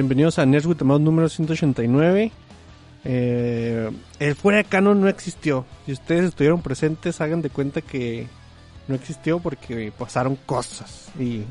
[0.00, 2.32] Bienvenidos a Nerds with Mouse número 189.
[3.04, 5.66] Eh, el fuera de canon no existió.
[5.84, 8.26] Si ustedes estuvieron presentes, hagan de cuenta que
[8.88, 11.10] no existió porque pasaron cosas.
[11.20, 11.42] Y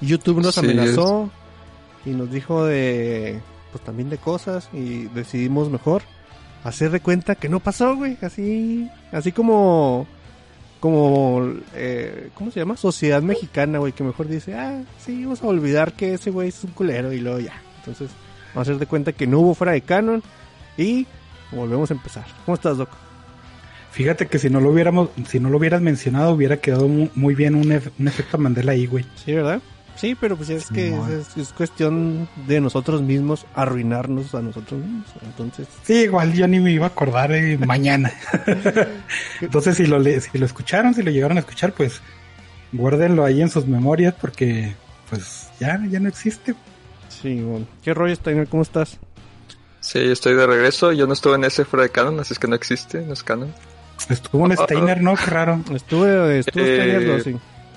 [0.00, 1.32] YouTube nos Sí, amenazó
[2.06, 3.40] y nos dijo de,
[3.72, 6.02] pues también de cosas y decidimos mejor
[6.62, 8.16] hacer de cuenta que no pasó, güey.
[8.22, 10.06] Así, así como,
[10.78, 12.76] como, eh, ¿cómo se llama?
[12.76, 16.62] Sociedad mexicana, güey, que mejor dice, ah, sí, vamos a olvidar que ese güey es
[16.62, 17.63] un culero y luego ya.
[17.86, 18.10] Entonces,
[18.54, 20.22] vamos a hacer de cuenta que no hubo fuera de canon
[20.76, 21.06] y
[21.52, 22.24] volvemos a empezar.
[22.44, 22.88] ¿Cómo estás, Doc?
[23.92, 27.34] Fíjate que si no lo hubiéramos, si no lo hubieras mencionado, hubiera quedado mu- muy
[27.36, 29.04] bien un, ef- un efecto Mandela ahí, güey.
[29.24, 29.60] Sí, ¿verdad?
[29.94, 35.06] Sí, pero pues es que es, es cuestión de nosotros mismos arruinarnos a nosotros mismos.
[35.22, 38.12] Entonces, Sí, igual yo ni me iba a acordar eh, mañana.
[39.40, 42.00] Entonces, si lo, si lo escucharon, si lo llegaron a escuchar, pues
[42.72, 44.74] guárdenlo ahí en sus memorias porque,
[45.08, 46.56] pues, ya, ya no existe.
[47.24, 47.66] Sí, bueno.
[47.82, 48.46] ¿Qué rollo, Steiner?
[48.46, 48.98] ¿Cómo estás?
[49.80, 50.92] Sí, estoy de regreso.
[50.92, 53.22] Yo no estuve en ese fuera de canon, así es que no existe, no es
[53.24, 53.52] canon.
[54.08, 55.14] Estuvo un Ah, ah, Steiner, ¿no?
[55.16, 55.60] Qué raro.
[55.74, 57.36] Estuve, estuve Eh, Steiner dos, sí.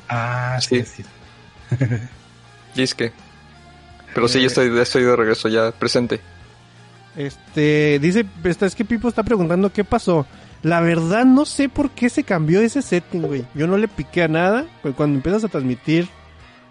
[0.09, 1.03] Ah, sí, Sí.
[1.03, 1.75] sí.
[2.75, 3.11] Disque.
[4.13, 4.41] Pero sí, Eh.
[4.41, 6.19] ya estoy, estoy de regreso, ya presente.
[7.15, 10.25] Este, dice, esta- es que Pipo está preguntando qué pasó.
[10.63, 13.45] La verdad no sé por qué se cambió ese setting, güey.
[13.53, 14.65] Yo no le piqué a nada.
[14.81, 16.07] Pues cuando empiezas a transmitir,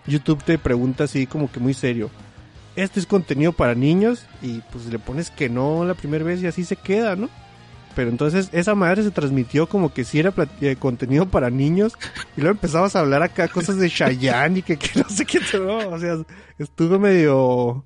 [0.06, 2.11] YouTube te pregunta así como que muy serio.
[2.77, 6.46] Este es contenido para niños y pues le pones que no la primera vez y
[6.46, 7.28] así se queda, ¿no?
[7.94, 11.94] Pero entonces esa madre se transmitió como que sí era eh, contenido para niños
[12.36, 15.41] y luego empezabas a hablar acá cosas de Chayanne y que, que no sé qué,
[15.58, 16.18] no, o sea,
[16.58, 17.84] estuvo medio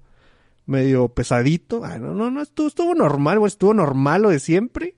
[0.66, 1.84] medio pesadito.
[1.84, 4.96] Ah, no, no, no, estuvo, estuvo normal, güey, estuvo normal lo de siempre.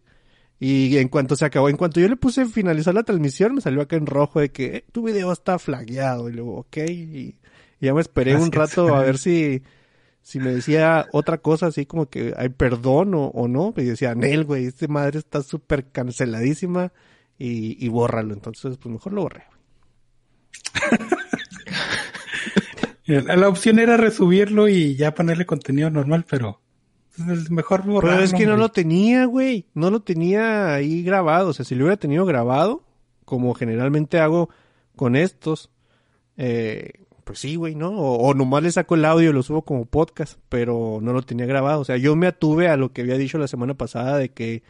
[0.60, 3.80] Y en cuanto se acabó, en cuanto yo le puse finalizar la transmisión, me salió
[3.80, 6.28] acá en rojo de que eh, tu video está flagueado.
[6.28, 7.36] Y luego, ok, y, y
[7.80, 9.62] ya me esperé un rato a ver si,
[10.22, 13.74] si me decía otra cosa así como que hay perdón o, o no.
[13.76, 16.92] Y decía, Nel, güey, esta madre está súper canceladísima
[17.38, 18.32] y, y bórralo.
[18.32, 19.44] Entonces, pues mejor lo borré.
[23.06, 26.60] La, opción era resubirlo y ya ponerle contenido normal, pero
[27.18, 28.16] es mejor borrarlo.
[28.16, 29.66] Pero es que no lo tenía, güey.
[29.74, 31.48] No lo tenía ahí grabado.
[31.48, 32.84] O sea, si lo hubiera tenido grabado,
[33.24, 34.50] como generalmente hago
[34.96, 35.70] con estos,
[36.36, 37.90] eh, pues sí, güey, ¿no?
[37.90, 41.22] O, o nomás le saco el audio y lo subo como podcast, pero no lo
[41.22, 41.80] tenía grabado.
[41.80, 44.62] O sea, yo me atuve a lo que había dicho la semana pasada de que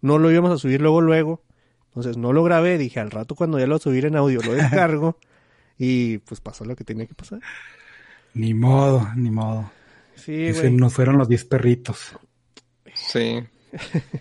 [0.00, 1.42] no lo íbamos a subir luego, luego.
[1.88, 2.78] Entonces no lo grabé.
[2.78, 5.18] Dije, al rato cuando ya lo subir en audio lo descargo.
[5.78, 7.40] y pues pasó lo que tenía que pasar.
[8.34, 9.70] Ni modo, ni modo.
[10.14, 10.74] Sí, Ese güey.
[10.74, 12.16] nos fueron los 10 perritos.
[12.94, 13.40] Sí.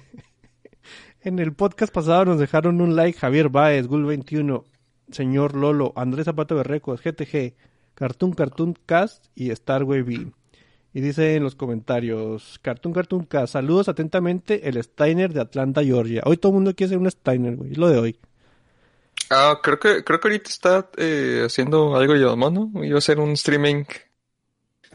[1.21, 4.63] En el podcast pasado nos dejaron un like Javier Baez, Gul21,
[5.11, 7.53] señor Lolo, Andrés Zapato Berrecos, GTG,
[7.93, 10.31] Cartoon Cartoon Cast y Starway B.
[10.93, 16.21] Y dice en los comentarios, Cartoon Cartoon Cast, saludos atentamente, el Steiner de Atlanta, Georgia.
[16.25, 18.19] Hoy todo el mundo quiere ser un Steiner, güey, es lo de hoy.
[19.29, 22.71] Ah, creo que, creo que ahorita está eh, haciendo algo yo, ¿no?
[22.83, 23.83] Iba a hacer un streaming.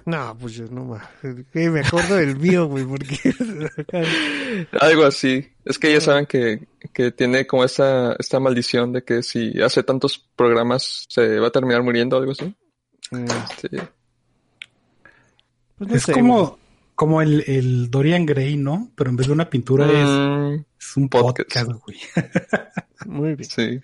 [0.05, 1.03] No, pues yo no más.
[1.55, 3.17] Me acuerdo del mío, güey, porque...
[4.81, 5.47] Algo así.
[5.65, 9.83] Es que ya saben que, que tiene como esta, esta maldición de que si hace
[9.83, 12.55] tantos programas se va a terminar muriendo o algo así.
[13.11, 13.27] Mm,
[13.61, 13.69] Sí.
[15.79, 16.59] pues no es sé, como,
[16.95, 18.91] como el, el Dorian Gray, ¿no?
[18.95, 21.49] Pero en vez de una pintura es, Mm, es un podcast.
[21.49, 21.99] podcast, güey.
[22.15, 22.27] güey.
[23.07, 23.49] Muy bien.
[23.51, 23.81] sí.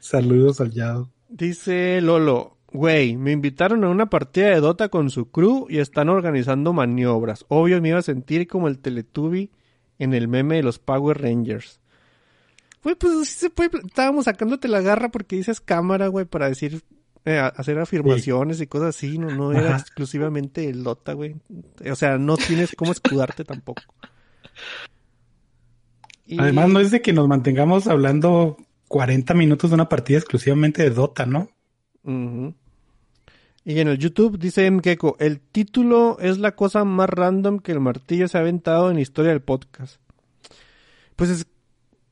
[0.00, 1.10] Saludos al Yado.
[1.28, 6.08] Dice Lolo, güey, me invitaron a una partida de Dota con su crew y están
[6.08, 7.44] organizando maniobras.
[7.48, 9.50] Obvio me iba a sentir como el Teletubby
[9.98, 11.80] en el meme de los Power Rangers.
[12.84, 16.82] Güey, pues sí se puede, estábamos sacándote la garra porque dices cámara, güey, para decir,
[17.24, 19.78] eh, hacer afirmaciones y cosas así, no, no era Ajá.
[19.78, 21.34] exclusivamente el Dota, güey.
[21.90, 23.82] O sea, no tienes cómo escudarte tampoco.
[26.26, 28.56] Y- Además, no es de que nos mantengamos hablando
[28.88, 31.48] 40 minutos de una partida exclusivamente de Dota, ¿no?
[33.64, 37.80] Y en el YouTube dice Mkeko, el título es la cosa más random que el
[37.80, 40.00] martillo se ha aventado en la historia del podcast.
[41.16, 41.46] Pues es,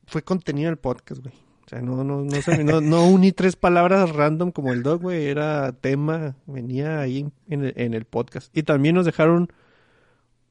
[0.07, 1.35] fue contenido del podcast, güey.
[1.35, 5.01] O sea, no, no, no, se- no, no uní tres palabras random como el dog,
[5.03, 5.27] güey.
[5.27, 8.57] Era tema, venía ahí en el, en el podcast.
[8.57, 9.49] Y también nos dejaron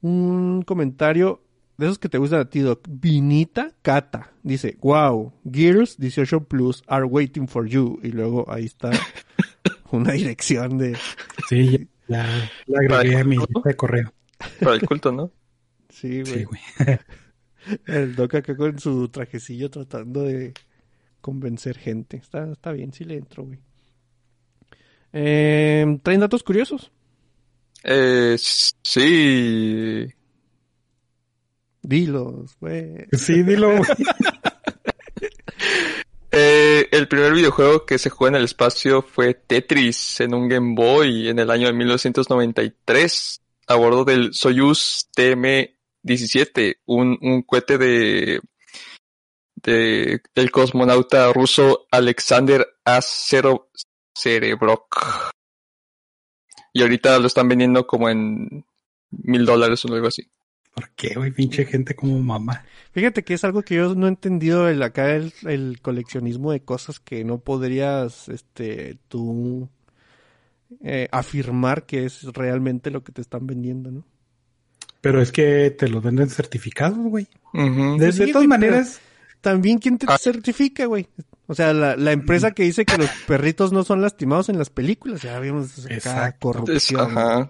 [0.02, 1.40] un comentario
[1.78, 2.80] de esos que te gustan a ti, Doc.
[2.88, 4.32] Vinita Cata.
[4.42, 7.98] Dice, wow, Gears 18 Plus are waiting for you.
[8.02, 8.90] Y luego ahí está
[9.90, 10.96] una dirección de...
[11.48, 12.26] Sí, ya,
[12.66, 14.12] ya la agregué a mi lista de correo.
[14.60, 15.30] Para el culto, ¿no?
[15.88, 16.34] Sí, güey.
[16.34, 16.98] Sí, güey.
[17.86, 20.54] El Doc acá con su trajecillo tratando de
[21.20, 22.16] convencer gente.
[22.16, 23.58] Está, está bien, sí le entro, güey.
[25.12, 26.92] Eh, ¿Traen datos curiosos?
[27.82, 30.06] Eh, sí, Sí.
[31.82, 33.06] Dilos, güey.
[33.12, 33.82] Sí, dilo, güey.
[36.90, 41.28] El primer videojuego que se jugó en el espacio fue Tetris en un Game Boy
[41.28, 48.40] en el año de 1993 a bordo del Soyuz TM-17, un, un cohete de,
[49.56, 53.00] de del cosmonauta ruso Alexander A.
[54.14, 55.32] Cerebrok.
[56.72, 58.66] Y ahorita lo están vendiendo como en
[59.10, 60.30] mil dólares o algo así.
[60.76, 61.30] ¿Por qué, güey?
[61.30, 62.62] Pinche gente como mamá.
[62.92, 66.60] Fíjate que es algo que yo no he entendido el acá el, el coleccionismo de
[66.60, 69.70] cosas que no podrías este tú
[70.84, 74.04] eh, afirmar que es realmente lo que te están vendiendo, ¿no?
[75.00, 77.26] Pero es que te lo venden certificados, güey.
[77.98, 79.00] De, Sí, de todas maneras,
[79.40, 80.18] También quién te Ah.
[80.18, 81.08] certifica, güey.
[81.46, 84.68] O sea, la, la empresa que dice que los perritos no son lastimados en las
[84.68, 86.50] películas, ya vimos acá Exacto.
[86.50, 86.56] Es-
[86.90, 87.00] corrupción.
[87.00, 87.48] ajá.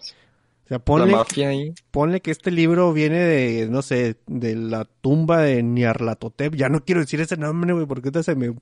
[0.67, 1.73] O sea, La ponle, mafia ahí.
[1.93, 6.55] ponle que este libro viene de, no sé, de la tumba de Nyarlathotep.
[6.57, 8.53] Ya no quiero decir ese nombre, güey, porque ahorita se me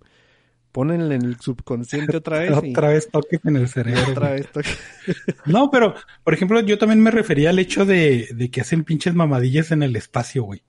[0.70, 2.50] ponen en el subconsciente otra vez.
[2.62, 4.02] y- otra vez toques en el cerebro.
[4.10, 4.60] otra vez to-
[5.46, 9.14] No, pero, por ejemplo, yo también me refería al hecho de, de que hacen pinches
[9.14, 10.62] mamadillas en el espacio, güey.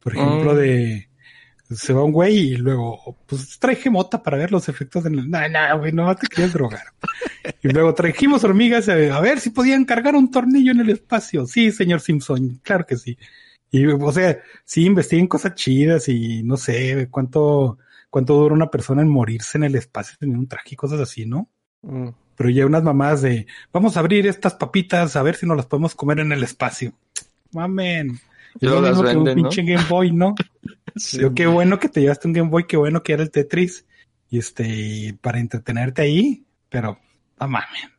[0.00, 0.56] Por ejemplo, Mm.
[0.56, 1.08] de
[1.74, 5.30] se va un güey y luego, pues traje mota para ver los efectos en el.
[5.30, 6.84] No, no, güey, no te querías drogar.
[7.62, 11.46] Y luego trajimos hormigas a, a ver si podían cargar un tornillo en el espacio.
[11.46, 13.18] Sí, señor Simpson, claro que sí.
[13.70, 17.78] Y, o sea, sí investiguen cosas chidas y no sé cuánto,
[18.08, 21.26] cuánto dura una persona en morirse en el espacio teniendo un traje y cosas así,
[21.26, 21.48] ¿no?
[21.82, 22.08] Mm.
[22.36, 25.66] pero ya unas mamás de vamos a abrir estas papitas a ver si nos las
[25.66, 26.92] podemos comer en el espacio.
[27.52, 28.18] Mamen.
[28.60, 29.50] Y Es lo luego las un venden, ¿no?
[29.50, 30.34] pinche Game Boy, ¿no?
[30.96, 31.18] Sí.
[31.20, 33.84] Yo, qué bueno que te llevaste un Game Boy, qué bueno que era el Tetris.
[34.30, 36.98] Y este, para entretenerte ahí, pero
[37.40, 37.90] no mamen.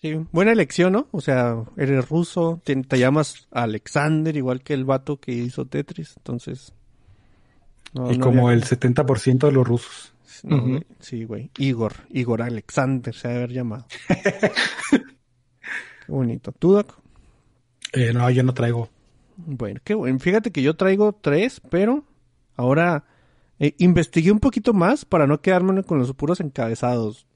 [0.00, 1.08] Sí, buena elección, ¿no?
[1.10, 6.14] O sea, eres ruso, te, te llamas Alexander, igual que el vato que hizo Tetris,
[6.16, 6.72] entonces...
[7.92, 10.14] no- y no como había- el 70% de los rusos.
[10.42, 10.68] no, Ujú.
[10.70, 11.50] güey, Sí, güey.
[11.58, 13.86] Igor, Igor Alexander se ha de haber llamado.
[14.90, 15.00] Qué
[16.12, 16.52] bonito.
[16.52, 16.98] ¿Tú, Doc?
[17.92, 18.88] Eh, no, yo no traigo.
[19.46, 20.18] Bueno, qué bueno.
[20.18, 22.04] Fíjate que yo traigo tres, pero
[22.56, 23.04] ahora
[23.58, 27.26] eh, investigué un poquito más para no quedarme con los puros encabezados.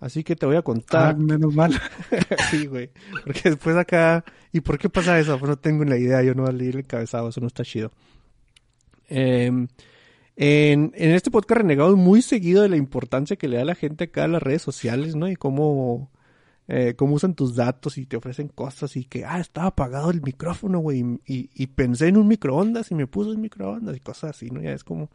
[0.00, 1.16] Así que te voy a Ah, contar.
[1.16, 1.72] menos mal.
[2.50, 2.90] sí, güey.
[3.24, 4.24] Porque después acá...
[4.52, 5.38] ¿Y por qué pasa eso?
[5.38, 6.22] Pues no tengo la idea.
[6.24, 7.28] Yo no voy a leer el encabezado.
[7.28, 7.92] Eso no está chido.
[9.08, 9.68] Em,
[10.36, 14.04] en, en este podcast renegado muy seguido de la importancia que le da la gente
[14.04, 15.28] acá a las redes sociales, ¿no?
[15.28, 16.10] Y cómo,
[16.68, 20.22] eh, cómo usan tus datos y te ofrecen cosas y que, ah, estaba apagado el
[20.22, 21.04] micrófono, güey.
[21.26, 24.60] Y, y pensé en un microondas y me puso el microondas y cosas así, ¿no?
[24.60, 25.10] Ya es como,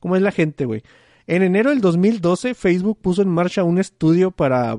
[0.00, 0.82] cómo es la gente, güey.
[1.26, 4.78] En enero del 2012, Facebook puso en marcha un estudio para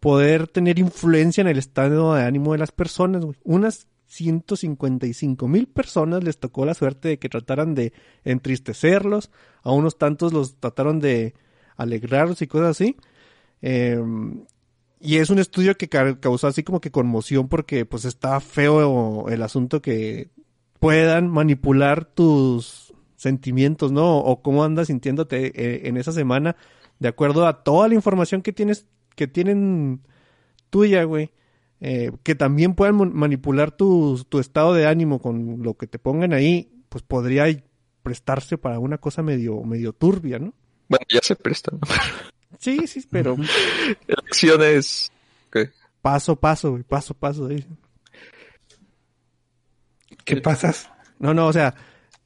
[0.00, 3.38] poder tener influencia en el estado de ánimo de las personas, güey.
[3.44, 9.30] Unas 155 mil personas les tocó la suerte de que trataran de entristecerlos,
[9.62, 11.34] a unos tantos los trataron de
[11.76, 12.96] alegrarlos y cosas así.
[13.62, 13.98] Eh,
[15.00, 19.28] y es un estudio que ca- causó así como que conmoción porque pues está feo
[19.28, 20.28] el asunto que
[20.78, 24.18] puedan manipular tus sentimientos, ¿no?
[24.18, 26.56] O cómo andas sintiéndote eh, en esa semana
[26.98, 28.86] de acuerdo a toda la información que tienes,
[29.16, 30.02] que tienen
[30.70, 31.30] tuya, güey.
[31.80, 36.32] Eh, que también puedan manipular tu, tu estado de ánimo con lo que te pongan
[36.32, 37.44] ahí, pues podría
[38.02, 40.54] prestarse para una cosa medio, medio turbia, ¿no?
[40.88, 41.80] Bueno, ya se prestan.
[41.80, 41.88] ¿no?
[42.58, 43.36] Sí, sí, pero
[44.06, 45.10] Elecciones.
[45.52, 45.70] ¿qué?
[46.02, 47.46] paso a paso, güey, paso a paso.
[47.46, 47.64] ahí.
[50.24, 50.88] ¿Qué pasas?
[51.18, 51.74] No, no, o sea,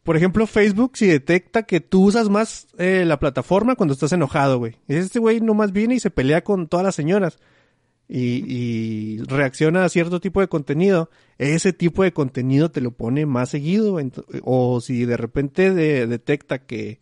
[0.02, 4.58] por ejemplo, Facebook si detecta que tú usas más eh, la plataforma cuando estás enojado,
[4.58, 4.76] güey.
[4.88, 7.38] Este güey nomás viene y se pelea con todas las señoras
[8.08, 11.10] y, y reacciona a cierto tipo de contenido.
[11.38, 13.98] Ese tipo de contenido te lo pone más seguido.
[14.42, 17.00] o si de repente de- detecta que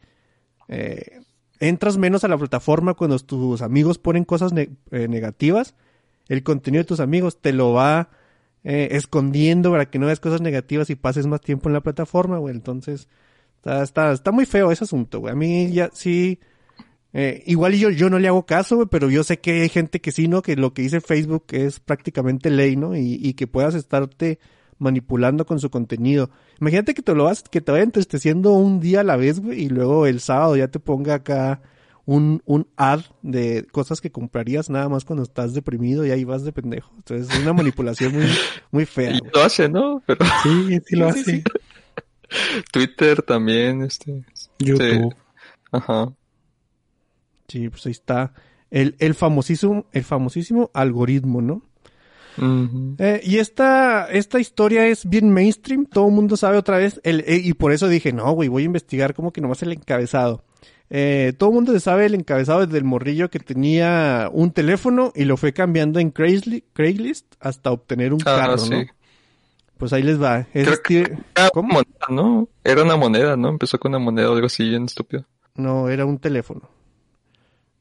[0.68, 1.20] eh,
[1.60, 5.74] entras menos a la plataforma cuando tus amigos ponen cosas eh, negativas,
[6.28, 8.10] el contenido de tus amigos te lo va
[8.64, 12.38] eh, escondiendo para que no veas cosas negativas y pases más tiempo en la plataforma,
[12.38, 12.54] güey.
[12.54, 13.08] Entonces,
[13.58, 15.32] está, está, está muy feo ese asunto, güey.
[15.32, 16.40] A mí ya sí.
[17.12, 20.00] eh, igual yo, yo no le hago caso, güey, pero yo sé que hay gente
[20.00, 20.42] que sí, ¿no?
[20.42, 22.96] Que lo que dice Facebook es prácticamente ley, ¿no?
[22.96, 24.38] Y, y que puedas estarte
[24.78, 26.30] manipulando con su contenido.
[26.60, 29.64] Imagínate que te lo vas, que te vaya entristeciendo un día a la vez, güey,
[29.64, 31.62] y luego el sábado ya te ponga acá
[32.04, 36.44] un, un ad de cosas que comprarías nada más cuando estás deprimido y ahí vas
[36.44, 36.92] de pendejo.
[36.96, 38.26] Entonces es una manipulación muy,
[38.70, 39.12] muy fea.
[39.12, 40.02] Y lo hace, ¿no?
[40.06, 41.44] Pero Sí, sí lo Sí, sí, hace.
[42.72, 44.24] Twitter también, este.
[44.58, 45.14] YouTube.
[45.72, 46.12] Ajá.
[47.48, 48.32] Sí, pues ahí está
[48.70, 51.62] el, el famosísimo, el famosísimo algoritmo, ¿no?
[52.98, 57.20] Eh, y esta, esta historia es bien mainstream, todo el mundo sabe otra vez, el,
[57.26, 60.44] eh, y por eso dije, no, güey, voy a investigar como que nomás el encabezado.
[60.88, 65.12] Eh, todo el mundo se sabe el encabezado desde el morrillo que tenía un teléfono
[65.16, 68.70] y lo fue cambiando en Craigslist, Craigslist hasta obtener un Ah, carro, sí.
[68.70, 68.84] ¿no?
[69.78, 70.46] Pues ahí les va.
[70.54, 71.68] Es Steve- Era ¿Cómo?
[71.68, 72.48] una moneda, ¿no?
[72.64, 73.48] Era una moneda, ¿no?
[73.50, 75.24] Empezó con una moneda o algo así bien estúpido.
[75.56, 76.68] No, era un teléfono.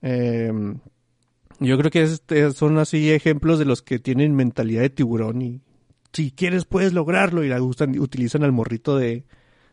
[0.01, 0.51] Eh,
[1.59, 5.61] yo creo que este son así ejemplos de los que tienen mentalidad de tiburón y
[6.13, 9.25] si quieres puedes lograrlo y la gustan, utilizan al morrito de,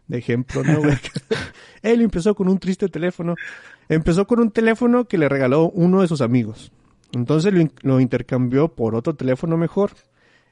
[0.08, 0.80] de ejemplo, ¿no?
[0.80, 0.98] güey?
[1.82, 3.36] Él empezó con un triste teléfono.
[3.88, 6.72] Empezó con un teléfono que le regaló uno de sus amigos.
[7.12, 9.92] Entonces lo, lo intercambió por otro teléfono mejor.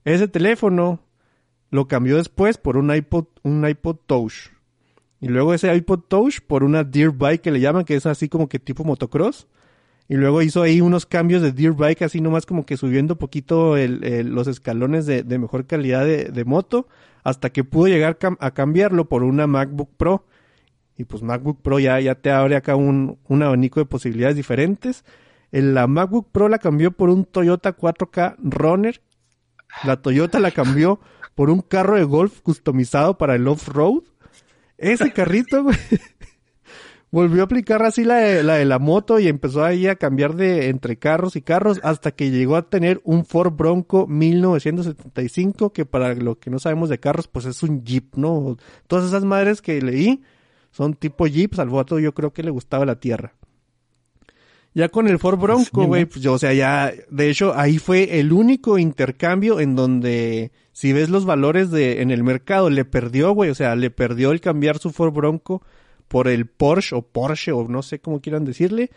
[0.04, 1.00] Ese teléfono
[1.70, 4.50] lo cambió después por un iPod, un iPod Touch.
[5.20, 8.28] Y luego ese iPod Touch por una Deer Bike que le llaman, que es así
[8.28, 9.46] como que tipo motocross.
[10.10, 13.76] Y luego hizo ahí unos cambios de Deer Bike, así nomás como que subiendo poquito
[13.76, 16.88] el- el- los escalones de, mejor calidad de, moto,
[17.22, 20.26] hasta que pudo llegar a cambiarlo por una MacBook Pro.
[20.98, 25.04] Y pues MacBook Pro ya, ya te abre acá un, un abanico de posibilidades diferentes.
[25.52, 29.00] En la MacBook Pro la cambió por un Toyota 4K Runner.
[29.84, 30.98] La Toyota la cambió
[31.36, 34.02] por un carro de golf customizado para el off-road.
[34.76, 35.76] Ese carrito, güey.
[37.12, 40.36] Volvió a aplicar así la de, la de la moto y empezó ahí a cambiar
[40.36, 45.84] de entre carros y carros hasta que llegó a tener un Ford Bronco 1975 que
[45.84, 48.56] para lo que no sabemos de carros pues es un Jeep, ¿no?
[48.86, 50.22] Todas esas madres que leí
[50.70, 53.34] son tipo Jeeps, al voto yo creo que le gustaba la tierra.
[54.72, 57.78] Ya con el Ford Bronco, Sí, güey, pues yo, o sea, ya, de hecho, ahí
[57.78, 62.84] fue el único intercambio en donde, si ves los valores de, en el mercado, le
[62.84, 65.60] perdió, güey, o sea, le perdió el cambiar su Ford Bronco
[66.10, 68.90] por el Porsche o Porsche o no sé cómo quieran decirle,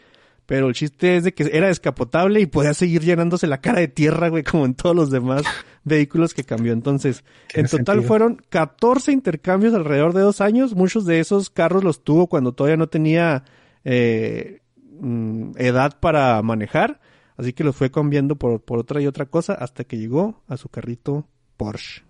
[0.48, 3.88] pero el chiste es de que era descapotable y podía seguir llenándose la cara de
[3.88, 5.43] tierra, güey, como en todos los demás
[5.84, 6.74] vehículos que cambió.
[6.74, 8.08] Entonces, en total sentido.
[8.08, 10.74] fueron 14 intercambios alrededor de dos años.
[10.74, 13.43] Muchos de esos carros los tuvo cuando todavía no tenía
[13.84, 14.62] eh,
[15.00, 17.00] mm, edad para manejar.
[17.38, 20.58] Así que los fue cambiando por, por otra y otra cosa hasta que llegó a
[20.58, 21.27] su carrito
[21.58, 22.01] Porsche.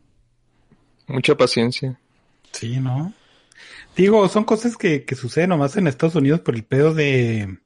[1.07, 1.99] Mucha paciencia.
[2.53, 3.11] Sí, ¿no?
[3.95, 7.59] Digo, son cosas que, que suceden nomás en Estados Unidos por el pedo de,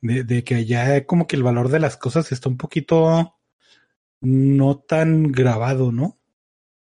[0.00, 3.36] de, de que allá como que el valor de las cosas está un poquito
[4.20, 6.18] no tan grabado, ¿no?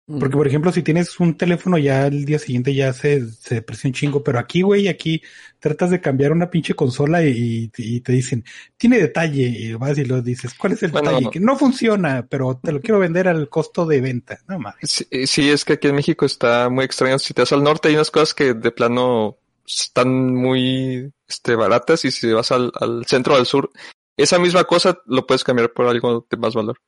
[0.07, 3.89] Porque, por ejemplo, si tienes un teléfono ya el día siguiente ya se, se deprecia
[3.89, 5.21] un chingo, pero aquí, güey, aquí
[5.59, 8.45] tratas de cambiar una pinche consola y, y te dicen,
[8.77, 11.31] tiene detalle, y vas y lo dices, ¿cuál es el Bueno, detalle?
[11.31, 14.39] Que no funciona, pero te lo quiero vender al costo de venta.
[14.47, 14.79] No mames.
[14.83, 17.19] Sí, sí, es que aquí en México está muy extraño.
[17.19, 22.05] Si te vas al norte hay unas cosas que de plano están muy este, baratas
[22.05, 23.73] y si vas al, al centro o al sur,
[24.17, 26.79] esa misma cosa lo puedes cambiar por algo de más valor.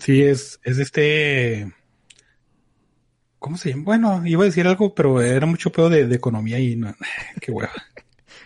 [0.00, 1.72] Sí, es, es este.
[3.38, 3.84] ¿Cómo se llama?
[3.84, 6.94] Bueno, iba a decir algo, pero era mucho pedo de, de economía y no.
[7.40, 7.72] Qué hueva.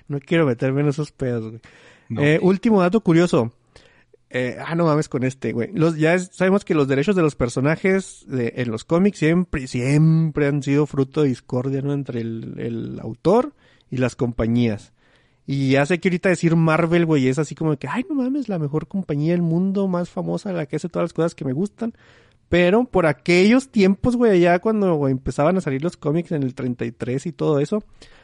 [0.09, 1.61] No quiero meterme en esos pedos, güey.
[2.09, 2.21] No.
[2.21, 3.52] Eh, último dato curioso.
[4.29, 5.71] Eh, ah, no mames con este, güey.
[5.73, 9.69] Los, ya es- sabemos que los derechos de los personajes de- en los cómics siempre,
[9.69, 11.93] siempre han sido fruto de discordia, ¿no?
[11.93, 13.55] Entre el, el autor
[13.88, 14.93] y las compañías.
[15.52, 18.61] Y sé que ahorita decir Marvel, güey, es así como que, ay, no mames, la
[18.61, 21.92] mejor compañía del mundo, más famosa, la que hace todas las cosas que me gustan.
[22.49, 27.26] Pero por aquellos tiempos, güey, allá cuando empezaban a salir los cómics en el 33
[27.26, 27.83] y todo eso,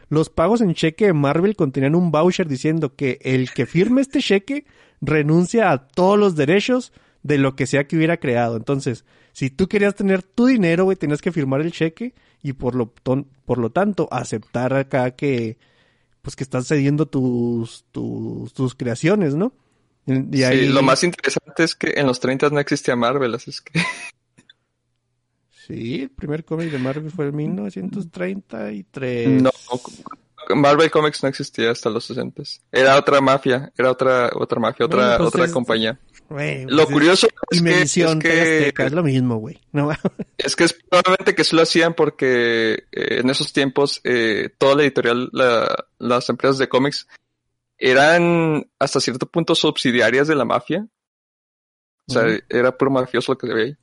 [0.09, 4.21] los pagos en cheque de Marvel contenían un voucher diciendo que el que firme este
[4.21, 4.65] cheque
[5.01, 6.93] renuncia a todos los derechos
[7.25, 8.57] de lo que sea que hubiera creado.
[8.57, 12.77] Entonces, si tú querías tener tu dinero, güey, tenías que firmar el cheque y por
[12.77, 15.59] lo, por lo tanto aceptar acá que,
[16.27, 19.53] pues que estás cediendo tus, tus, tus creaciones, ¿no?
[20.07, 23.61] Y Sí, lo más interesante es que en los 30 no existía Marvel, así es
[23.61, 23.79] que
[25.69, 29.41] Sí, el primer cómic de Marvel fue en 1933.
[29.43, 29.51] no.
[30.57, 32.43] Marvel Comics no existía hasta los 60.
[32.73, 35.97] Era otra mafia, era otra otra mafia, otra Bueno, pues otra es- compañía.
[36.29, 39.59] Lo curioso es es que, es Dimensón, TV que Azteca, es lo mismo, güey.
[39.73, 39.91] No,
[40.39, 44.75] Es que es probablemente que sí lo hacían porque eh, en esos tiempos eh, toda
[44.77, 47.07] la editorial, la- las empresas de cómics
[47.79, 50.87] eran hasta cierto punto subsidiarias de la mafia.
[52.09, 53.77] O sea, era puro mafioso lo que se veía ahí.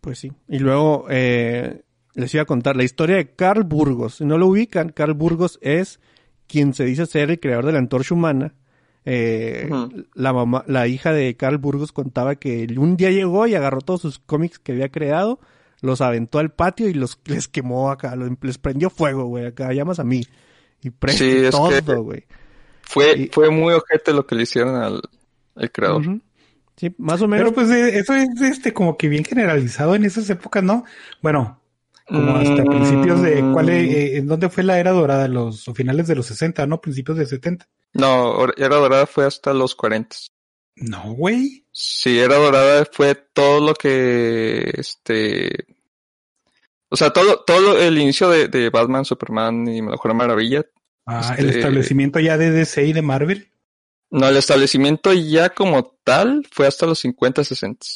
[0.00, 0.32] Pues sí.
[0.48, 1.82] Y luego eh,
[2.14, 4.16] les iba a contar la historia de Carl Burgos.
[4.16, 6.00] Si no lo ubican, Carl Burgos es
[6.46, 8.54] quien se dice ser el creador de la antorcha humana.
[9.04, 9.68] Eh.
[10.14, 14.02] La mamá, la hija de Carl Burgos contaba que un día llegó y agarró todos
[14.02, 15.40] sus cómics que había creado,
[15.80, 19.72] los aventó al patio y los les quemó acá, los- les prendió fuego, güey, acá
[19.72, 20.22] llamas a mí.
[20.82, 22.24] Y prende Sí, todo, güey.
[22.82, 25.00] Fue, Y- fue muy ojete lo que le hicieron al,
[25.56, 26.02] el creador.
[26.76, 27.44] Sí, más o menos.
[27.50, 30.84] Pero pues eh, eso es este como que bien generalizado en esas épocas, ¿no?
[31.22, 31.59] Bueno,
[32.10, 32.66] como hasta Mm.
[32.68, 36.26] principios de cuál eh, en dónde fue la era dorada, los o finales de los
[36.26, 36.80] 60, ¿no?
[36.80, 37.66] Principios de 70.
[37.94, 40.16] No, Era Dorada fue hasta los 40.
[40.76, 41.64] No, güey.
[41.72, 45.50] Sí, Era Dorada fue todo lo que, este,
[46.88, 50.64] o sea, todo, todo el inicio de, de Batman, Superman y Mujer Maravilla.
[51.06, 53.48] Ah, el Este- establecimiento ya de DC y de Marvel.
[54.10, 57.86] No, el establecimiento ya como tal fue hasta los 50, 60.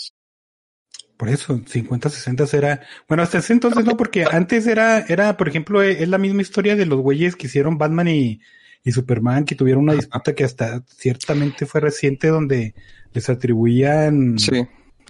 [1.16, 2.80] Por eso, 50, 60 era.
[3.08, 6.42] Bueno, hasta ese entonces no, porque antes era, era, por ejemplo, eh, es la misma
[6.42, 8.40] historia de los güeyes que hicieron Batman y,
[8.82, 12.74] y Superman, que tuvieron una disputa que hasta ciertamente fue reciente, donde
[13.12, 14.38] les atribuían.
[14.38, 14.50] Sí,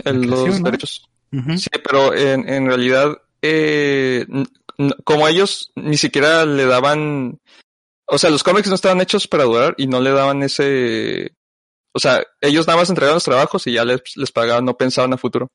[0.05, 1.09] el- los derechos.
[1.57, 4.27] Sí, pero en, en realidad, eh,
[5.05, 7.41] como ellos ni siquiera le daban,
[8.07, 11.33] o sea, los cómics no estaban hechos para durar y no le daban ese,
[11.93, 15.13] o sea, ellos nada más entregaban los trabajos y ya les, les pagaban, no pensaban
[15.13, 15.49] a futuro,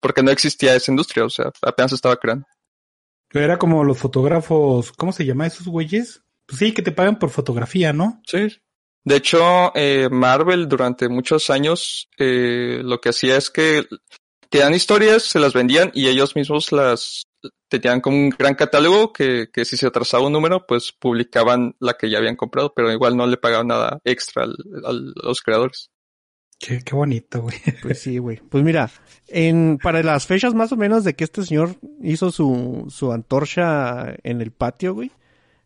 [0.00, 2.46] porque no existía esa industria, o sea, apenas se estaba creando.
[3.32, 6.22] Era como los fotógrafos, ¿cómo se llama esos güeyes?
[6.46, 8.20] Pues sí, que te pagan por fotografía, ¿no?
[8.26, 8.48] Sí.
[9.04, 13.86] De hecho, eh, Marvel durante muchos años eh, lo que hacía es que
[14.48, 17.22] tenían historias, se las vendían y ellos mismos las
[17.68, 21.94] tenían como un gran catálogo que, que si se atrasaba un número, pues publicaban la
[21.94, 25.40] que ya habían comprado, pero igual no le pagaban nada extra al- al- a los
[25.40, 25.90] creadores.
[26.60, 27.56] Qué, bonito, güey.
[27.82, 28.38] Pues sí, güey.
[28.50, 28.90] Pues mira,
[29.28, 34.14] en, para las fechas más o menos de que este señor hizo su, su antorcha
[34.22, 35.10] en el patio, güey,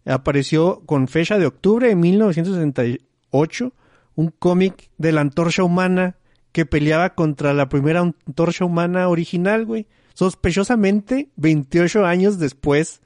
[0.04, 3.72] apareció con fecha de octubre de 1968
[4.14, 6.16] un cómic de la antorcha humana
[6.52, 9.88] que peleaba contra la primera antorcha humana original, güey.
[10.14, 13.00] Sospechosamente, 28 años después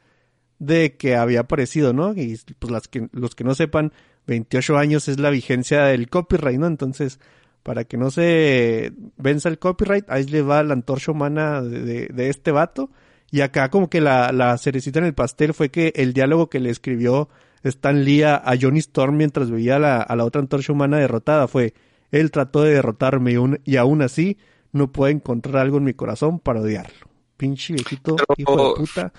[0.58, 2.12] de que había aparecido, ¿no?
[2.12, 3.94] Y pues las que, los que no sepan,
[4.26, 6.66] 28 años es la vigencia del copyright, ¿no?
[6.66, 7.18] Entonces,
[7.62, 12.06] para que no se venza el copyright, ahí le va la antorcha humana de, de-
[12.08, 12.90] de este vato.
[13.30, 16.60] Y acá como que la, la cerecita en el pastel fue que el diálogo que
[16.60, 17.28] le escribió
[17.62, 20.96] Stan Lee a, a Johnny Storm mientras veía a la, a la otra antorcha humana
[20.98, 21.74] derrotada fue,
[22.10, 24.38] él trató de derrotarme y aún, y aún así
[24.72, 27.06] no puedo encontrar algo en mi corazón para odiarlo.
[27.36, 29.12] Pinche viejito, Pero- hijo de puta.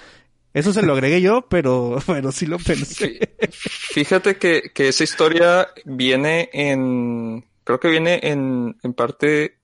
[0.51, 3.19] Eso se lo agregué yo, pero, pero sí lo pensé.
[3.51, 9.59] Fíjate que, que esa historia viene en, creo que viene en, en parte,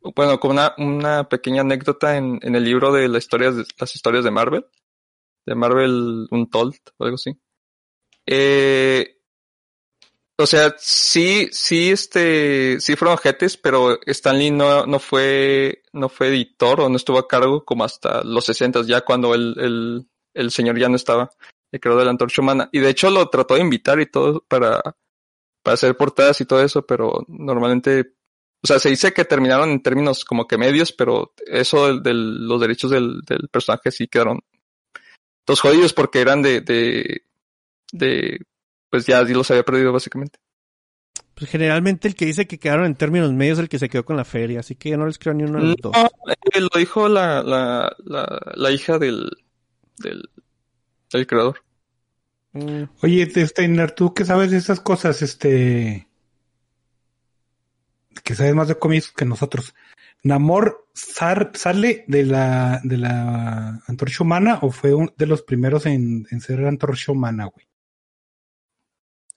[0.00, 3.94] bueno, con una, una pequeña anécdota en, en el libro de las historias de, las
[3.94, 4.64] historias de Marvel,
[5.44, 7.38] de Marvel Untold o algo así.
[8.24, 9.18] Eh,
[10.38, 16.08] o sea, sí, sí, este, sí fueron ojetes, pero Stan Lee no, no fue, no
[16.08, 20.08] fue editor o no estuvo a cargo como hasta los 60 ya cuando el, el,
[20.32, 21.28] el señor ya no estaba
[21.70, 22.70] el creador de la antorcha humana.
[22.72, 24.80] Y de hecho lo trató de invitar y todo para,
[25.66, 28.12] para hacer portadas y todo eso, pero normalmente,
[28.62, 32.60] o sea, se dice que terminaron en términos como que medios, pero eso de, los
[32.60, 34.38] derechos del, del personaje sí quedaron
[35.44, 37.22] todos jodidos porque eran de, de,
[37.90, 38.38] de,
[38.88, 40.38] pues ya los había perdido básicamente.
[41.34, 44.04] Pues generalmente el que dice que quedaron en términos medios es el que se quedó
[44.04, 45.92] con la feria, así que yo no les creo ni uno de los dos.
[45.96, 49.28] No, eh, lo dijo la, la, la, la hija del,
[49.98, 50.30] del,
[51.10, 51.65] del creador.
[52.56, 56.08] Mm, Oye, Steiner, tú que sabes de esas cosas, este.
[58.24, 59.74] que sabes más de cómics que nosotros.
[60.22, 65.86] ¿Namor sar- sale de la, de la antorcha humana o fue uno de los primeros
[65.86, 67.66] en, en ser antorcha humana, güey?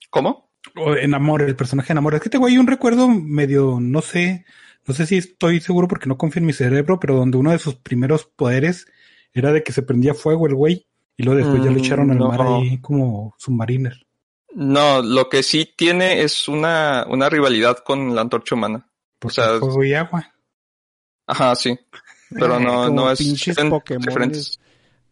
[0.08, 0.50] ¿Cómo?
[0.76, 2.14] O en Namor, el personaje de Namor.
[2.14, 4.44] Es que tengo ahí un recuerdo medio, no sé,
[4.86, 7.58] no sé si estoy seguro porque no confío en mi cerebro, pero donde uno de
[7.58, 8.86] sus primeros poderes
[9.32, 10.86] era de que se prendía fuego el güey
[11.20, 12.28] y luego después ya lo Mm, echaron al no.
[12.28, 14.06] mar ahí como submariner.
[14.54, 18.90] No, lo que sí tiene es una, una rivalidad con la antorcha humana.
[19.18, 20.32] Porque sea, fuego y agua.
[21.26, 21.78] Ajá, sí.
[22.30, 23.56] Pero no, como no es pinches
[23.98, 24.58] diferentes.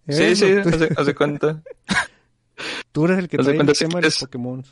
[0.06, 1.62] Eh, Sí, sí, no, tú, haz de, haz de cuenta.
[2.92, 4.64] tú eres el que trae el cuenta, si tema de los Pokémon.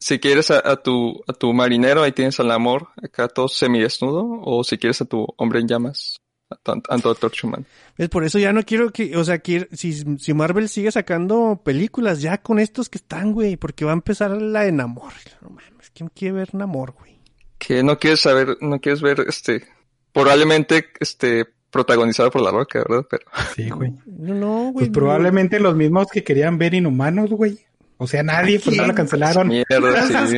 [0.00, 4.26] Si quieres a, a tu, a tu marinero, ahí tienes al amor, acá todo semidesnudo,
[4.42, 6.20] o si quieres a tu hombre en llamas,
[6.62, 7.64] tu antorcha humana.
[7.98, 11.60] Es por eso ya no quiero que, o sea, quiero, si, si Marvel sigue sacando
[11.64, 15.12] películas ya con estos que están, güey, porque va a empezar la de Namor.
[15.40, 17.18] No mames, ¿quién quiere ver Namor, güey?
[17.58, 19.64] Que no quieres saber, no quieres ver, este,
[20.12, 23.06] probablemente, este, protagonizado por la roca, ¿verdad?
[23.08, 23.24] Pero,
[23.56, 23.92] Sí, güey.
[24.06, 24.72] No, no, güey.
[24.74, 24.92] Pues no.
[24.92, 27.58] probablemente los mismos que querían ver inhumanos, güey.
[27.96, 29.48] O sea, nadie, pues no la cancelaron.
[29.48, 30.36] mierda, sí.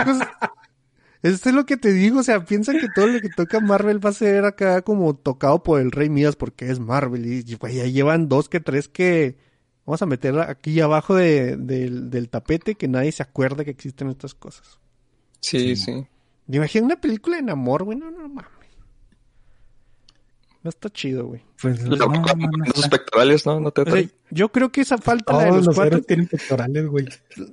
[1.24, 4.04] Esto es lo que te digo, o sea, piensa que todo lo que toca Marvel
[4.04, 7.76] va a ser acá como tocado por el Rey Mías porque es Marvel y, güey,
[7.76, 9.37] ya llevan dos que tres que
[9.87, 14.10] vamos a meter aquí abajo de- del, del tapete que nadie se acuerda que existen
[14.10, 14.78] estas cosas.
[15.40, 16.06] Sí, sí.
[16.50, 17.96] ¿Te imaginas una película de amor, güey?
[17.98, 18.50] No, no mames.
[20.62, 21.42] No está chido, güey.
[21.60, 23.60] Pues Los no, no, no pectorales, ¿no?
[23.60, 24.10] No te O sea, atrae.
[24.30, 26.00] yo creo que esa falta la de los los cuatro.
[26.02, 27.06] tienen pectorales, güey.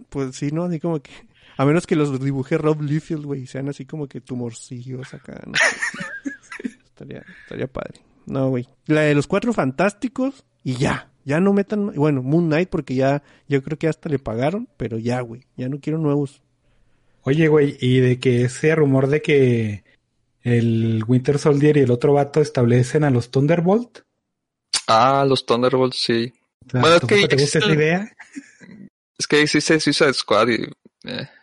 [0.09, 0.63] Pues sí, ¿no?
[0.65, 1.11] Así como que.
[1.57, 3.41] A menos que los dibuje Rob Liefeld, güey.
[3.43, 5.41] y Sean así como que tumorcillos acá.
[5.45, 6.69] No sé.
[6.85, 8.01] estaría, estaría padre.
[8.25, 8.67] No, güey.
[8.85, 11.09] La de los cuatro fantásticos y ya.
[11.25, 11.93] Ya no metan.
[11.95, 13.21] Bueno, Moon Knight porque ya.
[13.47, 14.67] Yo creo que hasta le pagaron.
[14.77, 15.45] Pero ya, güey.
[15.57, 16.41] Ya no quiero nuevos.
[17.23, 19.83] Oye, güey, y de que ese rumor de que
[20.41, 23.99] el Winter Soldier y el otro vato establecen a los Thunderbolt.
[24.87, 26.33] Ah, los Thunderbolts, sí.
[26.65, 28.11] O sea, Bueno, es ¿tampoco que ¿Te gusta esa idea?
[29.19, 30.63] Es que existe Suicide Squad y...
[31.07, 31.40] eh, Y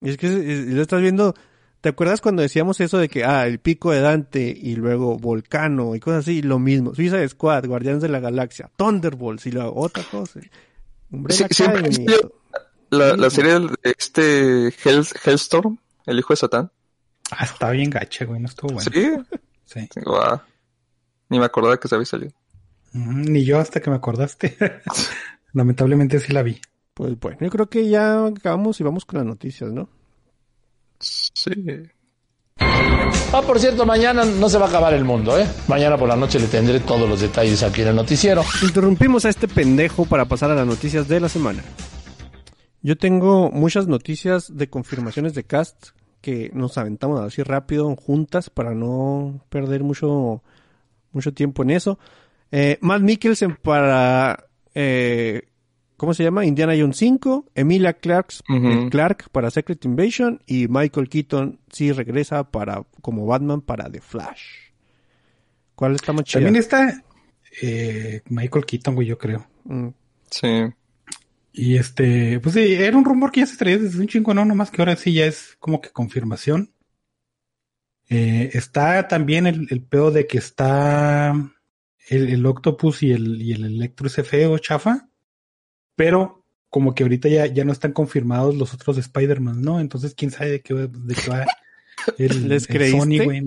[0.00, 1.34] es que lo estás viendo.
[1.80, 5.94] ¿Te acuerdas cuando decíamos eso de que, ah, el pico de Dante y luego Volcano
[5.94, 6.42] y cosas así?
[6.42, 6.94] Lo mismo.
[6.94, 10.40] Suicide Squad, Guardianes de la Galaxia, Thunderbolts y luego otra cosa.
[11.28, 11.90] Sí, siempre
[12.90, 16.72] La, la serie de este Hell, Hellstorm, el hijo de Satán.
[17.30, 18.90] Ah, está bien gacha, güey, no estuvo bueno.
[18.92, 19.38] Sí.
[19.66, 19.88] Sí.
[21.28, 22.32] Ni me acordaba que se había salido.
[22.92, 24.56] Ni yo hasta que me acordaste.
[25.52, 26.60] Lamentablemente sí la vi.
[26.98, 29.88] Pues bueno, yo creo que ya acabamos y vamos con las noticias, ¿no?
[30.98, 31.52] Sí.
[32.58, 35.46] Ah, por cierto, mañana no se va a acabar el mundo, ¿eh?
[35.68, 38.42] Mañana por la noche le tendré todos los detalles aquí en el noticiero.
[38.64, 41.62] Interrumpimos a este pendejo para pasar a las noticias de la semana.
[42.82, 48.74] Yo tengo muchas noticias de confirmaciones de cast que nos aventamos así rápido juntas para
[48.74, 50.42] no perder mucho,
[51.12, 51.96] mucho tiempo en eso.
[52.50, 55.42] Eh, Matt Mikkelsen para, eh,
[55.98, 56.46] ¿cómo se llama?
[56.46, 58.66] Indiana Jones 5, Emilia Clarks, Ujú.
[58.68, 64.00] eh, Clark para Secret Invasion y Michael Keaton sí regresa para como Batman para The
[64.00, 64.42] Flash.
[65.74, 66.40] ¿Cuál está más chida?
[66.40, 67.04] También está
[67.60, 69.46] eh, Michael Keaton, güey, yo creo.
[69.64, 69.88] Mm.
[70.30, 70.48] Sí.
[71.52, 74.44] Y este, pues sí, era un rumor que ya se traía desde un chingo, no,
[74.44, 76.72] nomás que ahora sí ya es como que confirmación.
[78.08, 81.34] Eh, está también el, el pedo de que está
[82.08, 85.08] el, el Octopus y el, y el Electro ese feo chafa,
[85.98, 89.80] pero como que ahorita ya, ya no están confirmados los otros Spider-Man, ¿no?
[89.80, 91.44] Entonces, quién sabe de qué, va- de qué va
[92.18, 92.90] el, ¿Les el?
[92.92, 93.42] Sony, güey.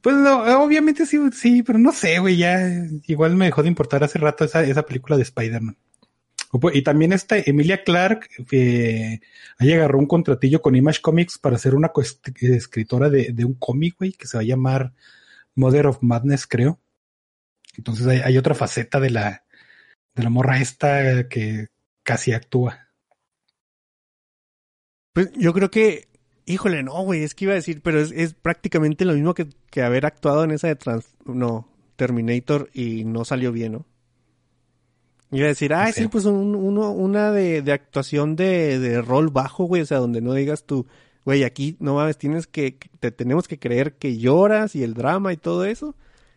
[0.00, 2.60] Pues no, obviamente sí, sí, pero no sé, güey, ya
[3.08, 5.76] igual me dejó de importar hace rato esa, esa película de Spider-Man.
[6.52, 9.20] Pues- Y también está Emilia Clark, que
[9.58, 11.90] ahí agarró un contratillo con Image Comics para ser una
[12.40, 14.92] escritora de, de un cómic, güey, que se va a llamar
[15.56, 16.78] Mother of Madness, creo.
[17.76, 19.42] Entonces hay, hay otra faceta de la,
[20.18, 21.68] de la morra esta que
[22.02, 22.88] casi actúa.
[25.12, 26.08] Pues yo creo que,
[26.46, 29.48] híjole, no, güey, es que iba a decir, pero es, es prácticamente lo mismo que,
[29.70, 33.86] que haber actuado en esa de Trans, no, Terminator y no salió bien, ¿no?
[35.30, 36.02] Iba a decir, ah, Sí.
[36.02, 39.98] sí, pues un, uno, una de, de actuación de, de rol bajo, güey, o sea,
[39.98, 40.86] donde no digas tú,
[41.24, 45.32] güey, aquí no mames, tienes que, te tenemos que creer que lloras y el drama
[45.32, 45.94] y todo eso.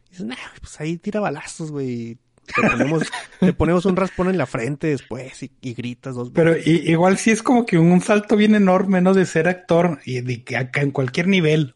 [0.07, 2.17] Y dices, nah, pues ahí tira balazos, güey.
[2.55, 3.03] Te ponemos,
[3.39, 7.17] te ponemos un raspón en la frente después y, y gritas dos Pero i- igual
[7.17, 9.13] sí es como que un salto bien enorme, ¿no?
[9.13, 11.75] De ser actor y de que acá en cualquier nivel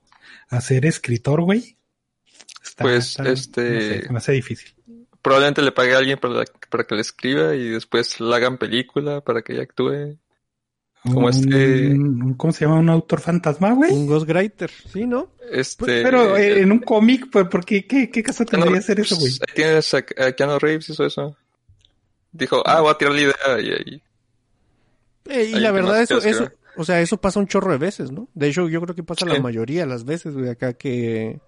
[0.50, 1.78] a ser escritor, güey.
[2.64, 4.76] Está- Pues, está- este- no sé, se me hace difícil.
[5.22, 9.22] Probablemente le pague a alguien para, para que le escriba y después la hagan película
[9.22, 10.18] para que ella actúe.
[11.06, 11.96] Como este-
[12.38, 12.80] ¿Cómo se llama?
[12.80, 13.92] Un autor fantasma, güey.
[13.92, 15.30] Un Ghostwriter, ¿sí, no?
[15.52, 15.86] Este.
[15.86, 17.86] Pues, Pero eh, en un cómic, pues, ¿por qué?
[17.86, 19.32] ¿Qué, qué caso tendría hacer eso, güey?
[19.54, 21.36] Tienes a, a Keanu Reeves hizo eso.
[22.32, 24.02] Dijo, ah, voy a tirar la idea y ahí.
[25.30, 28.28] Eh, y la verdad, eso, eso, o sea, eso pasa un chorro de veces, ¿no?
[28.34, 31.40] De hecho, yo creo que pasa la mayoría de las veces, güey, acá que,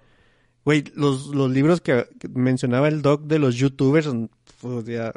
[0.65, 4.09] güey, los, los libros que, mencionaba el doc de los youtubers,
[4.61, 5.11] pues, ya,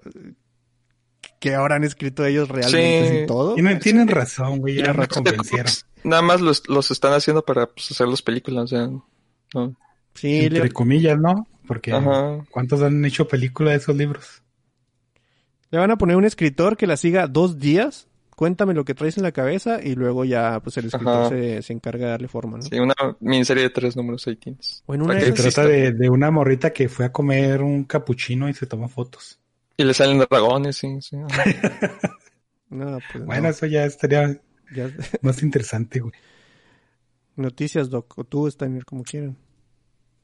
[1.40, 3.18] que ahora han escrito ellos realmente Sí.
[3.24, 3.54] y todo.
[3.54, 4.76] Tienen, tienen razón, güey.
[4.76, 5.72] Ya me convencieron.
[6.04, 8.86] Nada más los, los están haciendo para pues, hacer las películas, o sea.
[8.86, 9.76] no.
[10.14, 11.46] Sí, Entre le, comillas, ¿no?
[11.66, 12.44] Porque Ajá.
[12.50, 14.42] ¿cuántos han hecho película de esos libros?
[15.70, 19.16] le van a poner un escritor que la siga dos días, cuéntame lo que traes
[19.16, 22.56] en la cabeza y luego ya, pues el escritor se, se encarga de darle forma,
[22.58, 22.62] ¿no?
[22.64, 24.82] Sí, una miniserie de tres números ahí tienes.
[24.86, 28.48] O en una Se trata de, de una morrita que fue a comer un capuchino
[28.48, 29.38] y se toma fotos.
[29.80, 31.16] Y le salen dragones, sí, sí.
[32.68, 34.40] No, pues Bueno, no, eso ya estaría
[34.74, 34.90] ya-
[35.22, 36.12] más interesante, güey.
[37.36, 39.36] noticias, doc, o tú, Steiner, como quieran.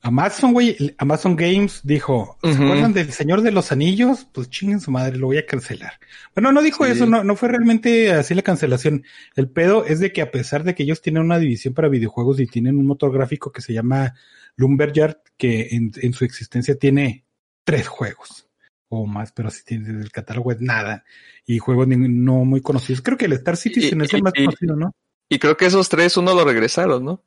[0.03, 4.29] Amazon, güey, Amazon Games dijo, ¿se acuerdan del Señor de los Anillos?
[4.31, 5.95] Pues chinguen su madre, lo voy a cancelar.
[6.35, 6.93] Bueno, no dijo Sí.
[6.93, 9.05] eso, no, no fue realmente así la cancelación.
[9.35, 12.39] El pedo es de que a pesar de que ellos tienen una división para videojuegos
[12.39, 14.15] y tienen un motor gráfico que se llama
[14.55, 17.25] Lumberyard, que en, en su existencia tiene
[17.65, 18.46] tres juegos
[18.89, 21.05] o más, pero si tiene el catálogo es nada
[21.45, 23.03] y juegos no muy conocidos.
[23.03, 24.95] Creo que el Star Citizen Y- es el más y- conocido, ¿no?
[25.29, 27.23] Y creo que esos tres uno lo regresaron, ¿no?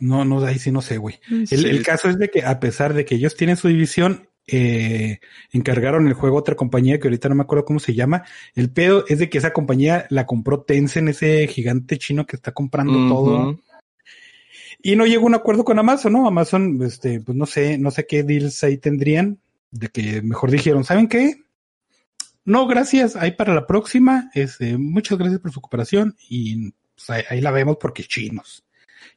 [0.00, 1.20] No, no, ahí sí no sé, güey.
[1.30, 1.66] El, Sí.
[1.66, 5.20] el caso es de que a pesar de que ellos tienen su división, eh,
[5.52, 8.24] encargaron el juego a otra compañía que ahorita no me acuerdo cómo se llama.
[8.54, 12.52] El pedo es de que esa compañía la compró Tencent, ese gigante chino que está
[12.52, 13.58] comprando todo.
[14.82, 16.26] Y no llegó a un acuerdo con Amazon, ¿no?
[16.28, 19.38] Amazon, este, pues no sé, no sé qué deals ahí tendrían,
[19.74, 21.42] de que mejor dijeron, ¿saben qué?
[22.44, 27.22] No, gracias, ahí para la próxima, este, muchas gracias por su cooperación y pues, ahí,
[27.28, 28.64] ahí la vemos porque chinos.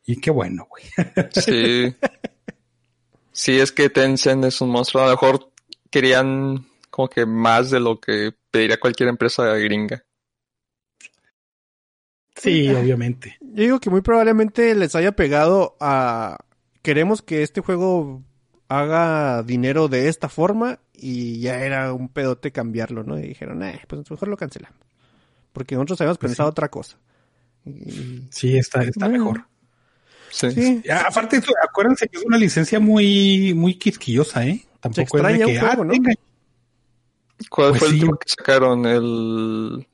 [0.06, 0.84] Y qué bueno, güey.
[1.32, 1.96] Sí.
[3.32, 5.04] Sí, es que Tencent es un monstruo.
[5.04, 5.52] A lo mejor
[5.92, 10.04] querían como que más de lo que pediría cualquier empresa gringa.
[12.36, 13.38] Sí, obviamente.
[13.42, 16.38] Yo digo que muy probablemente les haya pegado a...
[16.82, 18.24] Queremos que este juego
[18.70, 23.18] haga dinero de esta forma y ya era un pedote cambiarlo, ¿no?
[23.18, 24.78] Y dijeron, eh, pues mejor lo cancelamos.
[25.54, 26.52] Porque nosotros habíamos Pues pensado sí.
[26.52, 26.98] otra cosa.
[27.66, 29.46] Y- Sí, está, está mejor.
[30.30, 30.52] Sí.
[30.52, 34.66] Sí, aparte, acuérdense que es una licencia muy, muy quisquillosa, ¿eh?
[34.80, 35.94] Tampoco es de extraña que, un juego, ah, ¿no?
[37.50, 38.86] ¿Cuál Pues fue el último que sacaron?
[38.86, 39.88] El...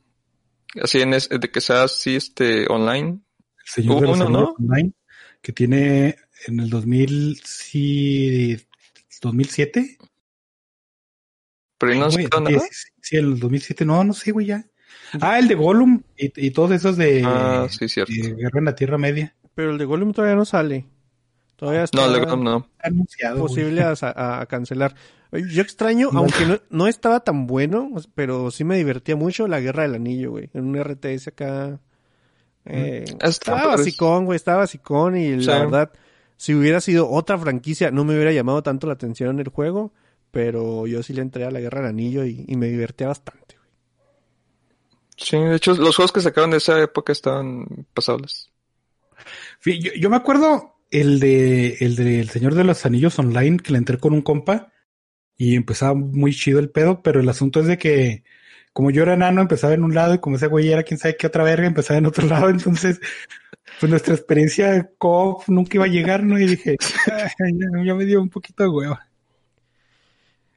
[0.82, 3.20] Así en es- de que sea así este online.
[3.66, 4.56] El Señor de Hubo los uno, ¿no?
[4.60, 4.92] Online,
[5.42, 6.16] que tiene
[6.48, 8.58] en el 2000, sí,
[9.22, 9.98] 2007.
[11.80, 12.68] Pero no Güey, sacaron sí, nada.
[12.72, 14.66] sí, sí, en el 2007, no, no sé, güey, ya.
[15.22, 18.14] Ah, el de Gollum y, y todos esos de, Ah, sí, cierto.
[18.14, 19.36] de Guerra en la Tierra Media.
[19.56, 20.86] pero el de Gollum todavía no sale.
[21.56, 22.58] Todavía está No, el de Gollum no.
[22.78, 23.38] Está anunciado.
[23.40, 24.96] posible a, cancelar.
[25.32, 26.20] Yo extraño, No.
[26.20, 30.32] aunque no, no estaba tan bueno, pero sí me divertía mucho la Guerra del Anillo,
[30.32, 30.50] güey.
[30.54, 31.80] En un RTS acá.
[32.66, 33.78] Eh, estaba padre.
[33.78, 35.46] basicón, güey, estaba basicón y Sí.
[35.48, 35.92] la verdad,
[36.38, 39.94] si hubiera sido otra franquicia, no me hubiera llamado tanto la atención el juego,
[40.32, 43.56] pero yo sí le entré a la Guerra del Anillo y, y me divertía bastante.
[43.58, 43.70] güey.
[45.16, 48.52] Sí, de hecho, los juegos que sacaron de esa época estaban pasables.
[49.64, 53.72] Yo, yo me acuerdo el de el de El Señor de los Anillos Online que
[53.72, 54.72] le entré con un compa
[55.38, 58.24] y empezaba muy chido el pedo, pero el asunto es de que
[58.74, 61.16] como yo era enano empezaba en un lado y como ese güey era quién sabe
[61.18, 63.00] qué otra verga empezaba en otro lado, entonces
[63.80, 66.38] pues nuestra experiencia co nunca iba a llegar, ¿no?
[66.40, 66.76] Y dije,
[67.40, 67.54] "Ay,
[67.86, 69.08] ya, me dio un poquito de hueva.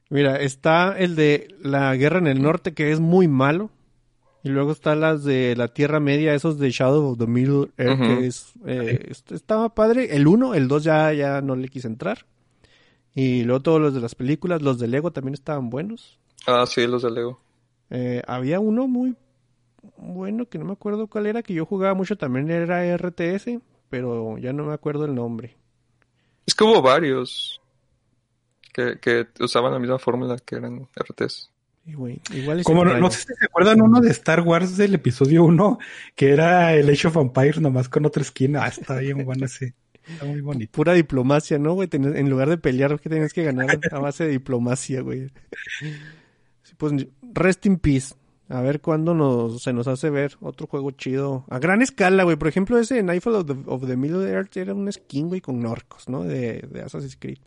[0.09, 3.71] Mira, está el de la Guerra en el Norte, que es muy malo.
[4.45, 7.99] Y luego está las de la Tierra Media, esos de Shadow of the Middle Earth,
[8.21, 10.15] que es, eh, est- estaba padre.
[10.15, 12.27] El 1, el 2 ya, ya no le quise entrar.
[13.13, 16.21] Y luego todos los de las películas, los de Lego también estaban buenos.
[16.47, 17.41] Ah, sí, los de Lego.
[17.91, 19.17] Eh, había uno muy
[19.97, 24.39] bueno que no me acuerdo cuál era, que yo jugaba mucho también, era RTS, pero
[24.39, 25.57] ya no me acuerdo el nombre.
[26.47, 27.61] Es que hubo varios
[28.73, 31.51] que, que usaban la misma fórmula que eran RTS.
[31.87, 31.93] Y,
[32.37, 35.79] igual Como no, sé si se acuerdan uno de Star Wars del episodio 1
[36.17, 38.65] que era el Age of Empires nomás con otra esquina.
[38.65, 39.75] Ah, está bien bueno ese.
[40.05, 40.73] Está muy bonito.
[40.73, 41.89] Pura diplomacia, ¿no, güey?
[41.93, 45.31] En lugar de pelear, que tenías que ganar a base de diplomacia, güey.
[46.77, 48.15] Pues, rest in peace.
[48.49, 51.45] A ver cuándo nos, se nos hace ver otro juego chido.
[51.51, 52.37] A gran escala, güey.
[52.37, 55.65] Por ejemplo, ese Nightfall of the, of the Middle Earth era un skin, güey, con
[55.67, 56.23] orcos, ¿no?
[56.23, 57.39] De, de Assassin's Creed.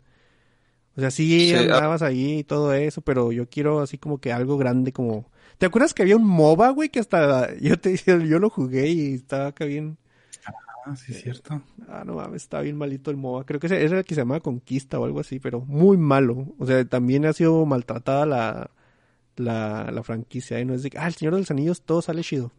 [0.96, 1.60] O sea, sí, Sí, ah.
[1.60, 5.30] andabas ahí y todo eso, pero yo quiero así como que algo grande como...
[5.56, 6.88] ¿Te acuerdas que había un MOBA, güey?
[6.90, 7.96] Que hasta yo te
[8.28, 9.96] yo lo jugué y estaba acá bien...
[10.86, 11.62] Ah, sí, es cierto.
[11.88, 13.44] Ah, no mames, está bien malito el MOBA.
[13.44, 16.54] Creo que ese era el que se llamaba Conquista o algo así, pero muy malo.
[16.58, 18.70] O sea, también ha sido maltratada la,
[19.40, 20.64] la, la franquicia, ¿eh?
[20.64, 22.52] No es de que, ah, el Señor de los Anillos todo sale chido.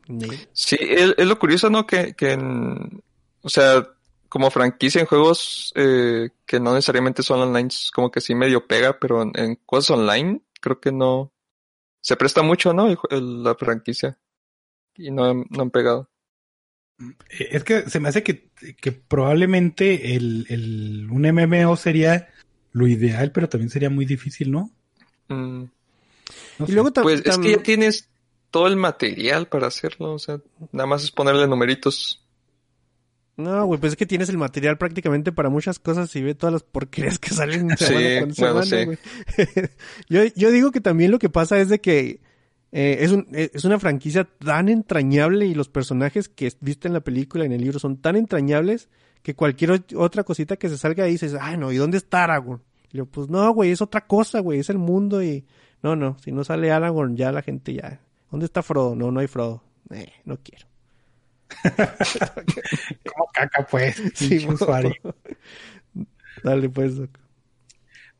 [0.53, 1.85] Sí, es, es lo curioso, ¿no?
[1.87, 3.01] Que, que en,
[3.41, 3.87] o sea,
[4.29, 8.99] como franquicia en juegos eh, que no necesariamente son online, como que sí medio pega,
[8.99, 11.31] pero en, en cosas online creo que no.
[12.01, 12.87] Se presta mucho, ¿no?
[12.89, 14.17] El jue- el- la franquicia.
[14.95, 16.09] Y no, han- no han pegado.
[16.99, 22.29] Eh, Es que se me hace que, que probablemente el, el, un MMO sería
[22.71, 24.71] lo ideal, pero también sería muy difícil, ¿no?
[25.27, 25.65] Mm,
[26.59, 26.73] No Y sé.
[26.73, 28.09] luego Pues es que ya tienes
[28.49, 30.39] todo el material para hacerlo, o sea,
[30.71, 32.17] nada más es ponerle numeritos.
[33.37, 36.53] No, güey, pues es que tienes el material prácticamente para muchas cosas y ve todas
[36.53, 38.85] las porquerías que salen Sí, semana con bueno, semana, sí.
[38.85, 38.97] güey.
[40.09, 42.19] yo, yo digo que también lo que pasa es de que
[42.73, 46.99] eh, es, un, es una franquicia tan entrañable y los personajes que viste en la
[47.01, 48.89] película y en el libro son tan entrañables
[49.23, 52.25] que cualquier ot- otra cosita que se salga ahí dices, ay no, ¿y dónde está
[52.25, 52.61] Aragorn?
[52.91, 55.45] Y yo, pues no, güey, es otra cosa, güey, es el mundo y...
[55.83, 57.99] No, no, si no sale Aragorn ya la gente ya...
[58.29, 58.95] ¿Dónde está Frodo?
[58.95, 59.63] No, no hay Frodo.
[59.89, 60.67] Eh, no quiero.
[63.05, 64.01] Como caca, pues.
[64.15, 64.93] Sí, usuario.
[66.43, 67.19] Dale pues, Doc.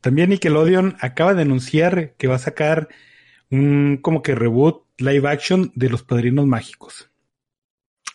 [0.00, 2.88] También Nickelodeon acaba de anunciar que va a sacar
[3.50, 7.10] un como que reboot live action de los padrinos mágicos.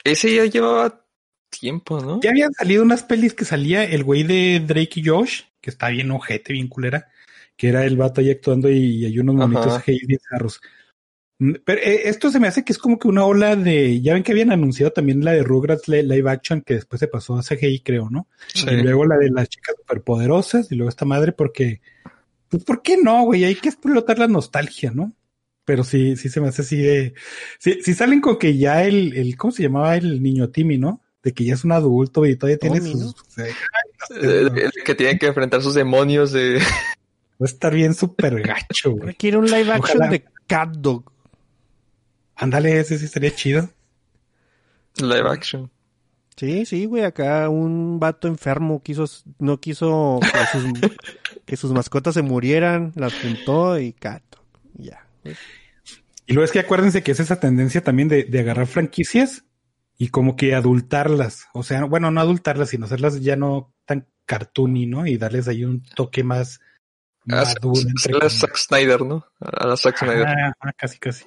[0.04, 1.06] Ese ya llevaba
[1.50, 2.20] tiempo, ¿no?
[2.22, 5.90] Ya habían salido unas pelis que salía el güey de Drake y Josh, que está
[5.90, 7.10] bien ojete, bien culera,
[7.58, 9.82] que era el vato ahí actuando y, hay unos monitos.
[11.40, 14.00] Mm, Pero eh, esto se me hace que es como que una ola de.
[14.02, 17.08] Ya ven que habían anunciado también la de Rugrats li- live action, que después se
[17.08, 18.28] pasó a CGI, creo, ¿no?
[18.54, 18.68] Sí.
[18.70, 21.82] Y luego la de las chicas superpoderosas, y luego esta madre, porque.
[22.50, 23.44] Pues, ¿por qué no, güey?
[23.44, 25.14] Hay que explotar la nostalgia, ¿no?
[25.66, 27.14] Pero sí, sí se me hace así de.
[27.60, 29.36] Si, si salen con que ya el, el.
[29.36, 31.02] ¿Cómo se llamaba el niño Timmy, no?
[31.22, 33.16] De que ya es un adulto y todavía tiene sus.
[34.22, 36.62] el que tiene que enfrentar sus demonios de
[37.40, 39.16] Va a estar bien súper gacho, güey.
[39.16, 40.08] Quiero un live action Ojalá.
[40.10, 41.12] de Cat Dog.
[42.36, 43.70] Ándale, ese sí estaría chido.
[44.98, 45.72] live action.
[46.36, 49.06] Sí, sí, güey, acá un vato enfermo quiso,
[49.40, 50.66] no quiso que sus,
[51.46, 54.44] que sus mascotas se murieran, las juntó y Cat Dog.
[54.76, 55.08] Ya.
[56.28, 59.46] Y luego es que acuérdense que es esa tendencia también de, de agarrar franquicias
[59.98, 61.46] y como que adultarlas.
[61.54, 65.08] O sea, bueno, no adultarlas, sino hacerlas ya no tan cartoony, ¿no?
[65.08, 66.60] Y darles ahí un toque más
[67.28, 67.74] maduro.
[67.82, 68.40] a la comillas.
[68.40, 69.26] Zack Snyder, ¿no?
[69.40, 70.28] A la Zack Snyder.
[70.76, 71.26] Casi, casi.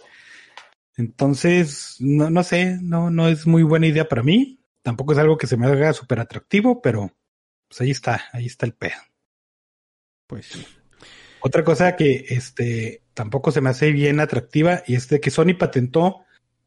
[0.97, 4.61] Entonces, no, no sé, no, no es muy buena idea para mí.
[4.83, 7.13] Tampoco es algo que se me haga súper atractivo, pero
[7.69, 9.01] pues ahí está, ahí está el pedo.
[10.27, 10.67] Pues sí.
[11.41, 15.55] Otra cosa que este tampoco se me hace bien atractiva y es de que Sony
[15.59, 16.25] patentó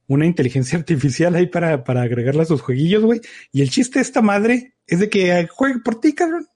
[0.07, 3.21] una inteligencia artificial ahí para, para agregarla a sus jueguillos, güey.
[3.51, 6.47] Y el chiste de esta madre es de que juegue por ti, cabrón.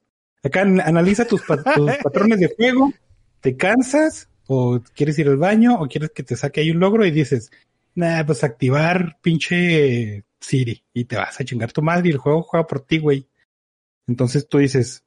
[0.43, 2.93] Acá an- analiza tus, pa- tus patrones de juego,
[3.41, 7.06] te cansas o quieres ir al baño o quieres que te saque ahí un logro
[7.06, 7.52] y dices,
[7.95, 12.43] nah, pues activar pinche Siri y te vas a chingar tu madre y el juego
[12.43, 13.28] juega por ti, güey.
[14.08, 15.04] Entonces tú dices,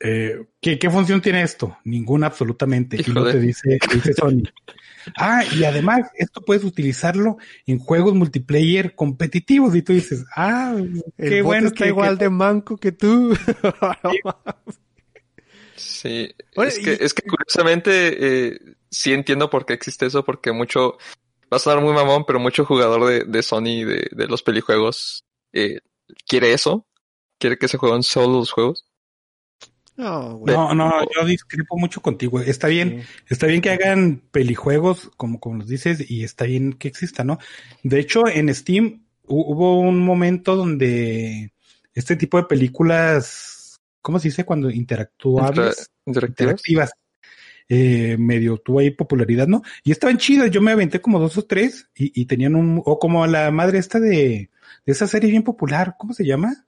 [0.00, 1.76] eh, ¿qué, ¿qué función tiene esto?
[1.84, 2.96] Ninguna absolutamente.
[2.96, 3.32] Y Híjole.
[3.32, 4.42] te dice, te dice Sony.
[5.16, 9.74] Ah, y además, esto puedes utilizarlo en juegos multiplayer competitivos.
[9.74, 10.74] Y tú dices, ah,
[11.18, 13.36] qué bueno está que, igual que- de manco que tú.
[15.76, 16.34] Sí.
[16.56, 18.58] Oye, es, que, y- es que curiosamente eh,
[18.90, 20.98] sí entiendo por qué existe eso, porque mucho,
[21.52, 25.24] va a sonar muy mamón, pero mucho jugador de, de Sony, de, de los pelijuegos,
[25.52, 25.80] eh,
[26.26, 26.86] quiere eso.
[27.38, 28.86] Quiere que se jueguen solo los juegos.
[29.96, 30.54] No, güey.
[30.54, 32.40] No, no, yo discrepo mucho contigo.
[32.40, 33.08] Está bien, Sí.
[33.28, 37.38] está bien que hagan pelijuegos, como, como nos dices, y está bien que exista, ¿no?
[37.82, 41.52] De hecho, en Steam hu- hubo un momento donde
[41.94, 44.44] este tipo de películas, ¿cómo se dice?
[44.44, 46.60] Cuando interactuables, Interactivas.
[46.60, 46.90] interactivas,
[47.68, 49.62] eh, medio tuvo ahí popularidad, ¿no?
[49.84, 52.98] Y estaban chidas, yo me aventé como dos o tres y, y tenían un, o
[52.98, 54.50] como la madre esta de,
[54.84, 56.63] de esa serie bien popular, ¿cómo se llama?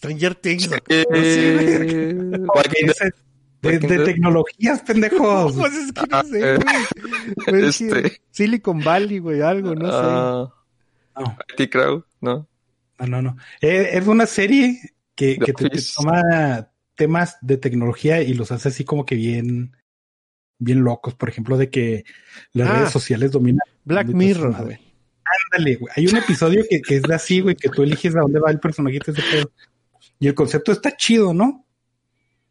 [0.00, 0.70] Stranger Things.
[0.88, 2.90] Eh, De, Walking Dead.
[2.90, 3.14] esa-
[3.62, 5.52] de- de tecnologías, pendejos.
[5.56, 7.34] Pues es que no Ah, sé, eh, güey.
[7.46, 9.92] Pues este, Silicon Valley, güey, algo, no sé.
[9.94, 10.54] ah,
[11.18, 11.36] No.
[11.58, 12.48] IT Crowd, ¿no?
[12.98, 13.36] No, no, no.
[13.60, 14.78] Eh, es una serie
[15.14, 19.76] que, que te, te toma temas de tecnología y los hace así como que bien,
[20.58, 21.14] bien locos.
[21.14, 22.04] Por ejemplo, de que
[22.52, 22.72] las Ah.
[22.78, 23.60] redes sociales dominan.
[23.84, 24.78] Black Mirror, güey.
[25.52, 25.92] Ándale, güey.
[25.96, 28.50] Hay un episodio que, que es de así, güey, que tú eliges a dónde va
[28.50, 29.50] el personajito ese pedo.
[30.20, 31.66] Y el concepto está chido, ¿no?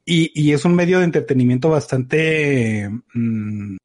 [0.04, 3.78] Y, y es un medio de entretenimiento bastante, mm,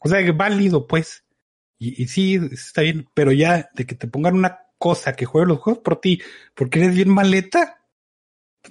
[0.00, 1.24] o sea, válido, pues.
[1.78, 5.46] Y, y sí, está bien, pero ya de que te pongan una cosa que juegue
[5.46, 6.20] los juegos por ti,
[6.54, 7.84] porque eres bien maleta.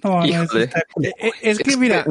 [0.03, 2.05] No, no, eso está Eh, eh, es que, mira,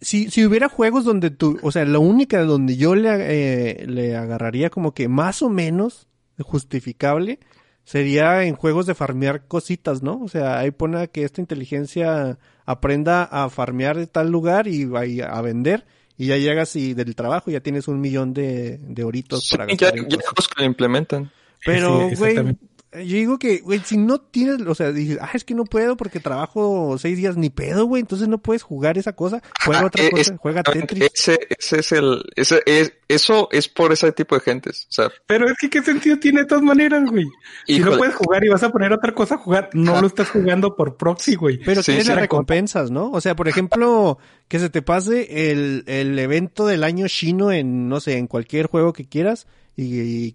[0.00, 4.16] si, si hubiera juegos donde tú, o sea, la única donde yo le, eh, le
[4.16, 6.08] agarraría como que más o menos
[6.40, 7.38] justificable
[7.84, 10.20] sería en juegos de farmear cositas, ¿no?
[10.22, 15.00] O sea, ahí pone que esta inteligencia aprenda a farmear de tal lugar y va
[15.00, 19.04] ahí a vender y ya llegas y del trabajo ya tienes un millón de, de
[19.04, 19.94] horitos sí, para ya, gastar.
[19.94, 20.24] ya hay cosas.
[20.24, 21.30] juegos que lo implementan.
[21.64, 22.56] Pero, güey.
[22.94, 25.96] Yo digo que, güey, si no tienes, o sea, dices, ah, es que no puedo
[25.96, 29.42] porque trabajo seis días ni pedo, güey, entonces no puedes jugar esa cosa.
[29.64, 31.10] Juega Ah, otra eh, cosa, juega Tetris.
[31.12, 34.86] Ese, ese es el, ese es, eso es por ese tipo de gentes.
[34.88, 37.26] O sea, Pero es que qué sentido tiene de todas maneras, güey.
[37.66, 40.00] Si no puedes jugar y vas a poner otra cosa a jugar, no Ajá.
[40.00, 41.58] lo estás jugando por proxy, güey.
[41.64, 42.12] Pero Sí, tienes sí.
[42.12, 43.10] las recompensas, ¿no?
[43.10, 44.18] O sea, por ejemplo,
[44.48, 48.66] que se te pase el, el evento del año chino en, no sé, en cualquier
[48.66, 50.34] juego que quieras y, y,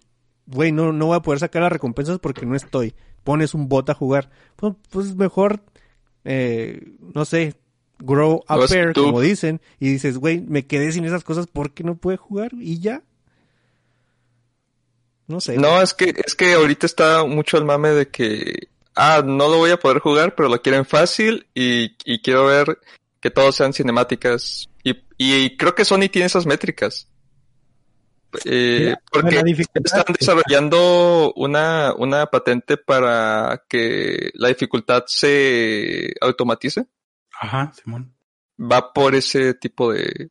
[0.52, 2.96] güey, no, no voy a poder sacar las recompensas porque no estoy.
[3.24, 4.30] Pones un bot a jugar.
[4.56, 5.62] Pues, pues mejor,
[6.26, 6.82] eh,
[7.14, 7.56] no sé,
[8.00, 11.96] grow a pair, como dicen, y dices, güey, me quedé sin esas cosas porque no
[11.96, 13.04] pude jugar y ya.
[15.28, 15.58] No sé.
[15.58, 19.58] no, es que, es que ahorita está mucho el mame de que, ah, no lo
[19.58, 22.80] voy a poder jugar, pero lo quieren fácil y, y quiero ver
[23.22, 24.70] que todos sean cinemáticas.
[24.84, 27.08] Y, y creo que Sony tiene esas métricas.
[28.46, 36.88] Eh, porque están está- desarrollando una, una patente para que la dificultad se automatice.
[37.40, 38.16] Ajá, Simón.
[38.60, 40.30] Va por ese tipo de,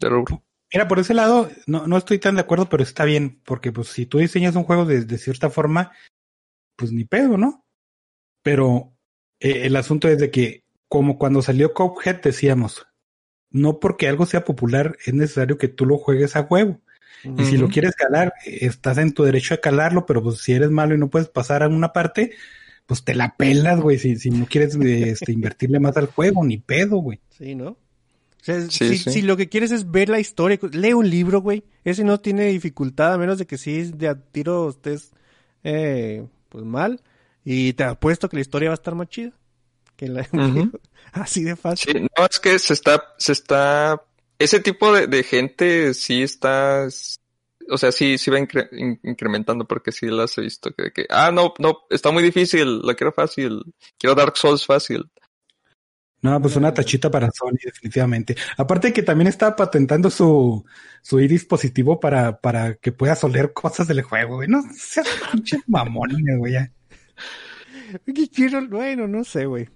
[0.00, 0.42] de rubro.
[0.72, 3.88] Mira, por ese lado, no, no estoy tan de acuerdo, pero está bien, porque pues
[3.88, 5.92] si tú diseñas un juego de, de cierta forma,
[6.76, 7.64] pues ni pedo, ¿no?
[8.42, 8.96] Pero
[9.40, 12.86] eh, el asunto es de que, como cuando salió Cuphead, decíamos,
[13.50, 16.82] no porque algo sea popular es necesario que tú lo juegues a huevo.
[17.24, 20.70] Y si lo quieres calar, estás en tu derecho de calarlo, pero pues si eres
[20.70, 22.32] malo y no puedes pasar a una parte,
[22.86, 26.58] pues te la pelas, güey, si, si no quieres este, invertirle más al juego, ni
[26.58, 27.20] pedo, güey.
[27.30, 27.70] Sí, ¿no?
[27.70, 27.78] O
[28.42, 29.10] sea, Sí, si, sí.
[29.10, 31.64] si lo que quieres es ver la historia, lee un libro, güey.
[31.84, 35.10] Ese no tiene dificultad, a menos de que sí de a tiro estés
[35.64, 37.00] eh, pues mal.
[37.44, 39.32] Y te apuesto que la historia va a estar más chida.
[39.96, 40.26] Que la...
[41.12, 41.92] Así de fácil.
[41.92, 44.02] Sí, no, es que se está, se está,
[44.38, 46.86] ese tipo de, de gente sí está,
[47.68, 51.06] o sea, sí, sí va incre- in- incrementando porque sí las he visto que, que,
[51.10, 53.62] ah, no, no, está muy difícil, lo quiero fácil,
[53.98, 55.10] quiero Dark Souls fácil.
[56.22, 58.34] No, pues una tachita para Sony, definitivamente.
[58.56, 60.64] Aparte que también está patentando su,
[61.02, 64.48] su iris positivo para, para que puedas oler cosas del juego, güey.
[64.48, 66.54] No seas pinche mamón, güey.
[66.54, 66.72] ya.
[68.04, 68.66] ¿Qué quiero?
[68.66, 69.68] Bueno, no sé, güey.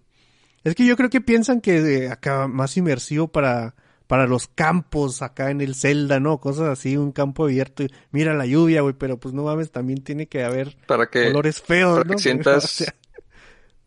[0.64, 3.76] Es que yo creo que piensan que de acá más inmersivo para,
[4.10, 6.40] para los campos acá en el Zelda, ¿no?
[6.40, 7.84] Cosas así, un campo abierto.
[7.84, 11.28] y Mira la lluvia, güey, pero pues no mames, también tiene que haber Para que,
[11.28, 12.94] olores feos, para que sientas O sea,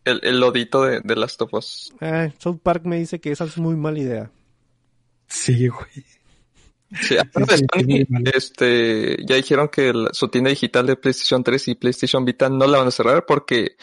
[0.06, 1.92] el, el lodito de, de las topos.
[2.00, 4.30] ah, South Park me dice que esa es muy mala idea.
[5.26, 6.06] Sí, güey.
[7.02, 11.74] Sí, aparte sí, este, ya dijeron que la- su tienda digital de PlayStation 3 y
[11.74, 13.76] PlayStation Vita no la van a cerrar porque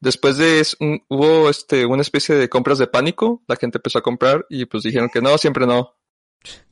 [0.00, 4.02] después de un- hubo este una especie de compras de pánico, la gente empezó a
[4.02, 5.94] comprar y pues dijeron que no, siempre no.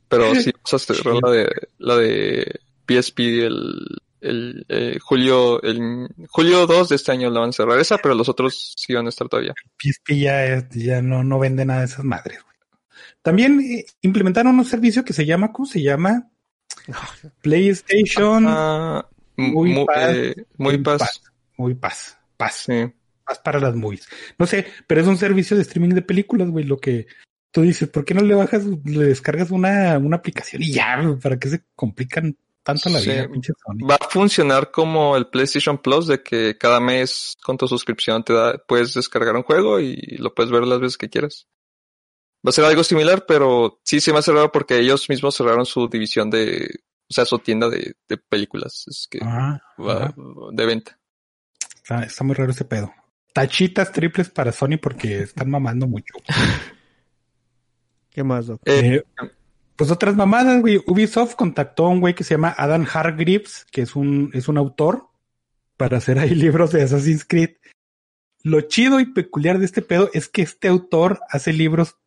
[0.07, 1.49] Pero sí cerrar la de
[1.79, 3.87] la de PSP el
[4.21, 8.15] el eh, julio el julio 2 de este año la van a cerrar esa, pero
[8.15, 9.53] los otros sí van a estar todavía.
[9.79, 12.55] PSP ya, ya no, no vende nada de esas madres, güey.
[13.21, 16.29] También eh, implementaron un servicio que se llama, ¿cómo se llama?
[17.41, 19.07] PlayStation Ah,
[19.37, 20.99] Muy mu- paz, eh, muy paz.
[20.99, 21.21] Pass.
[21.57, 22.17] Muy paz.
[22.37, 22.63] Paz.
[22.67, 22.85] Sí.
[23.25, 24.07] Paz para las movies.
[24.37, 26.65] No sé, pero es un servicio de streaming de películas, güey.
[26.65, 27.07] Lo que
[27.51, 30.99] tú dices, ¿por qué no le bajas, le descargas una, una aplicación y ya?
[31.21, 33.09] ¿Para qué se complican tanto la Sí.
[33.11, 33.87] vida, pinche Sony?
[33.87, 38.33] Va a funcionar como el PlayStation Plus de que cada mes con tu suscripción te
[38.33, 41.47] da, puedes descargar un juego y lo puedes ver las veces que quieras.
[42.45, 45.65] Va a ser algo similar, pero sí se me hace raro porque ellos mismos cerraron
[45.65, 46.69] su división de,
[47.09, 50.15] o sea, su tienda de, de películas, es que Ah, va ajá.
[50.51, 50.99] de venta.
[51.77, 52.93] está, está muy raro ese pedo.
[53.35, 56.13] Tachitas triples para Sony porque están mamando mucho.
[58.09, 58.61] ¿Qué más, Doc?
[58.63, 59.03] Eh, Eh,
[59.75, 60.81] pues otras mamadas, güey.
[60.87, 64.57] Ubisoft contactó a un güey que se llama Adam Hargreaves, que es un, es un
[64.57, 65.09] autor,
[65.75, 67.57] para hacer ahí libros de Assassin's Creed.
[68.41, 71.97] Lo chido y peculiar de este pedo es que este autor hace libros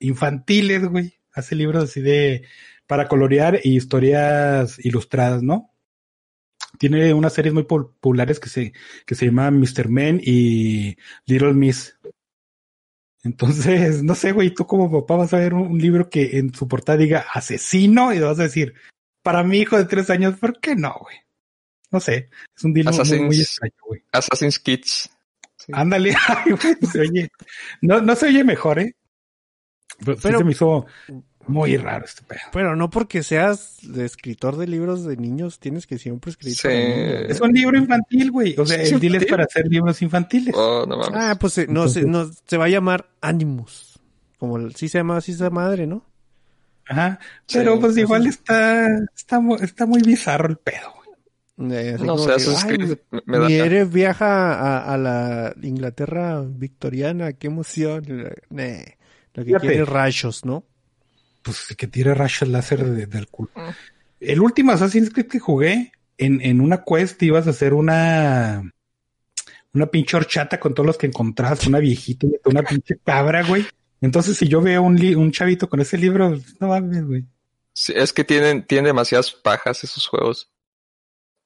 [0.00, 1.18] infantiles, güey.
[1.34, 2.46] Hace libros así de
[2.86, 5.71] para colorear y historias ilustradas, ¿no?
[6.78, 8.72] Tiene unas series muy populares que se,
[9.06, 9.88] que se llaman Mr.
[9.88, 10.96] Men y
[11.26, 11.96] Little Miss.
[13.22, 16.54] Entonces, no sé, güey, tú como papá vas a ver un, un libro que en
[16.54, 18.74] su portada diga asesino y vas a decir,
[19.22, 21.16] para mi hijo de tres años, ¿por qué no, güey?
[21.90, 24.02] No sé, es un deal muy, muy, extraño, güey.
[24.12, 25.10] Assassin's Kids.
[25.56, 25.72] Sí.
[25.74, 27.28] Ándale, ay, güey, se oye,
[27.82, 28.96] no, no se oye mejor, ¿eh?
[29.98, 30.86] Pero, sí Pero- se me hizo
[31.46, 32.40] muy raro este pedo.
[32.52, 36.68] Pero no porque seas de escritor de libros de niños, tienes que siempre escribir Sí.
[36.68, 38.54] Es un libro infantil, güey.
[38.58, 40.54] O sea, ¿Es el deal es para hacer libros infantiles.
[40.56, 41.12] Oh, no mames.
[41.20, 43.98] Ah, pues eh, no, se, no, se va a llamar Animus.
[44.38, 46.04] Como el- sí se llama así esa madre, ¿no?
[46.88, 47.18] Ajá.
[47.46, 48.34] Sí, Pero pues así igual es.
[48.36, 48.86] está,
[49.16, 51.72] está, está muy bizarro el pedo, güey.
[51.72, 53.46] Eh, no sé, que, Assassin's "Ay, Creed me, me da.
[53.46, 58.04] Mi héroe viaja a, a la Inglaterra victoriana, qué emoción.
[58.56, 58.96] Eh,
[59.34, 59.66] lo que Fíjate.
[59.66, 60.64] quiere es rayos, ¿no?
[61.42, 63.50] Pues que tire rayos láser de- del culo.
[63.54, 63.70] Mm.
[64.20, 68.62] El último Assassin's Creed que jugué, en, en una quest ibas a hacer una
[69.74, 73.66] una pinche horchata con todos los que encontrabas, una viejita, y una pinche cabra, güey.
[74.02, 77.24] Entonces, si yo veo un, li- un chavito con ese libro, no mames, güey.
[77.72, 80.50] Sí, es que tienen, tienen demasiadas pajas esos juegos.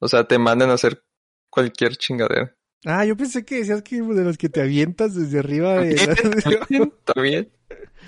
[0.01, 1.05] O sea, te mandan a hacer
[1.51, 2.53] cualquier chingadera.
[2.89, 5.95] Ah, yo pensé que decías que de los que te avientas desde arriba de...
[5.97, 7.49] También, también.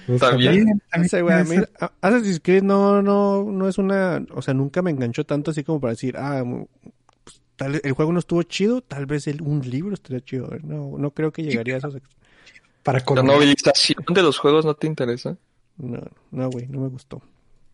[0.07, 0.65] Pues, También.
[0.65, 1.71] No también a mí ser.
[1.81, 5.65] a- Assassin's Creed no, no, no es una, o sea, nunca me enganchó tanto así
[5.65, 6.45] como para decir, ah,
[7.25, 10.49] pues, tal, el juego no estuvo chido, tal vez el, un libro estaría chido.
[10.63, 11.97] No, no creo que llegaría a esos.
[12.85, 15.37] Para La novelización de los juegos no te interesa.
[15.77, 16.01] No,
[16.31, 17.21] no, güey, no me gustó.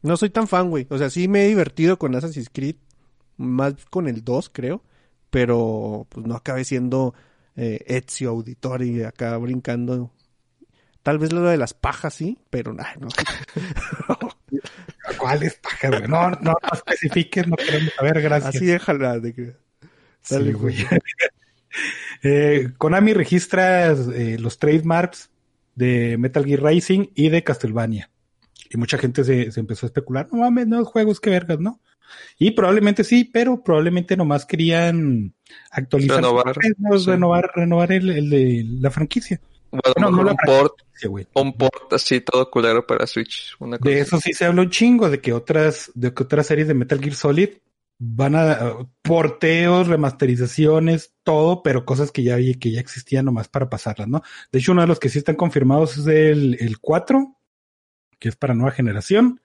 [0.02, 0.86] No soy tan fan, güey.
[0.90, 2.76] O sea, sí me he divertido con Assassin's Creed.
[3.36, 4.82] Más con el 2, creo.
[5.34, 7.12] Pero pues no acabé siendo
[7.56, 10.12] eh, Ezio Auditori acá brincando.
[11.02, 13.08] Tal vez lo de las pajas, sí, pero ay, no.
[15.18, 16.02] ¿Cuáles pajas, güey?
[16.02, 18.54] No, no, no especifiques, no queremos saber, gracias.
[18.54, 19.56] Así déjala de que.
[20.22, 20.76] Sí, Dale, güey.
[22.22, 25.30] Eh, Konami registra eh, los trademarks
[25.74, 28.10] de Metal Gear Racing y de Castlevania.
[28.70, 31.80] Y mucha gente se, se empezó a especular, no mames, no juegos, qué vergas, ¿no?
[32.38, 35.34] Y probablemente sí, pero probablemente nomás querían
[35.70, 37.10] actualizar, Renovar, sí.
[37.10, 39.40] renovar, renovar el, el de la franquicia.
[39.70, 40.74] Bueno, No, no un port,
[41.34, 43.56] un port así todo culero para Switch.
[43.58, 44.08] Una cosa De así.
[44.08, 47.00] eso sí se habla un chingo, de que otras, de que otras series de Metal
[47.00, 47.48] Gear Solid
[47.98, 53.68] van a uh, porteos, remasterizaciones, todo, pero cosas que ya que ya existían nomás para
[53.68, 54.22] pasarlas, ¿no?
[54.52, 57.36] De hecho, uno de los que sí están confirmados es el, el 4,
[58.18, 59.40] que es para nueva generación.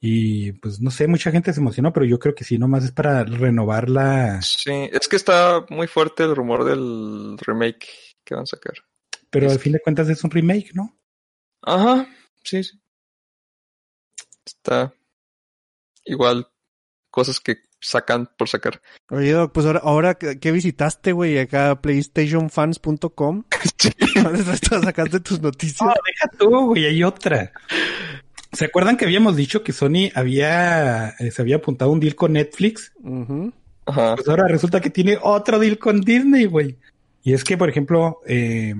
[0.00, 2.92] Y pues no sé, mucha gente se emocionó, pero yo creo que sí, nomás es
[2.92, 4.40] para renovar la.
[4.42, 7.86] Sí, es que está muy fuerte el rumor del remake
[8.24, 8.74] que van a sacar.
[9.30, 10.96] Pero al fin de cuentas es un remake, ¿no?
[11.62, 12.06] Ajá,
[12.44, 12.80] sí, sí.
[14.44, 14.94] Está
[16.04, 16.48] igual
[17.10, 18.80] cosas que sacan por sacar.
[19.10, 23.44] Oye, Doc, pues ahora, ahora que visitaste, güey, acá playstationfans.com.
[24.22, 25.82] ¿Dónde estás sacando tus noticias?
[25.82, 27.52] No, deja tú, güey, hay otra.
[28.56, 32.32] ¿Se acuerdan que habíamos dicho que Sony había, eh, se había apuntado un deal con
[32.32, 32.92] Netflix?
[33.84, 34.14] Ajá.
[34.16, 36.76] Pues ahora resulta que tiene otro deal con Disney, güey.
[37.22, 38.74] Y es que, por ejemplo, eh,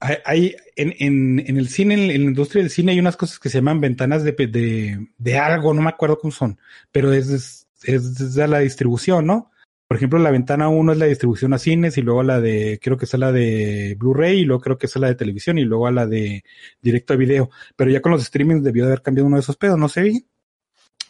[0.00, 3.38] hay, hay- en, en, en el cine, en, la industria del cine, hay unas cosas
[3.38, 6.58] que se llaman ventanas de, pe- de, de algo, no me acuerdo cómo son,
[6.92, 9.50] pero es, es, es de la distribución, ¿no?
[9.88, 12.96] Por ejemplo, la ventana 1 es la distribución a cines y luego la de, creo
[12.96, 15.86] que es la de Blu-ray y luego creo que es la de televisión y luego
[15.86, 16.44] a la de
[16.82, 17.50] directo a video.
[17.76, 20.02] Pero ya con los streamings debió de haber cambiado uno de esos pedos, no sé
[20.02, 20.26] bien.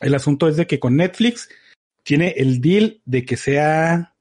[0.00, 1.48] El asunto es de que con Netflix
[2.02, 4.14] tiene el deal de que sea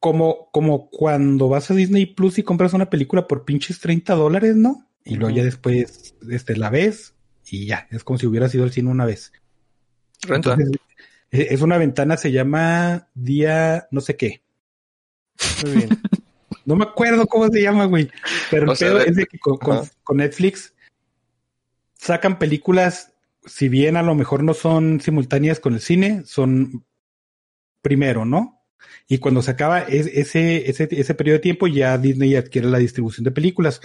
[0.00, 4.56] como, como cuando vas a Disney Plus y compras una película por pinches 30 dólares,
[4.56, 4.88] ¿no?
[5.04, 7.14] Y luego ya después este, la ves
[7.46, 9.32] y ya, es como si hubiera sido el cine una vez.
[10.22, 10.54] Renta.
[10.54, 10.80] Entonces,
[11.30, 14.42] es una ventana, se llama día no sé qué.
[15.64, 15.88] Muy bien.
[16.66, 18.10] No me acuerdo cómo se llama, güey.
[18.50, 19.90] Pero el sea, pedo de- es de que con, con- Ajá.
[20.04, 20.74] con Netflix
[21.94, 23.12] sacan películas,
[23.46, 26.84] si bien a lo mejor no son simultáneas con el cine, son
[27.82, 28.62] primero, ¿no?
[29.08, 32.78] Y cuando se acaba es- ese, ese, ese periodo de tiempo, ya Disney adquiere la
[32.78, 33.80] distribución de películas.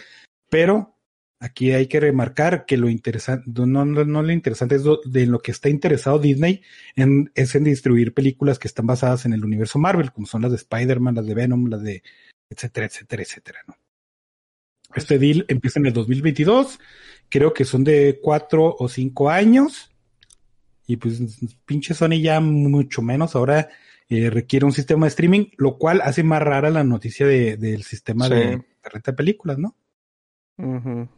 [0.50, 0.95] Pero
[1.40, 5.26] aquí hay que remarcar que lo interesante, no, no, no lo interesante es lo- de
[5.26, 6.62] lo que está interesado Disney
[6.96, 10.52] en, es en distribuir películas que están basadas en el universo Marvel, como son las
[10.52, 12.02] de Spider-Man, las de Venom, las de
[12.50, 13.76] etcétera, etcétera, etcétera, ¿no?
[14.96, 16.80] Este deal empieza en el 2022,
[17.28, 19.92] creo que son de cuatro o cinco años,
[20.88, 21.20] y pues
[21.66, 23.68] pinche Sony ya mucho menos, ahora
[24.08, 27.84] eh, requiere un sistema de streaming, lo cual hace más rara la noticia de, del
[27.84, 28.34] sistema Sí.
[28.36, 29.76] de, de renta de películas, ¿no?
[30.58, 31.10] Ujú.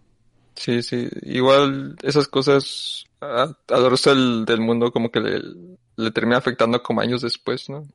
[0.58, 1.08] Sí, sí.
[1.22, 5.40] Igual esas cosas a, al resto del, del mundo como que le,
[5.96, 7.88] le termina afectando como años después, ¿no?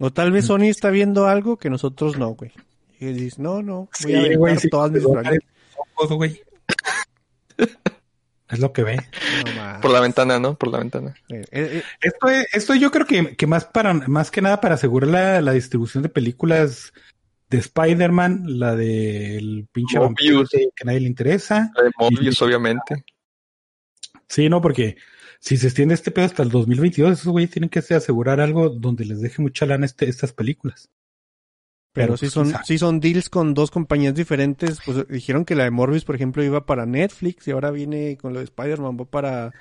[0.00, 2.52] O tal vez Sony está viendo algo que nosotros no, güey.
[2.98, 5.04] Y dices, no, no, voy a Sí, güey, sí, todas mis.
[5.04, 6.42] Ojos, güey.
[8.48, 8.96] es lo que ve.
[9.56, 9.80] No.
[9.80, 10.56] Por la ventana, ¿no?
[10.56, 11.14] Por la ventana.
[11.28, 14.74] Eh, eh, Esto, es- esto yo creo que, que más para más que nada para
[14.74, 16.92] asegurar la, la distribución de películas
[17.54, 20.50] de Spider-Man, la del pinche vampiro Mobius.
[20.50, 21.70] que, nadie le interesa.
[21.76, 23.04] La de Mobius, obviamente.
[24.28, 24.96] Sí, no, porque
[25.38, 29.04] si se extiende este pedo hasta el 2022, esos güeyes tienen que asegurar algo donde
[29.04, 30.90] les deje mucha lana este, estas películas.
[31.92, 34.78] pero Pero, sí pues, son, sí son deals con dos compañías diferentes.
[34.84, 38.32] Pues dijeron que la de Morbius, por ejemplo, iba para Netflix y ahora viene con
[38.32, 39.52] lo de Spider-Man, va para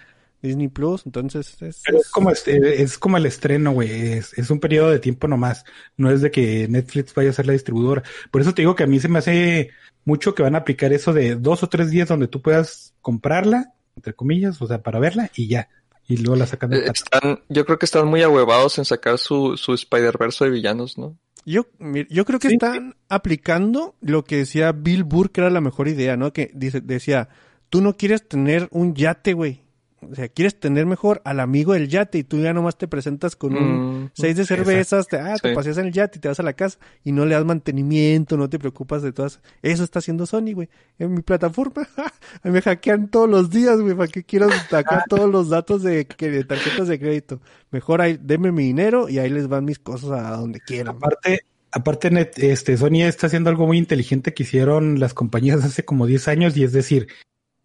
[0.43, 1.05] Disney Plus.
[1.05, 3.89] Entonces, es, Pero es como este, es como el estreno, güey.
[4.13, 5.65] Es, es un periodo de tiempo nomás.
[5.97, 8.03] No es de que Netflix vaya a ser la distribuidora.
[8.29, 9.69] Por eso te digo que a mí se me hace
[10.05, 13.73] mucho que van a aplicar eso de dos o tres días donde tú puedas comprarla,
[13.95, 15.69] entre comillas, o sea, para verla y ya.
[16.07, 19.17] Y luego la sacan de Eh, Están, yo creo que están muy ahuevados en sacar
[19.17, 21.17] su, su Spider-Verse de villanos, ¿no?
[21.45, 21.65] Yo,
[22.09, 22.55] yo creo que Sí.
[22.55, 26.31] están aplicando lo que decía Bill Burr, que era la mejor idea, ¿no?
[26.33, 27.29] Que dice, decía,
[27.69, 29.62] tú no quieres tener un yate, güey.
[30.11, 33.35] O sea, quieres tener mejor al amigo del yate y tú ya nomás te presentas
[33.35, 33.73] con un
[34.05, 36.43] Mm, seis de cervezas, te, ah, te paseas en el yate y te vas a
[36.43, 39.39] la casa y no le das mantenimiento, no te preocupas de todas.
[39.61, 40.69] Eso está haciendo Sony, güey.
[40.99, 43.95] En mi plataforma, a mí me hackean todos los días, güey.
[43.95, 47.41] ¿Para qué quiero sacar todos los datos de, que- de tarjetas de crédito?
[47.71, 50.95] Mejor ahí, denme mi dinero y ahí les van mis cosas a donde quieran.
[50.95, 56.05] Aparte, aparte este, Sony está haciendo algo muy inteligente que hicieron las compañías hace como
[56.05, 57.07] 10 años y es decir,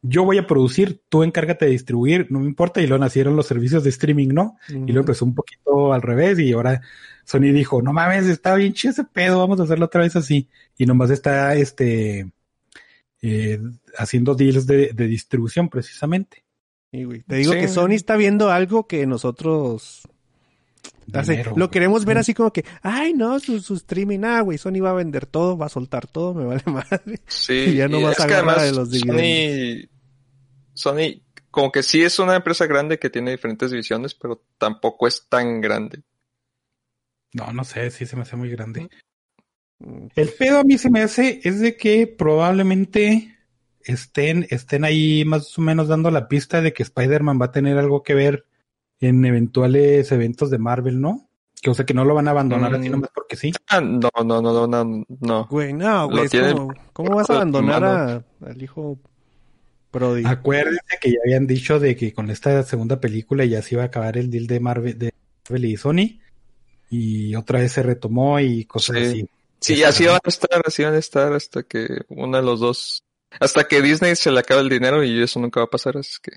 [0.03, 3.46] yo voy a producir, tú encárgate de distribuir, no me importa, y luego nacieron los
[3.46, 4.57] servicios de streaming, ¿no?
[4.68, 6.80] Y luego empezó un poquito al revés, y ahora
[7.24, 10.49] Sony dijo, no mames, está bien chido ese pedo, vamos a hacerlo otra vez así.
[10.76, 12.30] Y nomás está, este,
[13.22, 13.61] eh,
[13.96, 16.44] haciendo deals de, de distribución precisamente.
[16.92, 17.22] Sí, güey.
[17.24, 17.59] Te digo Sí.
[17.61, 20.03] que Sony está viendo algo que nosotros
[21.56, 24.90] lo queremos ver así como que, ay no, su, su streaming, ah, güey, Sony va
[24.90, 27.20] a vender todo, va a soltar todo, me vale madre.
[27.26, 29.88] Sí, Y ya no y vas es a que agarrar además de los Sony,
[30.74, 35.26] Sony, como que sí es una empresa grande que tiene diferentes divisiones, pero tampoco es
[35.28, 36.02] tan grande.
[37.32, 38.88] No, no sé, sí se me hace muy grande.
[39.78, 43.38] Mm, El pedo a mí se me hace es de que probablemente
[43.80, 47.78] estén, estén ahí más o menos dando la pista de que Spider-Man va a tener
[47.78, 48.44] algo que ver
[49.01, 51.28] en eventuales eventos de Marvel, ¿no?
[51.61, 52.74] Que o sea que no lo van a abandonar Mm.
[52.80, 53.53] así nomás porque sí.
[53.68, 55.46] Ah, no, no, no, no, no, no.
[55.51, 58.99] Güey, no, güey, es tienen como, ¿cómo vas a abandonar a, al hijo
[59.90, 60.28] pródigo?
[60.28, 63.86] Acuérdense que ya habían dicho de que con esta segunda película ya se iba a
[63.86, 65.12] acabar el deal de Marvel, de
[65.49, 66.20] Marvel y Sony.
[66.90, 69.03] Y otra vez se retomó y cosas Sí.
[69.05, 69.28] así.
[69.61, 73.03] Sí, así van a estar, así van a estar hasta que uno de los dos,
[73.40, 76.12] hasta que Disney se le acabe el dinero y eso nunca va a pasar, así
[76.22, 76.36] que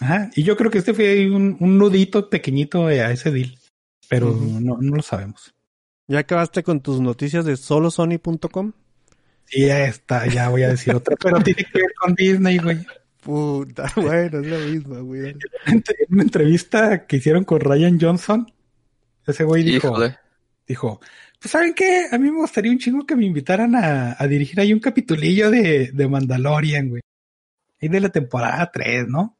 [0.00, 0.30] Ajá.
[0.34, 3.58] Y yo creo que este fue un, un nudito pequeñito a ese deal.
[4.08, 5.54] Pero no, no lo sabemos.
[6.06, 8.72] ¿Ya acabaste con tus noticias de solosony.com?
[9.46, 12.86] Sí, ya está, ya voy a decir otra, pero tiene que ver con Disney, güey.
[13.22, 15.30] Puta, bueno, es la misma, güey.
[15.66, 18.52] En una entrevista que hicieron con Ryan Johnson,
[19.26, 20.18] ese güey dijo, híjole.
[20.66, 21.00] dijo,
[21.40, 22.06] pues ¿saben qué?
[22.10, 25.50] A mí me gustaría un chingo que me invitaran a, a dirigir ahí un capitulillo
[25.50, 27.02] de, de Mandalorian, güey.
[27.80, 29.38] Ahí de la temporada 3, ¿no?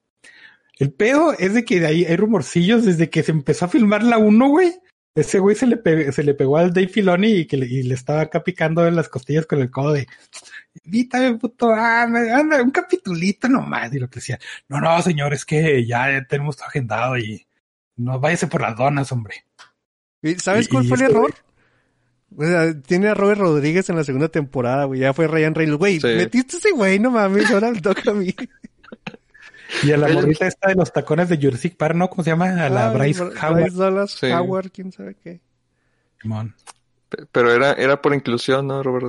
[0.78, 4.02] El pedo es de que de ahí hay rumorcillos desde que se empezó a filmar
[4.02, 4.72] la 1, güey.
[5.16, 7.84] Ese güey se le, pe- se le pegó al Dave Filoni y que le, y
[7.84, 10.08] le estaba acá picando en las costillas con el codo de,
[10.82, 11.68] invítame, puto,
[12.08, 13.94] me- anda, un capitulito nomás.
[13.94, 17.46] Y lo que decía, no, no, señor, es que ya tenemos todo agendado y
[17.96, 19.44] no váyase por las donas, hombre.
[20.20, 21.34] ¿Y ¿Sabes Y- cuál y fue el este error?
[22.36, 24.98] O sea, tiene a Robert Rodríguez en la segunda temporada, güey.
[24.98, 25.78] Ya fue Ryan Reynolds.
[25.78, 26.08] Güey, Sí.
[26.08, 28.34] metiste ese güey, no mames, ahora me toca a mí.
[29.82, 32.08] Y a la morrita esta de los tacones de Jurassic Park, ¿no?
[32.10, 32.64] ¿Cómo se llama?
[32.64, 33.72] A la Ah, Bryce Bryce Howard.
[33.72, 34.26] Dallas Sí.
[34.26, 35.40] Howard, quién sabe qué.
[36.20, 36.54] Simón.
[37.08, 38.82] Pe- Pero era, era por inclusión, ¿no?
[38.82, 39.06] Robert,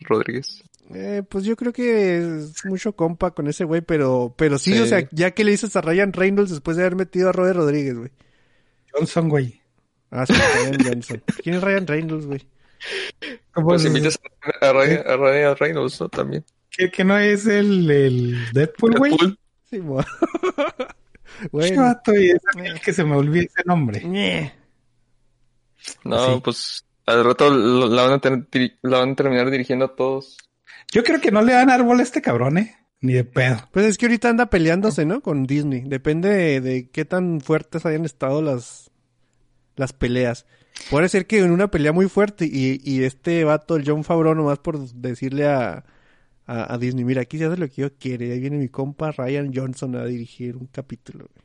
[0.00, 0.62] Rodríguez.
[0.94, 4.80] Eh, pues yo creo que es mucho compa con ese güey, pero, pero sí, Sí.
[4.80, 7.56] o sea, ya que le dices a Ryan Reynolds después de haber metido a Robert
[7.56, 8.10] Rodríguez, güey.
[8.92, 9.60] Johnson, güey.
[10.10, 11.22] Ah, sí, Ryan Johnson.
[11.42, 12.46] ¿Quién es Ryan Reynolds, güey?
[13.54, 14.18] Pues invitas
[14.60, 16.08] a Ryan, a Ryan Reynolds, ¿no?
[16.10, 16.44] También.
[16.70, 19.10] ¿Que, que no es el, el Deadpool, güey?
[19.12, 19.38] Deadpool.
[19.80, 19.80] Sí.
[21.40, 21.82] Qué bueno.
[21.82, 24.02] vato, y es aquel que se me olvida ese nombre.
[24.04, 24.52] ñe.
[26.04, 26.40] No, Sí.
[26.44, 28.46] pues al rato lo- la van, a tener
[28.82, 30.38] la van a terminar dirigiendo a todos.
[30.92, 32.76] Yo creo que no le dan árbol a este cabrón, ¿eh?
[33.00, 33.68] Ni de pedo.
[33.72, 35.20] Pues es que ahorita anda peleándose, ¿no?
[35.20, 35.82] Con Disney.
[35.82, 38.90] Depende de, de qué tan fuertes hayan estado las,
[39.76, 40.46] las peleas.
[40.90, 44.34] Puede ser que en una pelea muy fuerte y, y este vato, el John Favreau,
[44.34, 45.84] nomás por decirle a,
[46.46, 48.32] a, a Disney, mira, aquí se hace lo que yo quiere.
[48.32, 51.28] Ahí viene mi compa Ryan Johnson a dirigir un capítulo.
[51.32, 51.44] güey.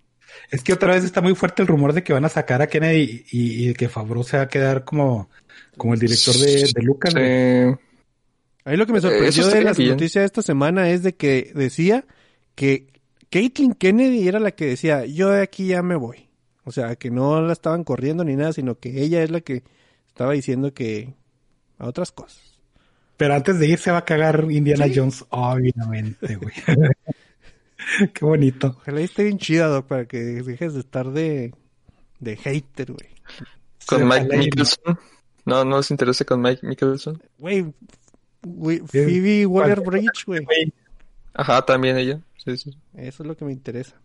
[0.51, 2.67] Es que otra vez está muy fuerte el rumor de que van a sacar a
[2.67, 5.29] Kennedy y, y, que Favreau se va a quedar como,
[5.77, 7.13] como el director de, de Lucas.
[7.13, 7.25] güey.
[7.71, 7.79] Sí.
[8.65, 9.91] A mí lo que me sorprendió de las bien.
[9.91, 12.05] noticias de esta semana es de que decía
[12.55, 12.87] que
[13.31, 16.29] Caitlyn Kennedy era la que decía, yo de aquí ya me voy.
[16.65, 19.63] O sea, que no la estaban corriendo ni nada, sino que ella es la que
[20.07, 21.15] estaba diciendo que
[21.79, 22.48] a otras cosas.
[23.19, 24.93] Pero antes de ir se va a cagar Indiana Sí.
[24.95, 26.53] Jones, obviamente, güey.
[28.13, 28.77] Qué bonito.
[28.79, 31.53] Ojalá esté bien chida, Doc, para que dejes de estar de,
[32.21, 33.09] de hater, güey.
[33.85, 34.97] Con Se Mike Mickelson.
[35.43, 37.21] No, no les interesa con Mike Mickelson.
[37.37, 37.73] Güey,
[38.87, 40.45] Phoebe Waller-Bridge, güey.
[40.45, 40.73] Güey,
[41.33, 42.21] Ajá, también ella.
[42.37, 42.77] Sí, sí.
[42.95, 43.97] Eso es lo que me interesa.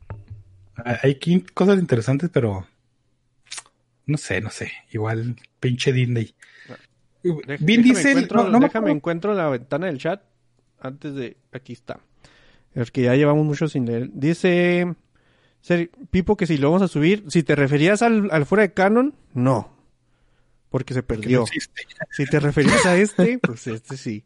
[0.74, 1.20] Hay
[1.54, 2.66] cosas interesantes, pero
[4.06, 4.72] no sé, no sé.
[4.90, 6.34] Igual, pinche Disney.
[7.32, 8.96] Vin déjame Diesel, encuentro, no, no me déjame acuerdo.
[8.96, 10.22] encuentro la ventana del chat
[10.80, 12.00] antes de aquí está.
[12.74, 14.10] Es que ya llevamos mucho sin leer.
[14.12, 14.94] Dice
[15.60, 18.72] Ser- Pipo que si lo vamos a subir, si te referías al, al fuera de
[18.72, 19.72] canon, no.
[20.68, 21.44] Porque se no perdió.
[22.10, 24.24] Si te referías a este, pues este sí.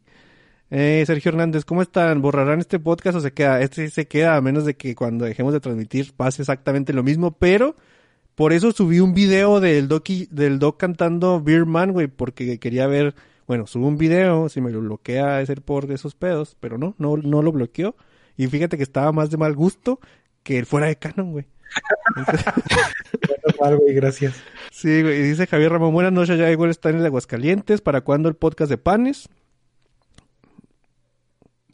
[0.71, 2.21] Eh, Sergio Hernández, ¿cómo están?
[2.21, 3.61] ¿Borrarán este podcast o se queda?
[3.61, 7.01] Este sí se queda, a menos de que cuando dejemos de transmitir pase exactamente lo
[7.03, 7.75] mismo, pero
[8.39, 12.87] por eso subí un video del Doc, del Doc cantando Beer Man, güey, porque quería
[12.87, 13.13] ver,
[13.47, 16.77] bueno, subo un video, si me lo bloquea es ser por de esos pedos, pero
[16.77, 17.97] no, no, no lo bloqueó.
[18.37, 19.99] Y fíjate que estaba más de mal gusto
[20.41, 21.47] que el fuera de canon, güey.
[22.15, 24.41] Menos mal, güey, gracias.
[24.71, 25.21] Sí, güey.
[25.21, 27.81] Dice Javier Ramón, buenas noches, ya igual están en el Aguascalientes.
[27.81, 29.27] ¿Para cuándo el podcast de panes?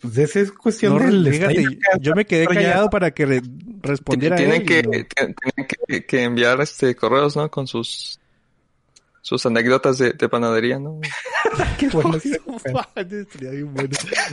[0.01, 1.65] Pues esa es cuestión No, del fíjate,
[1.99, 3.41] yo me quedé callado para que re-
[3.81, 4.91] respondiera tienen él, que, no.
[4.91, 5.35] tienen
[5.87, 7.49] que, que enviar este correos, ¿no?
[7.49, 8.19] Con sus
[9.21, 10.99] sus anécdotas de, de panadería, ¿no?
[11.79, 12.19] Qué bueno.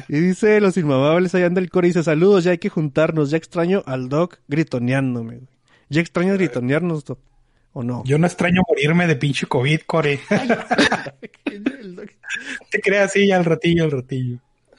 [0.08, 3.30] Y dice los inmamables, ahí anda el core y dice, saludos, ya hay que juntarnos,
[3.30, 5.36] ya extraño al Doc gritoneándome.
[5.36, 5.48] güey.
[5.88, 7.18] Ya extraño gritonearnos, Doc.
[7.72, 8.02] ¿O no?
[8.04, 10.20] Yo no extraño morirme de pinche COVID, Core.
[12.70, 14.38] Te creas así al ratillo, al ratillo.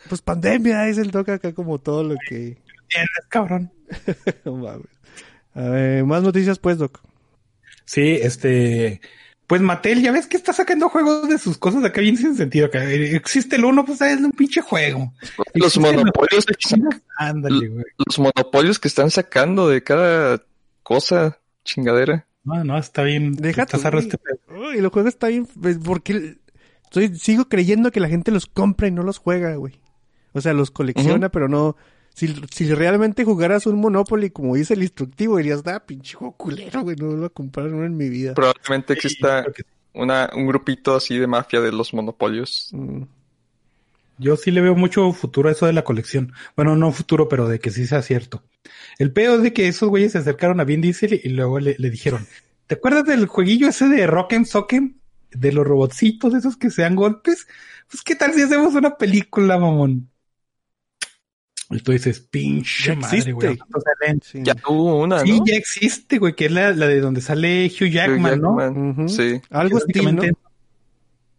[0.09, 2.57] Pues pandemia es el Doc acá como todo lo que...
[2.83, 3.71] ¿Entiendes, cabrón?
[4.45, 4.87] No mames.
[5.55, 7.01] A ver, más noticias pues, Doc.
[7.85, 9.01] Sí, este.
[9.45, 12.67] Pues Mattel, ya ves que está sacando juegos de sus cosas acá bien sin sentido.
[12.67, 12.83] Acá.
[12.91, 15.13] Existe el uno, pues es un pinche juego.
[15.53, 17.85] Los monopolios, chinos, sac- Ándale, güey.
[18.05, 20.41] los monopolios que están sacando de cada
[20.81, 22.25] cosa chingadera.
[22.45, 23.33] No, no, está bien.
[23.35, 23.51] Güey.
[23.51, 24.39] este pedo.
[24.69, 25.45] Uy, el juego está bien...
[25.61, 26.37] pues, Porque
[26.85, 29.79] estoy, sigo creyendo que la gente los compra y no los juega, güey.
[30.33, 31.75] O sea, los colecciona, pero no...
[32.15, 36.81] Si, si realmente jugaras un Monopoly, como dice el instructivo, dirías, ah, pinche juego culero,
[36.81, 38.35] güey, no lo voy a comprar uno en mi vida.
[38.35, 39.43] Probablemente exista
[39.93, 42.69] una, un grupito así de mafia de los monopolios.
[42.71, 43.03] Mm.
[44.19, 46.33] Yo sí le veo mucho futuro a eso de la colección.
[46.55, 48.43] Bueno, no futuro, pero de que sí sea cierto.
[48.99, 51.75] El peor es de que esos güeyes se acercaron a Vin Diesel y luego le,
[51.79, 52.27] le dijeron,
[52.67, 54.97] ¿te acuerdas del jueguillo ese de Rock'em Sock'em?
[55.31, 57.47] De los robotcitos esos que se dan golpes.
[57.89, 60.11] Pues qué tal si hacemos una película, mamón.
[61.75, 63.31] Y tú dices, pinche Ya madre, existe.
[63.33, 63.59] güey.
[64.21, 64.39] Sí.
[64.43, 65.45] Ya hubo una, Sí, ¿no?
[65.45, 69.07] ya existe, güey, que es la, la de donde sale Hugh Jackman, ¿no?
[69.09, 69.41] Sí.
[69.49, 70.35] Algo Steel,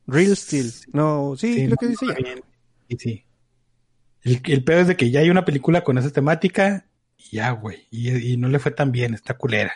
[0.07, 0.73] Real Steel.
[0.93, 2.15] No, sí, Sí, lo que no, dice ya.
[2.91, 3.25] Sí, sí.
[4.23, 7.51] El, el peor es de que ya hay una película con esa temática y ya,
[7.53, 7.87] güey.
[7.91, 9.73] Y, y no le fue tan bien, está culera.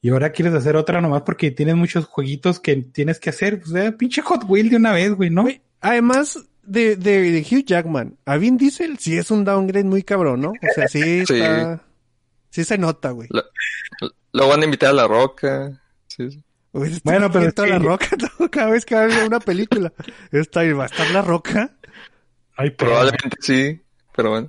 [0.00, 3.62] Y ahora quieres hacer otra nomás porque tienes muchos jueguitos que tienes que hacer.
[3.64, 5.42] O sea, pinche Hot Wheel de una vez, güey, ¿no?
[5.42, 10.02] Güey, además de, de, de Hugh Jackman, a Vin Diesel sí es un downgrade muy
[10.02, 10.50] cabrón, ¿no?
[10.50, 11.34] O sea, sí Sí.
[11.34, 11.82] está...
[12.50, 13.28] Sí se nota, güey.
[13.30, 13.42] Lo,
[14.32, 15.80] lo van a invitar a La Roca.
[16.06, 16.24] Sí,
[16.72, 18.08] este Bueno, pero está es la roca
[18.38, 19.92] todo, cada vez que va a haber una película.
[20.30, 21.76] Está ahí, va a estar la roca.
[22.56, 23.82] Ay, pero Probablemente sí,
[24.14, 24.48] pero bueno.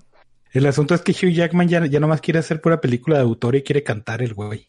[0.52, 3.56] el asunto es que Hugh Jackman ya, ya nomás quiere hacer pura película de autor
[3.56, 4.68] y quiere cantar el güey.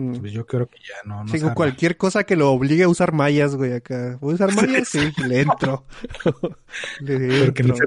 [0.00, 0.16] Mm.
[0.20, 3.12] Pues yo creo que ya no, no Sí, cualquier cosa que lo obligue a usar
[3.12, 4.16] mallas, güey, acá.
[4.20, 4.88] ¿Voy a usar mallas?
[4.88, 4.98] Sí,
[5.28, 5.84] le entro.
[7.00, 7.84] le Porque no se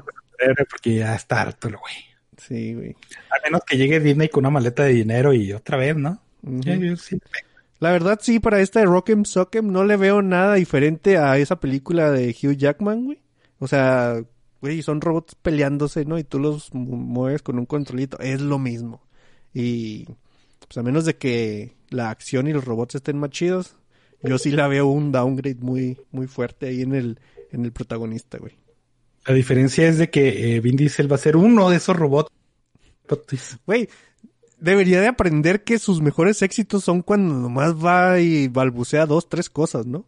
[0.70, 1.94] porque ya está harto güey.
[2.36, 2.96] Sí, güey.
[3.30, 6.20] A menos que llegue Disney con una maleta de dinero y otra vez, ¿no?
[6.42, 6.60] Ujú.
[6.60, 7.18] Ya, yo sí.
[7.80, 11.58] La verdad, sí, para esta de Rock'em Sock'em no le veo nada diferente a esa
[11.60, 13.18] película de Hugh Jackman, güey.
[13.58, 14.22] O sea,
[14.60, 16.18] güey, son robots peleándose, ¿no?
[16.18, 18.18] Y tú los mu- mueves con un controlito.
[18.20, 19.02] Es lo mismo.
[19.52, 20.06] Y,
[20.66, 23.76] pues a menos de que la acción y los robots estén más chidos,
[24.22, 27.18] yo sí la veo un downgrade muy, muy fuerte ahí en el,
[27.52, 28.56] en el protagonista, güey.
[29.26, 32.30] La diferencia es de que eh, Vin Diesel va a ser uno de esos robots.
[33.66, 33.88] Güey,
[34.58, 39.50] debería de aprender que sus mejores éxitos son cuando nomás va y balbucea dos, tres
[39.50, 40.06] cosas, ¿no?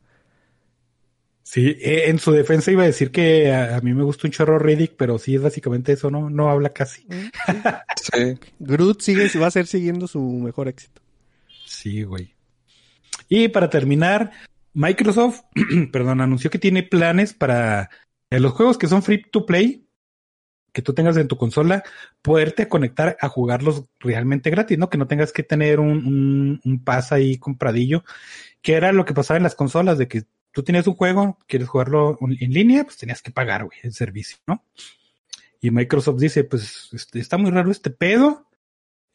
[1.42, 4.32] Sí, eh, en su defensa iba a decir que a, a mí me gusta un
[4.32, 6.28] chorro Riddick, pero sí es básicamente eso, ¿no?
[6.28, 7.06] No habla casi.
[8.14, 8.38] Sí.
[8.60, 11.02] Groot sigue, va a ser siguiendo su mejor éxito.
[11.90, 12.34] Sí.
[13.28, 14.32] Y para terminar,
[14.74, 15.42] Microsoft,
[15.92, 17.90] perdón, anunció que tiene planes para
[18.30, 19.86] los juegos que son free to play,
[20.72, 21.82] que tú tengas en tu consola,
[22.22, 24.90] poderte conectar a jugarlos realmente gratis, ¿no?
[24.90, 28.04] Que no tengas que tener un, un, un pass ahí compradillo,
[28.60, 31.68] que era lo que pasaba en las consolas, de que tú tienes un juego, quieres
[31.68, 34.64] jugarlo en línea, pues tenías que pagar, güey, el servicio, ¿no?
[35.60, 38.46] Y Microsoft dice, pues este, está muy raro este pedo,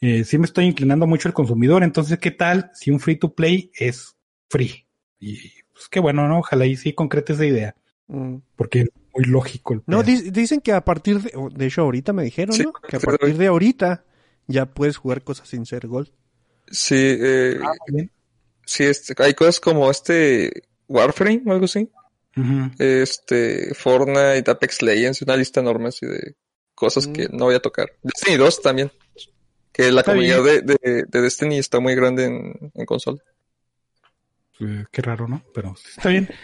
[0.01, 3.33] eh, sí me estoy inclinando mucho al consumidor, entonces, ¿qué tal si un free to
[3.33, 4.15] play es
[4.49, 4.87] free?
[5.19, 5.37] Y
[5.73, 6.39] pues qué bueno, ¿no?
[6.39, 7.75] Ojalá y sí concrete esa idea,
[8.07, 8.37] Mm.
[8.55, 11.31] porque es muy lógico el No, di- dicen que a partir de...
[11.55, 12.73] De hecho, ahorita me dijeron, Sí, ¿no?
[12.73, 14.03] Que a partir de ahorita
[14.47, 16.11] ya puedes jugar cosas sin ser gol.
[16.69, 17.71] Sí, eh, Ah,
[18.65, 21.89] sí, este, hay cosas como este Warframe o algo así.
[22.35, 22.71] Ujú.
[22.79, 26.35] Este, Fortnite, Apex Legends, una lista enorme así de
[26.75, 27.91] cosas que no voy a tocar.
[28.03, 28.91] Destiny 2 también.
[29.71, 33.21] Que la Está comunidad de, de, de Destiny está muy grande en, en consola.
[34.59, 35.43] Eh, qué raro, ¿no?
[35.53, 36.29] Pero está bien.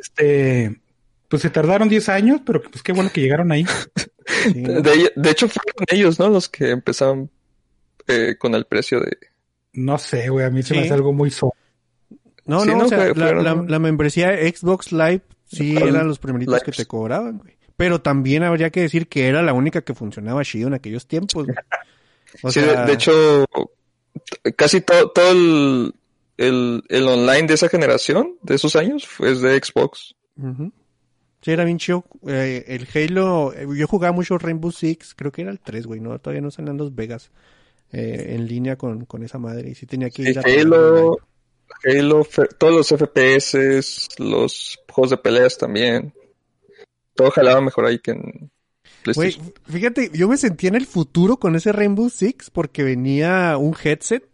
[0.00, 0.80] Este,
[1.28, 3.66] pues se tardaron 10 años, pero pues qué bueno que llegaron ahí.
[4.54, 6.30] De, de hecho, fueron ellos, ¿no?
[6.30, 7.30] Los que empezaron
[8.06, 9.18] eh, con el precio de...
[9.74, 11.52] No sé, güey, a mí se me hace algo muy so.
[12.46, 15.76] No, Sí, no, no, o sea, fue- la, fueron- la- la membresía Xbox Live sí
[15.76, 16.64] eran los primeritos Lives.
[16.64, 17.58] que te cobraban, güey.
[17.76, 21.44] Pero también habría que decir que era la única que funcionaba chido en aquellos tiempos,
[21.44, 21.56] güey.
[22.42, 23.44] O sí, sea, de, de hecho,
[24.56, 25.94] casi todo, todo el,
[26.36, 30.14] el, el online de esa generación, de esos años, es de Xbox.
[31.42, 32.04] Sí, era bien chido.
[32.26, 36.00] Eh, el Halo, eh, yo jugaba mucho Rainbow Six, creo que era el 3, güey,
[36.00, 37.30] no, todavía no salían los Vegas
[37.92, 39.70] eh, en línea con, con esa madre.
[39.70, 40.42] Y sí tenía que Sí, ir a...
[40.42, 41.16] Halo,
[41.84, 42.26] Halo,
[42.58, 46.12] todos los FPS, los juegos de peleas también.
[47.14, 48.50] Todo jalaba mejor ahí que en
[49.02, 49.52] PlayStation.
[49.64, 54.28] fíjate, yo me sentía en el futuro con ese Rainbow Six porque venía un headset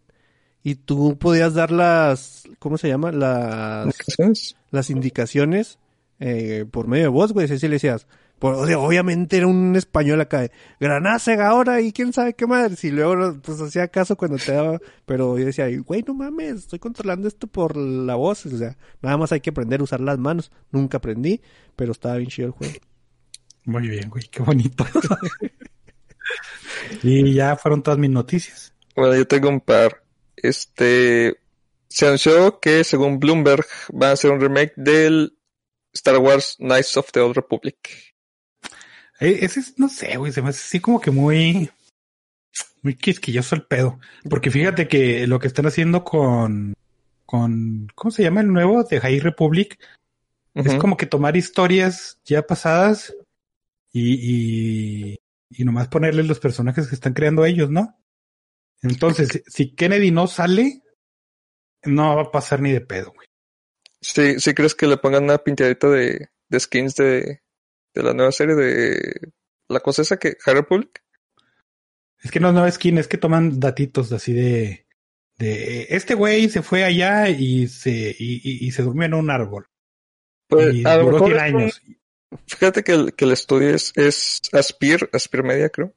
[0.63, 3.13] y tú podías dar las, ¿cómo se llama?
[3.13, 4.57] Las, ¿Indicaciones?
[4.71, 5.79] las indicaciones
[6.19, 7.51] eh, por medio de voz, güey.
[7.51, 8.07] Así le decías,
[8.41, 10.51] por- o sea, obviamente era un español acá de
[10.81, 12.75] Granada Sega ahora y quién sabe qué madre.
[12.77, 16.81] Si luego pues hacía caso cuando te daba, pero yo decía, güey, no mames, estoy
[16.81, 18.45] controlando esto por la voz.
[18.47, 20.51] O sea, nada más hay que aprender a usar las manos.
[20.73, 21.41] Nunca aprendí,
[21.77, 22.75] pero estaba bien chido el juego.
[23.67, 24.87] Muy bien, güey, qué bonito.
[27.03, 28.73] y ya fueron todas mis noticias.
[28.95, 30.05] Bueno, yo tengo un par.
[30.37, 31.37] Este,
[31.89, 35.37] se anunció que según Bloomberg va a hacer un remake del
[35.93, 38.15] Star Wars Knights of the Old Republic.
[39.19, 41.69] Eh, ese es, no sé, güey, se me hace así como que muy,
[42.83, 43.99] muy quisquilloso el pedo.
[44.31, 46.75] Porque fíjate que lo que están haciendo con,
[47.25, 48.85] con, ¿cómo se llama el nuevo?
[48.85, 49.77] De High Republic.
[50.55, 53.13] Es como que tomar historias ya pasadas
[53.99, 55.17] y, y,
[55.51, 57.99] y nomás ponerle los personajes que están creando ellos, ¿no?
[58.83, 60.83] Entonces, si- Kennedy no sale,
[61.85, 63.27] no va a pasar ni de pedo, güey.
[64.01, 67.43] Sí, sí crees que le pongan una pintadita de, de skins de,
[67.95, 69.33] de la nueva serie de
[69.69, 71.03] la cosa esa que High Republic.
[72.23, 74.87] Es que no es nueva skin, es que toman datitos así de,
[75.39, 79.31] de este güey se fue allá y se, y, y- y se durmió en un
[79.31, 79.67] árbol.
[80.49, 81.83] Pues y a lo duró mejor 100 es un- años.
[82.47, 85.93] Fíjate que el, que el estudio es, es Aspir, Aspir Media, creo.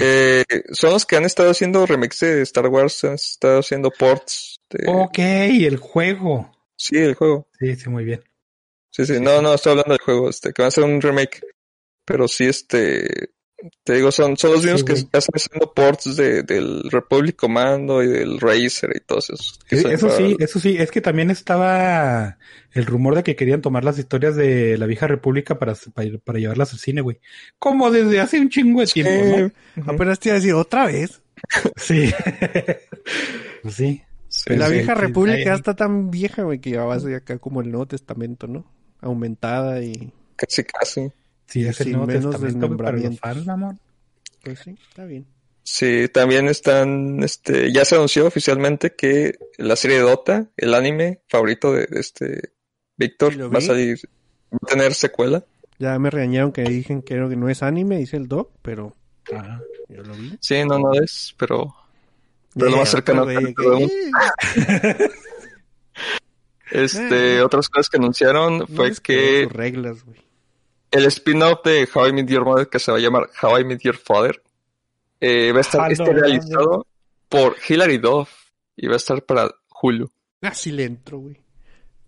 [0.00, 4.60] Eh, son los que han estado haciendo remix de Star Wars, han estado haciendo ports
[4.68, 4.84] de...
[4.88, 6.50] Ok, el juego.
[6.76, 7.48] Sí, el juego.
[7.58, 8.22] Sí, sí, muy bien.
[8.90, 11.40] Sí, sí, no, no, estoy hablando del juego, este, que va a ser un remake.
[12.04, 13.30] Pero sí, este,
[13.84, 18.02] te digo, son, son los mismos Sí, que están haciendo ports de, del Republic Commando
[18.02, 19.58] y del Racer y todos esos.
[19.68, 22.38] Sí, son eso para- sí, eso sí, es que también estaba
[22.72, 26.38] el rumor de que querían tomar las historias de la vieja república para, para, para
[26.38, 27.18] llevarlas al cine, güey.
[27.58, 29.92] Como desde hace un chingo de tiempo, Eh, ¿no?
[29.92, 31.20] Apenas te iba a decir otra vez.
[31.76, 32.10] Sí.
[33.62, 34.02] pues sí.
[34.30, 37.00] Sí, la sí, vieja sí, república ya está tan vieja, güey, que ya va a
[37.00, 38.70] ser acá como el Nuevo Testamento, ¿no?
[39.00, 40.12] Aumentada y...
[40.36, 41.10] casi, casi.
[41.48, 43.80] Sí, es el nuevo menos testamento para los fans, mamón.
[44.42, 45.26] Pues sí, está bien.
[45.62, 51.20] Sí, también están, este, ya se anunció oficialmente que la serie de Dota, el anime
[51.28, 52.52] favorito de, de este
[52.96, 53.98] Víctor, Sí, va a salir,
[54.52, 55.44] va a tener secuela.
[55.78, 58.94] Ya me regañaron que dije que no que no es anime, dice el doc, pero
[59.32, 59.60] Ajá.
[59.88, 60.36] yo lo vi.
[60.40, 61.74] Sí, no, no es, pero,
[62.54, 63.88] pero lo más Yeah, cercano güey que
[66.70, 70.27] Este, otras cosas que anunciaron No fue que sus reglas, güey.
[70.90, 73.64] El spin-off de How I Met Your Mother, que se va a llamar How I
[73.64, 74.42] Met Your Father,
[75.20, 76.86] eh, va a estar Ah, no, este no, realizado
[77.28, 78.30] por Hilary Duff
[78.76, 79.50] y va a estar para
[79.82, 80.10] Hulu.
[80.42, 81.36] Así le entro, güey.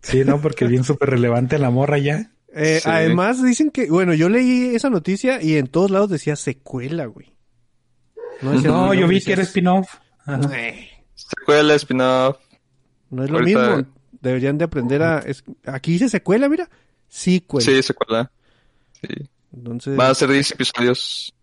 [0.03, 2.31] Sí, no, porque bien súper relevante la morra ya.
[2.55, 2.89] Eh, Sí.
[2.89, 7.33] Además dicen que, bueno, yo leí esa noticia y en todos lados decía secuela, güey.
[8.41, 9.97] decía No, yo vi que era spin-off.
[10.53, 12.39] Eh, Secuela, spin-off.
[13.11, 13.93] No es lo Ahorita- mismo.
[14.23, 15.19] Deberían de aprender a...
[15.21, 16.69] es- Aquí dice secuela, mira.
[17.09, 17.63] Sequel.
[17.63, 18.31] Sí, secuela.
[19.03, 19.29] Sí.
[19.55, 19.97] Entonces...
[19.97, 21.35] Van a ser 10 episodios.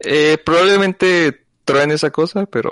[0.00, 2.70] Eh, probablemente traen esa cosa, pero.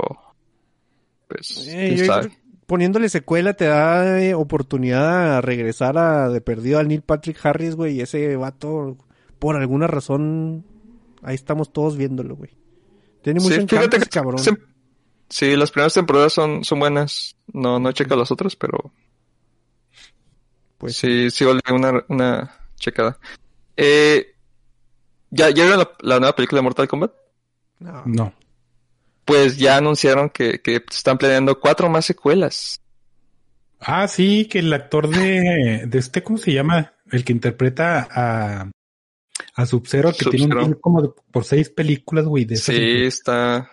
[1.29, 2.31] Pues, eh, yo sabe.
[2.67, 7.75] poniéndole secuela te da eh, oportunidad a regresar a de perdido al Neil Patrick Harris,
[7.77, 7.97] güey.
[7.97, 8.99] Y ese vato,
[9.39, 10.65] por alguna razón,
[11.23, 12.51] ahí estamos todos viéndolo, güey.
[13.23, 14.39] Tiene mucho Sí, encanto que cabrón.
[14.39, 14.59] se-
[15.31, 17.37] sí, las primeras temporadas son, son buenas.
[17.53, 18.93] No, no he checado las otras, pero
[20.79, 23.19] Pues sí, sí vale una, una checada.
[23.77, 24.35] Eh,
[25.31, 27.13] ¿ya, ¿Ya vieron la, la nueva película de Mortal Kombat?
[27.81, 28.03] no.
[28.07, 28.33] No.
[29.25, 32.83] Pues ya anunciaron que, que están planeando cuatro más secuelas.
[33.81, 36.93] Ah, sí, que el actor de, de este, ¿cómo se llama?
[37.11, 38.71] El que interpreta a,
[39.55, 42.45] a Sub-Zero, que tiene un como de- por seis películas, güey.
[42.45, 43.71] De Sí, está.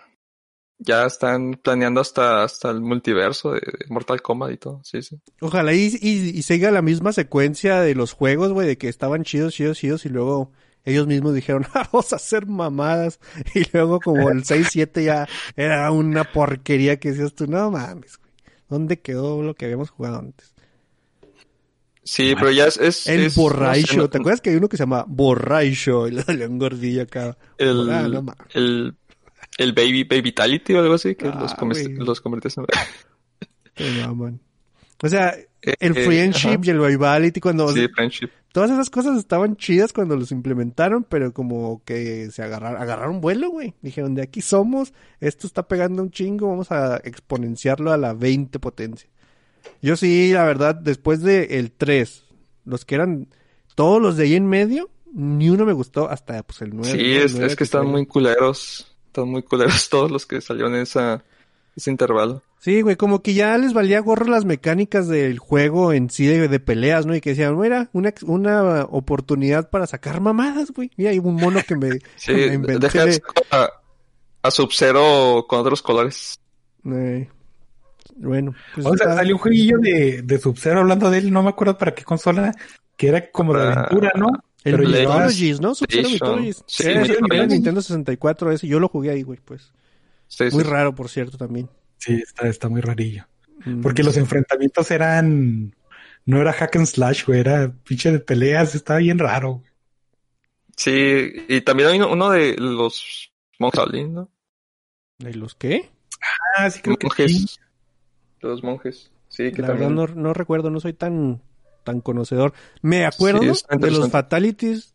[0.84, 4.82] Ya están planeando hasta, hasta el multiverso de, de Mortal Kombat y todo.
[4.84, 5.19] Sí, sí.
[5.39, 9.23] Ojalá y, y, y siga la misma secuencia de los juegos, güey, de que estaban
[9.23, 10.51] chidos, chidos, chidos, y luego
[10.84, 13.19] ellos mismos dijeron, "Ah, vamos a hacer mamadas,
[13.53, 18.32] y luego como el 6-7 ya era una porquería que decías tú, no mames, güey,
[18.67, 20.55] ¿dónde quedó lo que habíamos jugado antes?
[22.03, 22.77] Sí, pero ya es.
[22.77, 25.05] es El es- no sé, borracho, no- ¿te acuerdas que hay uno que se llama
[25.07, 26.07] borracho?
[26.07, 27.38] Y le salió un gordillo acá.
[27.59, 28.25] El, Ah, no
[28.55, 28.95] el,
[29.58, 31.93] el Baby Baby Vitality o algo así, que Ah, los, güey.
[31.95, 32.66] los conviertes en.
[34.06, 34.39] Maman.
[35.04, 37.68] O sea, el Eh, Friendship y el Vivality, cuando...
[37.70, 38.30] Sí, Friendship.
[38.52, 43.49] Todas esas cosas estaban chidas cuando los implementaron, pero como que se agarraron, agarraron vuelo,
[43.49, 43.74] güey.
[43.82, 48.60] Dijeron, de aquí somos, esto está pegando un chingo, vamos a exponenciarlo a la 20
[48.60, 49.10] potencia.
[49.82, 52.26] Yo sí, la verdad, después de el 3,
[52.66, 53.28] los que eran
[53.76, 56.91] todos los de ahí en medio, ni uno me gustó hasta pues el 9.
[56.91, 58.91] Sí, es, es que están muy culeros.
[59.12, 61.22] Están muy culeros todos los que salieron en esa,
[61.76, 62.41] ese intervalo.
[62.59, 66.47] Sí, güey, como que ya les valía gorro las mecánicas del juego en sí de,
[66.47, 67.16] de peleas, ¿no?
[67.16, 70.91] Y que decían, mira, una, una oportunidad para sacar mamadas, güey.
[70.95, 73.68] Mira, hay un mono que me, Sí, me inventé deja de- a,
[74.43, 76.39] a Sub-Zero con otros colores.
[76.86, 77.28] Eh,
[78.16, 81.41] bueno, pues O sea, está- salió un jueguillo de, de Sub-Zero hablando de él, no
[81.43, 82.53] me acuerdo para qué consola,
[82.95, 84.28] que era como de Ah, aventura, ¿no?
[84.64, 85.74] El Pero Mythologies, ¿no?
[85.76, 86.09] Sub-Zero.
[86.09, 86.64] Mythologies.
[86.68, 87.39] Sí, Mythologies.
[87.41, 89.72] el Nintendo 64 ese, yo lo jugué ahí, güey, pues.
[90.28, 90.70] Sí, sí, Muy sí.
[90.70, 91.70] raro, por cierto, también.
[91.97, 93.28] Sí, está, está muy rarillo.
[93.66, 93.82] Mm.
[93.82, 95.76] Porque los enfrentamientos eran.
[96.26, 99.55] No era hack and slash, güey, era pinche de peleas, estaba bien raro.
[99.55, 99.72] güey.
[100.76, 104.30] Sí, y también hay uno, de los monjes ¿no?
[105.20, 105.89] ¿De los qué?
[106.57, 107.32] Ah, sí, creo que monjes.
[107.32, 107.45] sí.
[108.41, 109.12] De los monjes.
[109.30, 109.95] Sí, que La verdad también.
[110.16, 111.41] no, no recuerdo, no soy tan,
[111.84, 112.53] tan conocedor.
[112.82, 114.93] Me acuerdo Sí, de los fatalities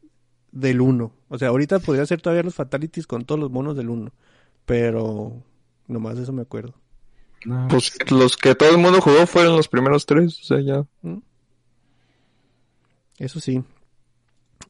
[0.53, 1.12] del 1.
[1.28, 4.11] O sea, ahorita podría ser todavía los fatalities con todos los monos del 1.
[4.64, 5.43] Pero
[5.87, 6.74] nomás de eso me acuerdo.
[7.45, 10.84] No, Pues los que todo el mundo jugó fueron los primeros tres, o sea, ya.
[11.03, 11.18] ¿Mm?
[13.18, 13.62] Eso sí.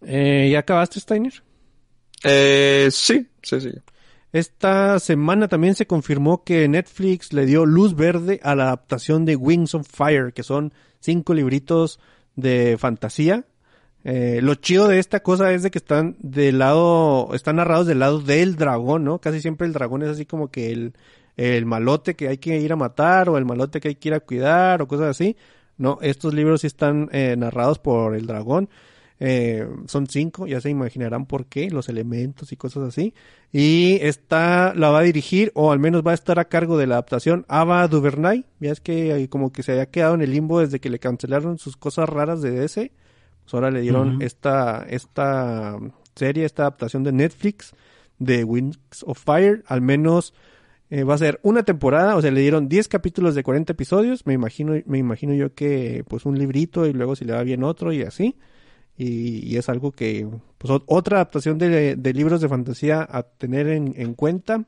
[0.02, 1.42] Eh, ¿Ya acabaste, Steiner?
[2.22, 3.70] Eh, sí, sí, sí.
[4.32, 9.36] Esta semana también se confirmó que Netflix le dio luz verde a la adaptación de
[9.36, 12.01] Wings of Fire, que son cinco libritos
[12.34, 13.44] de fantasía.
[14.05, 17.99] Eh, lo chido de esta cosa es de que están del lado, están narrados del
[17.99, 19.18] lado del dragón, ¿no?
[19.20, 20.94] Casi siempre el dragón es así como que el,
[21.36, 24.14] el malote que hay que ir a matar o el malote que hay que ir
[24.14, 25.36] a cuidar o cosas así.
[25.76, 28.68] No, estos libros sí están eh, narrados por el dragón.
[29.18, 33.14] Eh, son cinco, ya se imaginarán por qué, los elementos y cosas así.
[33.52, 36.86] Y esta la va a dirigir, o al menos va a estar a cargo de
[36.86, 38.44] la adaptación, Ava DuVernay.
[38.60, 41.58] Ya es que como que se había quedado en el limbo desde que le cancelaron
[41.58, 42.92] sus cosas raras de DC.
[43.44, 45.78] Pues ahora le dieron esta, esta
[46.16, 47.74] serie, esta adaptación de Netflix
[48.18, 49.62] de Wings of Fire.
[49.68, 50.34] Al menos
[50.90, 54.26] eh, va a ser una temporada, o sea, le dieron 10 capítulos de 40 episodios.
[54.26, 57.62] Me imagino, me imagino yo que pues un librito y luego si le va bien
[57.62, 58.36] otro y así.
[58.99, 60.26] Y, y es algo que,
[60.59, 64.64] pues ot- otra adaptación de, de libros de fantasía a tener en, en cuenta.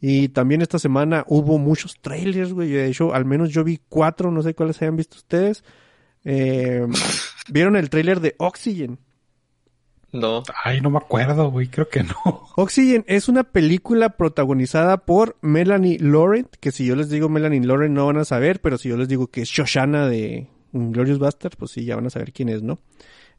[0.00, 2.68] Y también esta semana hubo muchos trailers, güey.
[2.70, 5.64] De hecho, al menos yo vi cuatro, no sé cuáles hayan visto ustedes.
[6.24, 6.86] Eh,
[7.48, 8.98] ¿Vieron el trailer de Oxygen?
[10.12, 10.42] No.
[10.62, 12.14] Ay, no me acuerdo, güey, creo que no.
[12.56, 17.94] Oxygen es una película protagonizada por Melanie Laurent, que si yo les digo Melanie Laurent
[17.94, 21.56] no van a saber, pero si yo les digo que es Shoshana de Glorious Bastards,
[21.56, 22.78] pues sí, ya van a saber quién es, ¿no?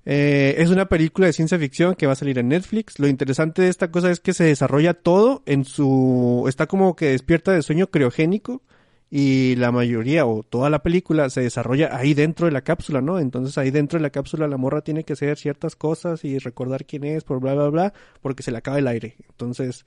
[0.06, 2.99] Eh, es una película de ciencia ficción que va a salir en Netflix.
[2.99, 6.45] Lo interesante de esta cosa es que se desarrolla todo en su...
[6.47, 8.62] Está como que despierta de sueño criogénico
[9.10, 13.20] y la mayoría o toda la película se desarrolla ahí dentro de la cápsula, ¿no?
[13.20, 16.86] Entonces ahí dentro de la cápsula la morra tiene que hacer ciertas cosas y recordar
[16.86, 19.16] quién es, por bla, bla, bla, porque se le acaba el aire.
[19.30, 19.86] Entonces,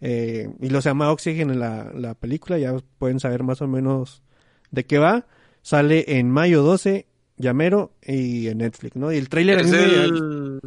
[0.00, 3.68] eh, y lo se llama Oxygen en la, la película, ya pueden saber más o
[3.68, 4.22] menos
[4.70, 5.26] de qué va.
[5.62, 7.06] Sale en mayo 12,
[7.36, 9.12] Llamero y en Netflix, ¿no?
[9.12, 10.60] Y el tráiler a Es me- del...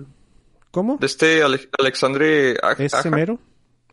[0.72, 0.98] ¿Cómo?
[0.98, 3.40] De este Ale- Alexandre Aj- Ese mero.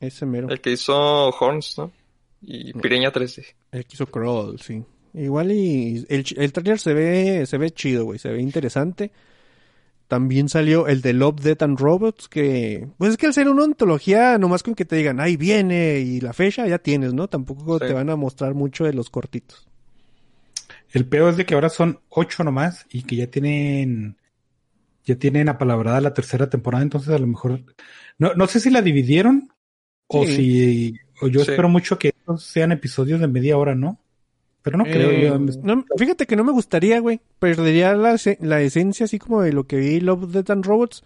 [0.01, 0.49] Ese mero.
[0.51, 1.93] el que hizo Horns, ¿no?
[2.41, 3.45] Y Pireña 3D.
[3.71, 4.83] El que hizo Crawl, sí.
[5.15, 9.13] Igual y el, el trailer se ve, se ve chido, güey, se ve interesante.
[10.09, 13.65] También salió el de Love, Death and Robots, que, pues es que al ser una
[13.65, 17.29] ontología, nomás con que te digan, ahí viene, y la fecha ya tienes, ¿no?
[17.29, 17.87] Tampoco Sí.
[17.87, 19.67] te van a mostrar mucho de los cortitos.
[20.93, 24.17] El peor es de que ahora son ocho nomás y que ya tienen
[25.05, 27.61] ya tienen apalabrada la tercera temporada, entonces a lo mejor
[28.19, 29.53] no, no sé si la dividieron
[30.07, 30.35] o Sí.
[30.37, 31.51] si o yo Sí.
[31.51, 33.99] espero mucho que estos sean episodios de media hora, ¿no?
[34.63, 35.39] Pero no creo Eh, yo.
[35.65, 37.21] no, fíjate que no me gustaría, güey.
[37.41, 41.03] Perdería la, la esencia, así como de lo que vi Love, Death and Robots,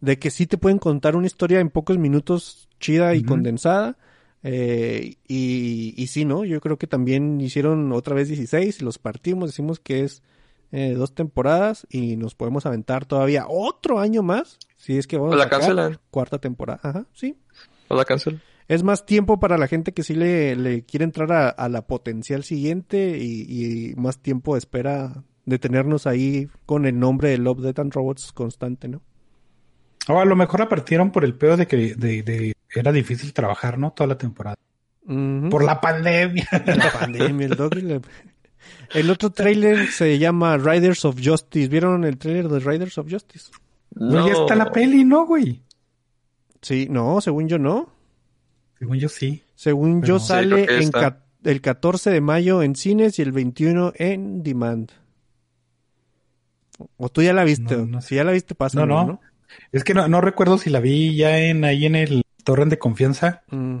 [0.00, 3.96] de que sí te pueden contar una historia en pocos minutos chida y condensada.
[4.42, 6.44] Eh, y, y sí, ¿no?
[6.44, 10.22] Yo creo que también hicieron otra vez 16, los partimos, decimos que es
[10.72, 14.58] eh, dos temporadas y nos podemos aventar todavía otro año más.
[14.76, 15.98] Si es que vamos la a sacar cancelan.
[16.10, 16.80] cuarta temporada.
[16.82, 17.36] Ajá, sí.
[17.88, 18.40] O la cancelan.
[18.68, 21.86] Es más tiempo para la gente que sí le, le quiere entrar a, a la
[21.86, 27.38] potencial siguiente y, y más tiempo de espera de tenernos ahí con el nombre de
[27.38, 29.02] Love, Death and Robots constante, ¿no?
[30.12, 33.32] O a lo mejor la partieron por el pedo de que de, de- era difícil
[33.32, 33.92] trabajar, ¿no?
[33.92, 34.56] Toda la temporada.
[35.50, 36.46] Por la pandemia.
[36.66, 37.50] la pandemia, el
[37.88, 38.00] la-
[38.94, 41.68] El otro trailer se llama Riders of Justice.
[41.68, 43.50] ¿Vieron el trailer de Riders of Justice?
[43.92, 45.62] Güey, ya está la peli, ¿no, güey?
[46.62, 47.90] Sí, no, según yo no.
[48.78, 49.42] Según yo sí.
[49.56, 54.42] Según yo sale en ca- el 14 de mayo en cines y el 21 en
[54.42, 54.90] demand.
[56.96, 57.76] O tú ya la viste.
[57.76, 58.78] No, no si ya la viste, pasa.
[58.78, 59.20] No, no.
[59.72, 62.78] Es que no, no recuerdo si la vi ya en ahí en el torrent de
[62.78, 63.78] confianza, Mm.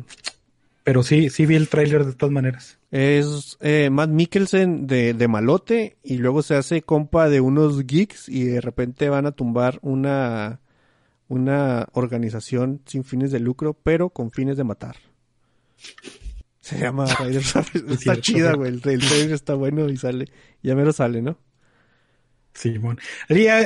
[0.84, 2.78] pero sí, sí vi el tráiler de todas maneras.
[2.90, 8.28] Es eh, Matt Mikkelsen de, de malote y luego se hace compa de unos geeks
[8.28, 10.60] y de repente van a tumbar una,
[11.28, 14.96] una organización sin fines de lucro, pero con fines de matar.
[16.60, 17.54] Se llama Riders
[17.90, 18.72] Está chida, güey.
[18.72, 20.26] el trailer está bueno y sale.
[20.62, 21.38] Ya mero sale, ¿no?
[22.54, 22.98] Simón.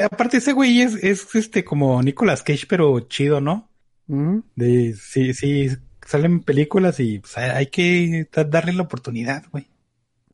[0.05, 3.69] Aparte ese güey es, es este como Nicolas Cage, pero chido, ¿no?
[4.09, 4.45] Ujú.
[4.55, 5.69] De sí, sí,
[6.07, 9.67] salen películas y pues, hay que da- darle la oportunidad, güey.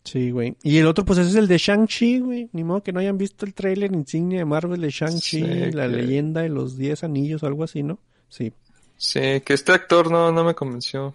[0.05, 0.57] Sí, güey.
[0.63, 2.49] Y el otro, pues ese es el de Shang-Chi, güey.
[2.53, 5.83] Ni modo que no hayan visto el trailer insignia de Marvel de Shang-Chi, Sí, la
[5.89, 7.99] que- leyenda de los 10 anillos o algo así, ¿no?
[8.29, 8.53] Sí.
[8.97, 11.15] Sí, que este actor no, no me convenció.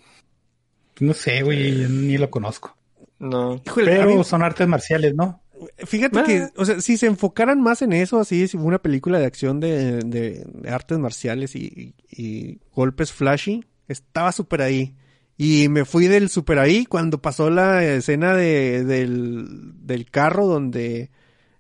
[1.00, 2.78] No sé, güey, yo ni lo conozco.
[3.20, 3.60] No.
[3.66, 5.42] Híjole, a mí- Pero son artes marciales, ¿no?
[5.86, 6.24] Fíjate Ah.
[6.24, 9.60] que, o sea, si se enfocaran más en eso, así, si una película de acción
[9.60, 14.96] de, de- de artes marciales y, y- y golpes flashy, estaba súper ahí.
[15.38, 19.48] Y me fui del súper ahí cuando pasó la escena de, del,
[19.86, 21.10] del carro donde,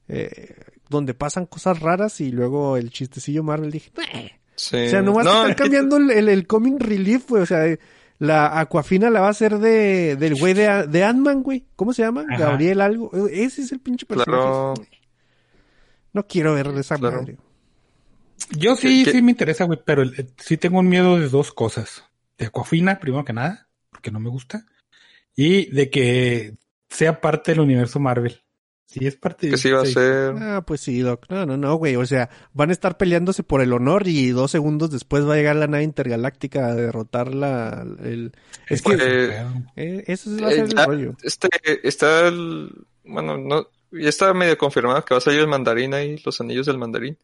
[0.08, 0.56] eh,
[0.90, 4.32] donde pasan cosas raras y luego el chistecillo Marvel dije, "Eh".
[4.56, 4.78] Sí.
[4.78, 7.66] o sea, nomás no, están cambiando el, el, el comic relief, güey, o sea,
[8.20, 11.66] la Aquafina la va a hacer de, del güey de, de Ant-Man, güey.
[11.76, 12.26] ¿Cómo se llama?
[12.30, 12.38] Ajá.
[12.46, 13.12] Gabriel algo.
[13.28, 14.32] Ese es el pinche personaje.
[14.42, 14.74] Claro.
[16.14, 17.18] No quiero ver esa Claro.
[17.22, 17.38] madre.
[18.58, 22.04] Yo sí, sí me interesa, güey, pero el- sí tengo un miedo de dos cosas.
[22.38, 24.66] De Aquafina, primero que nada, porque no me gusta.
[25.36, 26.56] Y de que
[26.90, 28.42] sea parte del universo Marvel.
[28.88, 29.94] Si es parte que sí iba a sí.
[29.94, 30.36] ser.
[30.40, 31.26] Ah, pues sí, Doc.
[31.30, 31.96] No, no, no, güey.
[31.96, 35.38] O sea, van a estar peleándose por el honor y dos segundos después va a
[35.38, 38.32] llegar la nave intergaláctica a derrotar la, el...
[38.70, 41.16] Es que Eh, eh, eso va a ser Eh, el ya, rollo.
[41.24, 41.50] Este,
[41.84, 42.70] está el,
[43.04, 46.68] bueno, no, ya está medio confirmado que va a salir el mandarín ahí, los anillos
[46.68, 47.18] del mandarín.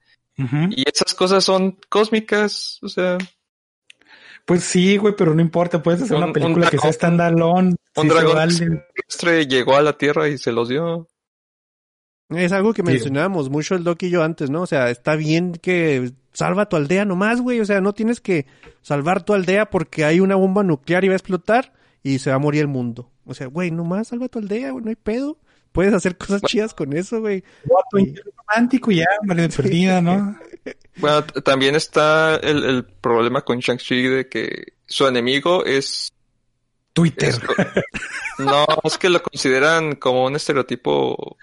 [0.71, 3.17] Y esas cosas son cósmicas, o sea,
[4.45, 6.93] Pues sí, güey, pero no importa, puedes hacer Un- una un película que sea dragón-
[6.95, 7.69] standalone.
[7.69, 8.55] un sí se dragón vale.
[8.55, 11.07] terrestre llegó a la Tierra y se los dio.
[12.37, 12.87] Es algo que Sí.
[12.87, 14.61] mencionábamos mucho el Doc y yo antes, ¿no?
[14.61, 17.59] O sea, está bien que salva tu aldea nomás, güey.
[17.59, 18.45] O sea, no tienes que
[18.81, 21.73] salvar tu aldea porque hay una bomba nuclear y va a explotar
[22.03, 23.09] y se va a morir el mundo.
[23.25, 25.37] O sea, güey, nomás salva tu aldea, güey, no hay pedo.
[25.71, 27.43] Puedes hacer cosas chidas con eso, güey.
[27.63, 27.97] Guapo,
[28.47, 30.37] romántico ya, María perdida, ¿no?
[30.97, 36.11] Bueno, también está el, el problema con Shang-Chi de que su enemigo es,
[36.93, 37.29] Twitter.
[37.29, 37.39] es
[38.39, 41.37] no, es que lo consideran como un estereotipo,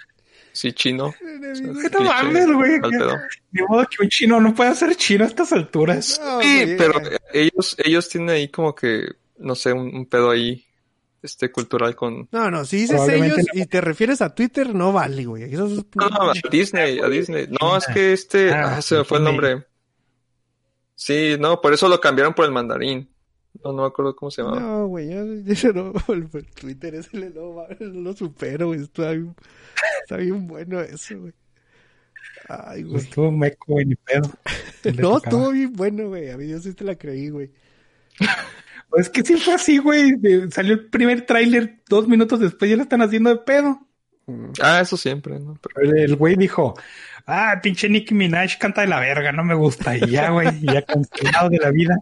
[0.58, 1.06] sí, chino.
[1.50, 2.72] O sea, No cliché, mames, güey.
[3.52, 6.20] Ni modo que un chino no pueda ser chino a estas alturas.
[6.22, 6.76] No, Sí, güey.
[6.76, 6.92] pero
[7.32, 9.06] ellos, ellos tienen ahí como que,
[9.38, 10.64] no sé, un, un pedo ahí,
[11.22, 12.28] este, cultural con...
[12.30, 13.44] No, no, si dices ellos no.
[13.62, 15.44] y te refieres a Twitter, no vale, güey.
[15.44, 17.48] Eso es- No, no, a Disney, a Disney.
[17.60, 19.64] No, es que este, Ah, ah, se me fue el nombre.
[20.94, 23.08] Sí, no, por eso lo cambiaron por el mandarín.
[23.64, 24.60] No, no me acuerdo cómo se llamaba.
[24.60, 28.82] No, güey, yo, yo no, el Twitter ese no, no lo supero, güey.
[28.82, 29.12] Está
[30.02, 31.32] está bien bueno eso, güey.
[32.48, 33.02] Ay, güey.
[33.02, 34.30] Estuvo meco, güey, ni pedo.
[34.84, 35.18] No, tocaba.
[35.18, 36.30] estuvo bien bueno, güey.
[36.30, 37.50] A mí yo sí te la creí, güey.
[38.88, 40.14] Pues es que sí fue así, güey.
[40.50, 43.80] Salió el primer tráiler dos minutos después, ya lo están haciendo de pedo.
[44.26, 44.52] Mm.
[44.62, 45.58] Ah, eso siempre, ¿no?
[45.74, 46.74] Pero- El güey dijo,
[47.26, 49.96] ah, pinche Nicki Minaj canta de la verga, no me gusta.
[49.96, 51.96] Y ya, güey, ya cancelado de la vida.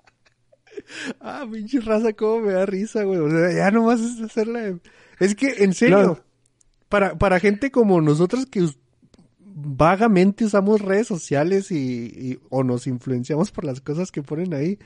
[1.20, 3.18] Ah, pinche raza, cómo me da risa, güey.
[3.18, 4.60] O sea, ya nomás es hacerla.
[4.60, 4.78] de-
[5.18, 6.20] Es que, en serio, No.
[6.88, 8.66] Para, para gente como nosotros que
[9.40, 11.76] vagamente usamos redes sociales y,
[12.06, 14.78] y- o nos influenciamos por las cosas que ponen ahí,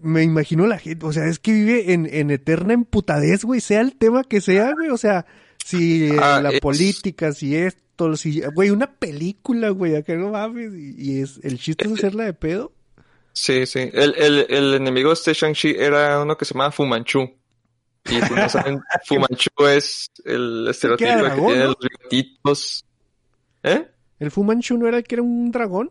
[0.00, 3.80] me imagino la gente, o sea, es que vive en, en eterna emputadez, güey, sea
[3.80, 5.26] el tema que sea, güey, o sea,
[5.64, 10.30] si eh, Ah, la es- política, si esto, si, güey, una película, güey, acá no
[10.30, 12.72] mames, y, y es, el chiste es hacerla de pedo.
[13.32, 13.78] Sí, sí.
[13.92, 17.30] El, el, el enemigo de este Shang-Chi era uno que se llamaba Fumanchu.
[18.10, 21.66] Y si no saben, Fumanchu es el estereotipo que dragón, tiene ¿no?
[21.68, 22.84] los bigotitos.
[23.62, 23.86] ¿Eh?
[24.18, 25.90] ¿El Fumanchu no era el que era un dragón?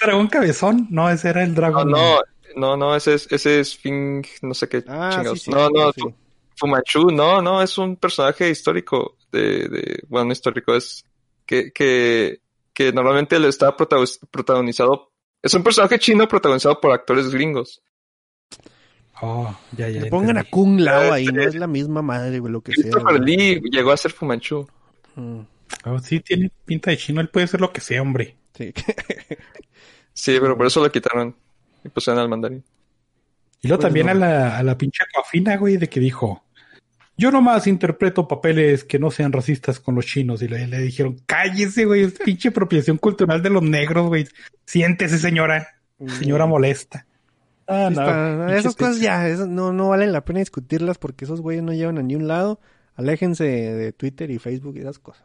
[0.00, 1.90] Dragón cabezón, no, ese era el dragón.
[1.90, 2.18] no,
[2.56, 5.38] no, no, ese es, ese es Fing, no sé qué Ah, chingados.
[5.40, 5.50] sí, sí.
[5.50, 6.00] no, no, sí.
[6.00, 6.14] Fu-
[6.56, 11.04] Fumanchu, no, no, es un personaje histórico de, de, bueno, no histórico, es
[11.46, 12.40] que, que,
[12.72, 15.10] que normalmente le está protago- protagonizado,
[15.42, 17.82] es un personaje chino protagonizado por actores gringos.
[19.22, 20.02] Oh, ya, ya.
[20.02, 20.44] Le pongan a.
[20.44, 22.82] Kung Lao ahí, no es la misma madre, güey, lo que sea.
[22.82, 23.36] Christopher güey.
[23.36, 24.66] Lee llegó a ser Fumanchu.
[25.16, 25.40] Mm,
[25.86, 27.20] Oh, sí, tiene pinta de chino.
[27.20, 28.36] Él puede ser lo que sea, hombre.
[28.56, 28.72] sí.
[30.16, 31.34] Sí, pero por eso lo quitaron
[31.82, 32.62] y pusieron al mandarín.
[33.62, 34.12] Y luego Pues también no.
[34.12, 36.44] a la, a la pinche coafina, güey, de que dijo,
[37.16, 40.40] yo nomás interpreto papeles que no sean racistas con los chinos.
[40.42, 44.28] Y le, le dijeron, cállese, güey, es pinche apropiación cultural de los negros, güey.
[44.66, 45.66] Siéntese, señora.
[46.18, 47.06] Señora molesta.
[47.66, 48.00] Ah, no.
[48.00, 51.72] está, esas cosas ya, esas no, no valen la pena discutirlas porque esos güeyes no
[51.72, 52.60] llevan a ni un lado.
[52.96, 55.24] Aléjense de Twitter y Facebook y esas cosas.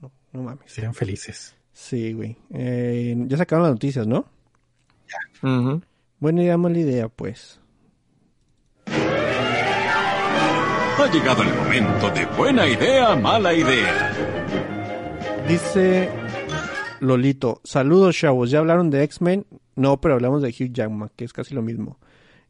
[0.00, 0.72] No, no mames.
[0.72, 1.54] Sean felices.
[1.72, 2.36] Sí, güey.
[2.50, 4.26] Eh, ya sacaron las noticias, ¿no?
[5.42, 5.82] Ujú.
[6.18, 7.60] Buena idea, mala idea, pues.
[10.96, 14.12] Ha llegado el momento de buena idea, mala idea.
[15.46, 16.08] Dice
[17.00, 19.44] Lolito, saludos chavos, ¿ya hablaron de X-Men?
[19.76, 21.98] No, pero hablamos de Hugh Jackman, que es casi lo mismo.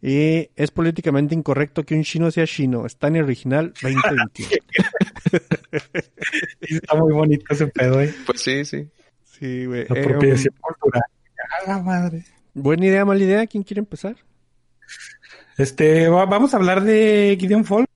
[0.02, 2.84] Y es políticamente incorrecto que un chino sea chino.
[2.84, 4.30] Está en el original 2021.
[4.34, 4.44] Sí,
[6.76, 8.14] Está muy bonito ese pedo, eh.
[8.26, 8.88] Pues sí, sí.
[9.24, 9.86] sí, güey.
[9.88, 11.02] La Eh, apropiación cultural.
[11.64, 12.24] A la madre.
[12.54, 13.46] um, buena idea, mala idea.
[13.46, 14.16] ¿Quién quiere empezar?
[15.56, 17.86] Este, va- vamos a hablar de Gideon Fall.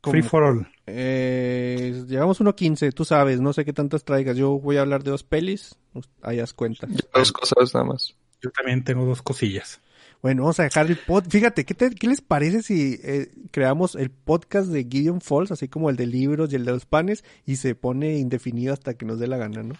[0.00, 0.12] ¿Cómo?
[0.12, 0.68] Free for All.
[0.86, 4.36] Eh, llevamos 1.15, tú sabes, no sé qué tantas traigas.
[4.36, 5.76] Yo voy a hablar de dos pelis,
[6.20, 6.86] ahí das cuenta.
[7.14, 8.14] Dos cosas nada más.
[8.44, 9.80] Yo también tengo dos cosillas.
[10.22, 11.24] Bueno, vamos a dejar el pod.
[11.28, 15.68] Fíjate, ¿qué, te- qué les parece si eh, creamos el podcast de Gideon Falls, así
[15.68, 19.04] como el de libros y el de los panes, y se pone indefinido hasta que
[19.04, 19.74] nos dé la gana, ¿no?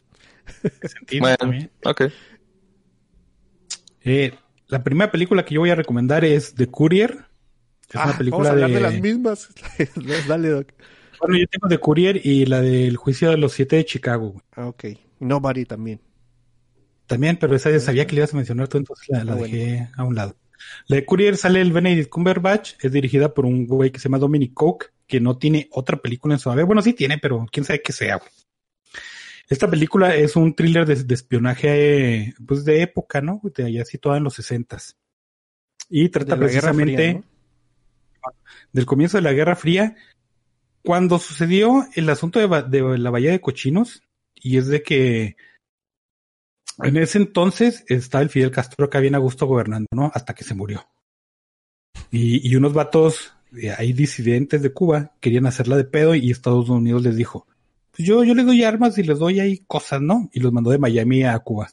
[1.21, 1.71] Bueno, también.
[1.85, 2.03] ok.
[4.03, 4.35] Eh,
[4.69, 7.27] la primera película que yo voy a recomendar es The Courier.
[7.89, 8.77] Es Ah, una película vamos a hablar de...
[8.77, 8.81] de...
[8.83, 9.49] las mismas.
[10.29, 10.69] Dale, Doc.
[11.21, 14.31] Bueno, yo tengo The Courier y la del juicio de los siete de Chicago.
[14.31, 14.43] güey.
[14.53, 14.85] Ah, ok.
[15.21, 16.01] Nobody también.
[17.07, 19.37] También, pero esa ya sabía que le ibas a mencionar tú, entonces la, la Ah,
[19.37, 19.55] bueno.
[19.55, 20.37] dejé a un lado.
[20.87, 24.19] La de Courier sale el Benedict Cumberbatch, es dirigida por un güey que se llama
[24.19, 26.65] Dominic Coke, que no tiene otra película en su haber.
[26.65, 28.31] Bueno, sí tiene, pero quién sabe qué sea, güey.
[29.49, 33.43] Esta película es un thriller de, de espionaje, pues de época, ¿no?
[33.55, 34.97] De allá situada en los sesentas.
[35.91, 37.25] Y trata Guerra Fría, precisamente ¿no?
[38.73, 39.97] del comienzo de la Guerra Fría,
[40.83, 44.03] cuando sucedió el asunto de, de la Bahía de Cochinos,
[44.35, 45.37] y es de que
[46.83, 50.11] en ese entonces estaba el Fidel Castro acá bien a gusto gobernando, ¿no?
[50.15, 50.87] Hasta que se murió.
[52.11, 56.69] Y, y unos vatos eh, ahí disidentes de Cuba querían hacerla de pedo y Estados
[56.69, 57.47] Unidos les dijo,
[57.93, 60.29] pues yo, yo les doy armas y les doy ahí cosas, ¿no?
[60.33, 61.69] Y los mandó de Miami a Cuba.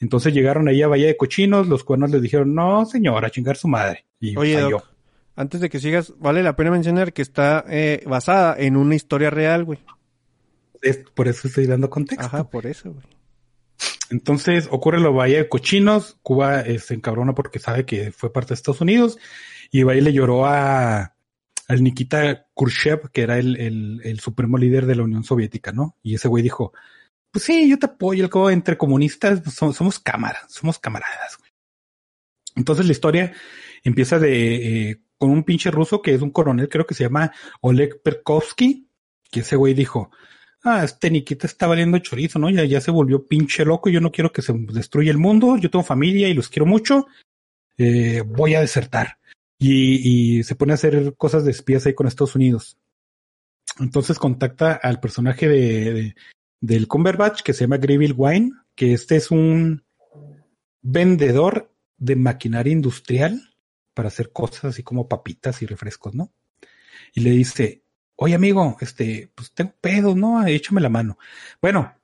[0.00, 3.56] Entonces llegaron ahí a Bahía de Cochinos, los cuernos les dijeron, no señora, a chingar
[3.56, 4.04] su madre.
[4.20, 4.78] Y Oye, falló.
[4.78, 4.88] Doc,
[5.36, 9.30] antes de que sigas, vale la pena mencionar que está eh, basada en una historia
[9.30, 9.78] real, güey.
[10.82, 12.26] Es- por eso estoy dando contexto.
[12.26, 13.04] Ajá, por eso, güey.
[14.10, 16.18] Entonces ocurre la bahía de cochinos.
[16.22, 19.18] Cuba eh, se encabrona porque sabe que fue parte de Estados Unidos
[19.70, 21.14] y va y le lloró a
[21.66, 25.96] al Nikita Khrushchev, que era el, el, el supremo líder de la Unión Soviética, ¿no?
[26.02, 26.74] Y ese güey dijo,
[27.30, 31.38] pues sí, yo te apoyo, al cabo entre comunistas pues, somos, somos cámaras, somos camaradas,
[31.38, 31.50] güey.
[32.54, 33.32] Entonces la historia
[33.82, 37.32] empieza de eh, con un pinche ruso que es un coronel, creo que se llama
[37.60, 38.88] Oleg Perkovsky,
[39.30, 40.10] que ese güey dijo,
[40.64, 42.50] ah, este Nikita está valiendo chorizo, ¿no?
[42.50, 45.70] Ya, ya se volvió pinche loco, yo no quiero que se destruya el mundo, yo
[45.70, 47.06] tengo familia y los quiero mucho,
[47.78, 49.18] eh, voy a desertar.
[49.58, 52.76] Y, se pone a hacer cosas de espías ahí con Estados Unidos.
[53.78, 56.14] Entonces contacta al personaje de, de-
[56.60, 59.84] del Cumberbatch que se llama Greville Wine, que este es un
[60.82, 63.40] vendedor de maquinaria industrial
[63.94, 66.32] para hacer cosas así como papitas y refrescos, ¿no?
[67.14, 67.83] Y le dice,
[68.16, 70.46] oye amigo, este, pues tengo pedos, ¿no?
[70.46, 71.18] Échame la mano.
[71.60, 71.94] Bueno,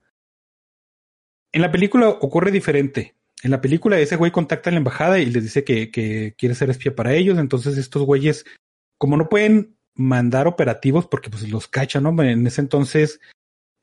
[1.53, 3.15] en la película ocurre diferente.
[3.43, 6.55] En la película ese güey contacta a la embajada y les dice que, que quiere
[6.55, 7.39] ser espía para ellos.
[7.39, 8.45] Entonces estos güeyes,
[8.99, 12.23] como no pueden mandar operativos porque pues los cachan, ¿no?
[12.23, 13.21] En ese entonces,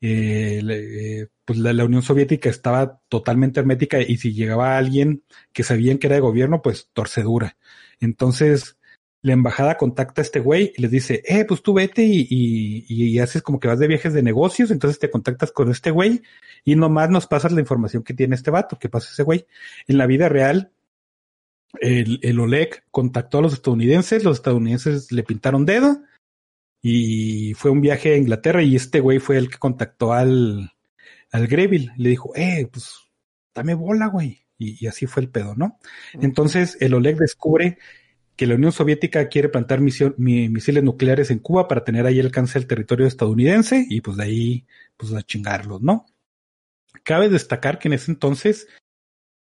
[0.00, 5.64] eh, eh, pues la, la Unión Soviética estaba totalmente hermética y si llegaba alguien que
[5.64, 7.56] sabían que era de gobierno, pues torcedura.
[8.00, 8.77] Entonces
[9.22, 12.84] la embajada contacta a este güey y les dice, eh, pues tú vete y, y,
[12.88, 16.22] y haces como que vas de viajes de negocios, entonces te contactas con este güey
[16.64, 19.46] y nomás nos pasas la información que tiene este vato, que pasa ese güey.
[19.88, 20.72] En la vida real,
[21.80, 26.00] el, el Oleg contactó a los estadounidenses, los estadounidenses le pintaron dedo
[26.80, 30.72] y fue un viaje a Inglaterra y este güey fue el que contactó al,
[31.32, 31.92] al Greville.
[31.96, 32.94] Le dijo, eh, pues
[33.54, 34.46] dame bola, güey.
[34.56, 35.78] Y, y así fue el pedo, ¿no?
[36.14, 37.78] Entonces el Oleg descubre
[38.38, 42.68] que la Unión Soviética quiere plantar misiles nucleares en Cuba para tener ahí alcance al
[42.68, 44.66] territorio estadounidense y pues de ahí
[44.96, 46.06] pues a chingarlos, ¿no?
[47.02, 48.68] Cabe destacar que en ese entonces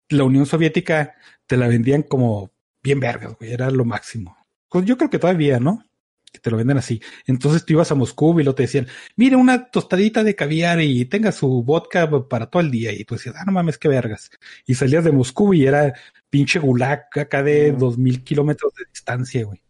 [0.09, 1.15] la Unión Soviética
[1.47, 2.53] te la vendían como
[2.83, 4.35] bien vergas, güey, era lo máximo.
[4.71, 5.85] Pues yo creo que todavía, ¿no?
[6.33, 7.01] Que te lo venden así.
[7.27, 8.87] Entonces tú ibas a Moscú y lo te decían,
[9.17, 12.93] mire una tostadita de caviar y tenga su vodka para todo el día.
[12.93, 14.31] Y tú decías, ah, no mames, qué vergas.
[14.67, 15.95] Y salías de Moscú y era
[16.29, 19.61] pinche gulag acá de dos mil kilómetros de distancia, güey.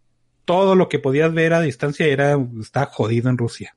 [0.45, 3.77] Todo lo que podías ver a distancia era, está jodido en Rusia.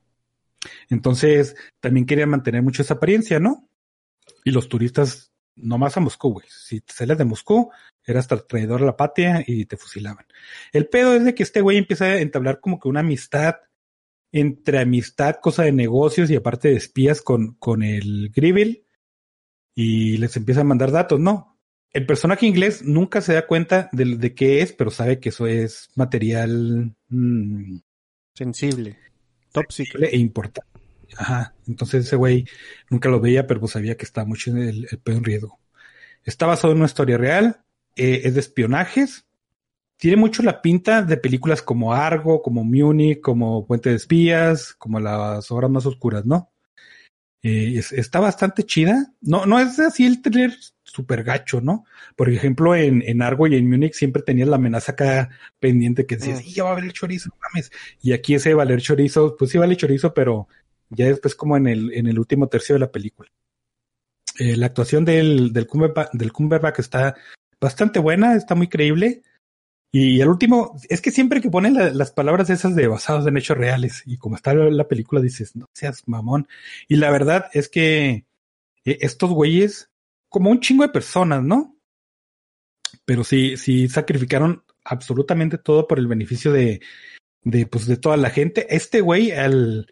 [0.90, 3.68] Entonces, también querían mantener mucho esa apariencia, ¿no?
[4.44, 6.46] Y los turistas, nomás a Moscú, güey.
[6.48, 7.70] Si te sales de Moscú,
[8.04, 10.26] eras traidor a la patria y te fusilaban.
[10.72, 13.56] El pedo es de que este güey empieza a entablar como que una amistad
[14.32, 18.84] entre amistad, cosa de negocios y aparte de espías con, con el Gribble
[19.74, 21.56] y les empieza a mandar datos, ¿no?
[21.92, 25.46] El personaje inglés nunca se da cuenta de, de qué es, pero sabe que eso
[25.46, 27.76] es material mm,
[28.34, 28.98] Sensible.
[29.68, 30.12] Secret.
[30.12, 30.73] e importante.
[31.16, 31.54] Ajá.
[31.66, 32.46] Entonces ese güey
[32.90, 35.58] nunca lo veía, pero pues sabía que estaba mucho en el, en riesgo.
[36.24, 37.60] Está basado en una historia real,
[37.96, 39.26] eh, es de espionajes.
[39.96, 45.00] Tiene mucho la pinta de películas como Argo, como Munich, como Puente de Espías, como
[45.00, 46.50] las horas más oscuras, ¿no?
[47.42, 49.12] Eh, es- está bastante chida.
[49.20, 50.52] No, no es así el thriller
[50.84, 51.84] super gacho, ¿no?
[52.16, 56.16] Por ejemplo, en, en Argo y en Munich siempre tenías la amenaza acá pendiente que
[56.16, 56.40] decías.
[56.46, 57.70] "Y ya va a valer chorizo, mames.
[58.00, 60.48] Y aquí ese valer chorizo, pues sí vale chorizo, pero
[60.90, 63.30] ya después como en el, en el último tercio de la película.
[64.38, 67.14] Eh, la actuación del, del, Cumberbatch, está
[67.60, 69.22] bastante buena, está muy creíble.
[69.92, 73.36] Y el último, es que siempre que ponen la- las palabras esas de basados en
[73.36, 76.48] hechos reales y como está la, la película dices, no seas mamón.
[76.88, 78.26] Y la verdad es que
[78.84, 79.90] eh, estos güeyes,
[80.28, 81.76] como un chingo de personas, ¿no?
[83.04, 86.80] Pero sí, sí sacrificaron absolutamente todo por el beneficio de,
[87.42, 88.66] de, pues, de toda la gente.
[88.74, 89.86] Este güey, al,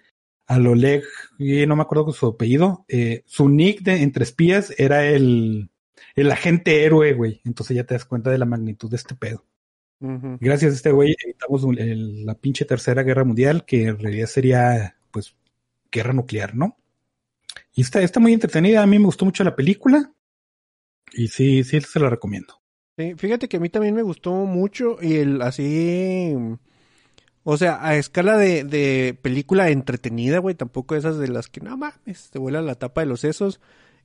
[0.47, 1.03] al Oleg,
[1.39, 5.71] y no me acuerdo con su apellido, eh, su nick de entre espías era el,
[6.15, 7.41] el agente héroe, güey.
[7.45, 9.45] Entonces ya te das cuenta de la magnitud de este pedo.
[10.41, 14.27] Gracias a este güey evitamos un- el- la pinche tercera guerra mundial, que en realidad
[14.27, 15.37] sería, pues,
[15.93, 16.77] guerra nuclear, ¿no?
[17.73, 18.83] Y está, está muy entretenida.
[18.83, 20.13] A mí me gustó mucho la película.
[21.13, 22.61] Y sí, sí se la recomiendo.
[22.99, 26.35] Sí, fíjate que a mí también me gustó mucho y el así,
[27.45, 31.77] o sea, a escala de, de película entretenida, güey, tampoco esas de las que no
[31.77, 33.61] mames, te vuela la tapa de los sesos.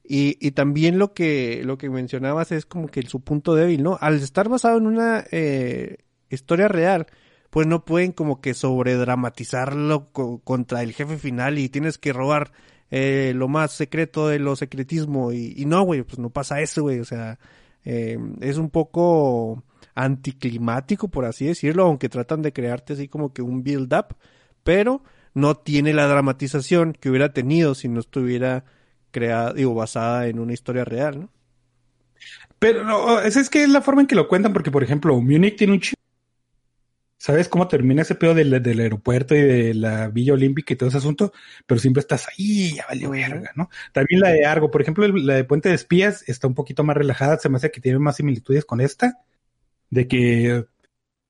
[0.10, 3.98] Y, y también lo que, lo que mencionabas es como que su punto débil, ¿no?
[4.00, 5.98] Al estar basado en una eh,
[6.30, 7.08] historia real,
[7.50, 12.52] pues no pueden como que sobredramatizarlo co- contra el jefe final y tienes que robar
[12.90, 15.32] eh, lo más secreto de lo secretismo.
[15.34, 17.38] Y, y no, güey, pues no pasa eso, güey, o sea,
[17.84, 19.64] eh, es un poco
[19.98, 24.16] anticlimático, por así decirlo, aunque tratan de crearte así como que un build-up,
[24.64, 25.02] pero
[25.34, 28.64] no tiene la dramatización que hubiera tenido si no estuviera
[29.10, 31.30] creada, digo, basada en una historia real, ¿no?
[32.60, 35.20] Pero no, es, es que es la forma en que lo cuentan, porque por ejemplo,
[35.20, 35.98] Munich tiene un chingo.
[37.20, 40.90] ¿Sabes cómo termina ese pedo del, del aeropuerto y de la Villa Olímpica y todo
[40.90, 41.34] ese asunto?
[41.66, 43.70] Pero siempre estás ahí, ya valió verga, ¿no?
[43.92, 46.96] También la de Argo, por ejemplo, la de Puente de Espías está un poquito más
[46.96, 49.20] relajada, se me hace que tiene más similitudes con esta,
[49.90, 50.66] de que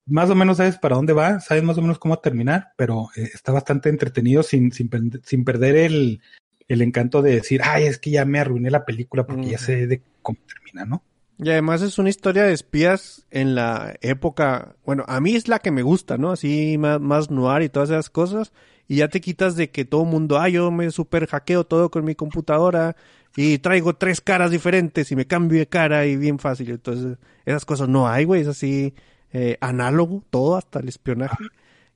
[0.05, 3.29] más o menos sabes para dónde va, sabes más o menos cómo terminar, pero eh,
[3.33, 4.89] está bastante entretenido sin, sin,
[5.23, 6.21] sin perder el,
[6.67, 9.87] el encanto de decir, ay, es que ya me arruiné la película porque ya sé
[9.87, 11.03] de cómo termina, ¿no?
[11.39, 15.59] Y además es una historia de espías en la época, bueno, a mí es la
[15.59, 16.31] que me gusta, ¿no?
[16.31, 18.51] Así más, más noir y todas esas cosas.
[18.87, 22.05] Y ya te quitas de que todo mundo, ah, yo me super hackeo todo con
[22.05, 22.95] mi computadora
[23.37, 26.71] y traigo tres caras diferentes y me cambio de cara y bien fácil.
[26.71, 28.93] Entonces, esas cosas no hay, güey, es así
[29.31, 31.45] eh, análogo, todo hasta el espionaje.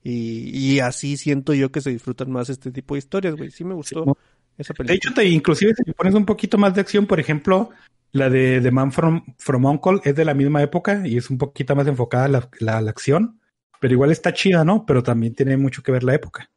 [0.04, 3.50] Y, y así siento yo que se disfrutan más este tipo de historias, güey.
[3.50, 4.10] Sí me gustó Sí,
[4.58, 4.96] esa De película.
[4.96, 7.70] hecho, te, inclusive si pones un poquito más de acción, por ejemplo,
[8.12, 11.38] la de The Man from, from Uncle es de la misma época y es un
[11.38, 13.40] poquito más enfocada a la, la- la acción,
[13.80, 14.84] pero igual está chida, ¿no?
[14.86, 16.50] Pero también tiene mucho que ver la época.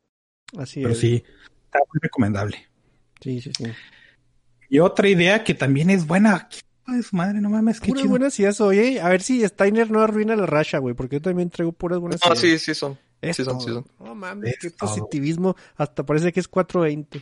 [0.57, 0.99] Así Pero es.
[0.99, 1.23] sí,
[1.65, 2.67] está muy recomendable.
[3.21, 3.65] Sí, sí, sí.
[4.75, 6.49] Y otra idea que también es buena.
[6.85, 8.09] Ay, su madre, no mames, qué Puras chido.
[8.11, 8.99] buenas ideas, oye.
[8.99, 12.19] A ver si Steiner no arruina la racha, güey, porque yo también traigo puras buenas
[12.25, 12.39] No, ideas.
[12.41, 12.97] sí, sí son.
[13.23, 13.85] Sí son, sí son.
[13.99, 15.55] No mames, Es qué positivismo.
[15.77, 17.21] Hasta parece que es 420.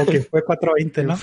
[0.00, 1.16] o que fue 420, ¿no?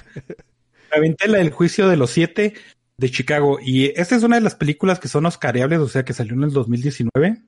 [0.91, 2.55] Me aventé la del juicio de los siete
[2.97, 3.59] de Chicago.
[3.61, 6.43] Y esta es una de las películas que son oscareables, o sea, que salió en
[6.43, 7.41] el 2019.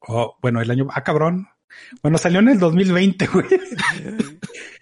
[0.00, 0.88] Oh, bueno, el año...
[0.92, 1.46] Ah, cabrón.
[2.02, 3.46] Bueno, salió en el 2020, güey.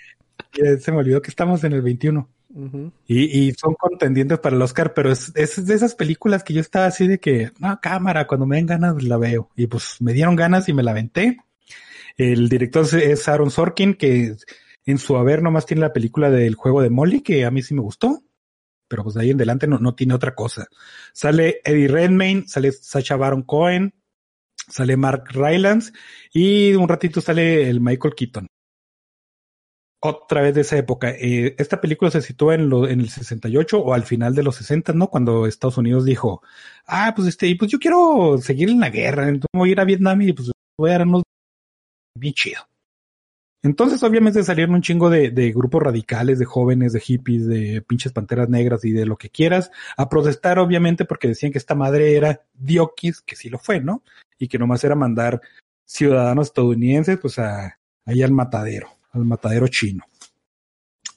[0.54, 2.28] Ya Se me olvidó que estamos en el 21.
[2.54, 2.92] Ujú.
[3.06, 6.60] Y, y son contendientes para el Oscar, pero es, es de esas películas que yo
[6.60, 9.50] estaba así de que, no, cámara, cuando me den ganas la veo.
[9.56, 11.38] Y pues me dieron ganas y me la aventé.
[12.18, 14.36] El director es Aaron Sorkin, que
[14.84, 17.72] en su haber nomás tiene la película del juego de Molly, que a mí sí
[17.74, 18.22] me gustó.
[18.88, 20.66] pero pues de ahí en adelante no, no tiene otra cosa.
[21.14, 23.94] Sale Eddie Redmayne, sale Sacha Baron Cohen,
[24.68, 25.92] sale Mark Rylance
[26.32, 28.46] y un ratito sale el Michael Keaton.
[30.04, 31.10] Otra vez de esa época.
[31.10, 34.56] Eh, esta película se sitúa en, lo, en el 68 o al final de los
[34.56, 35.08] 60, ¿no?
[35.08, 36.42] Cuando Estados Unidos dijo,
[36.86, 39.84] ah, pues este, pues yo quiero seguir en la guerra, entonces voy a ir a
[39.84, 41.22] Vietnam y pues voy a dar unos
[42.18, 42.62] bien chido.
[43.62, 48.10] Entonces, obviamente salieron un chingo de, de, grupos radicales, de jóvenes, de hippies, de pinches
[48.12, 52.16] panteras negras y de lo que quieras, a protestar, obviamente, porque decían que esta madre
[52.16, 54.02] era diokis, que sí lo fue, ¿no?
[54.36, 55.40] Y que nomás era mandar
[55.84, 60.04] ciudadanos estadounidenses, pues, a, ahí al matadero, al matadero chino.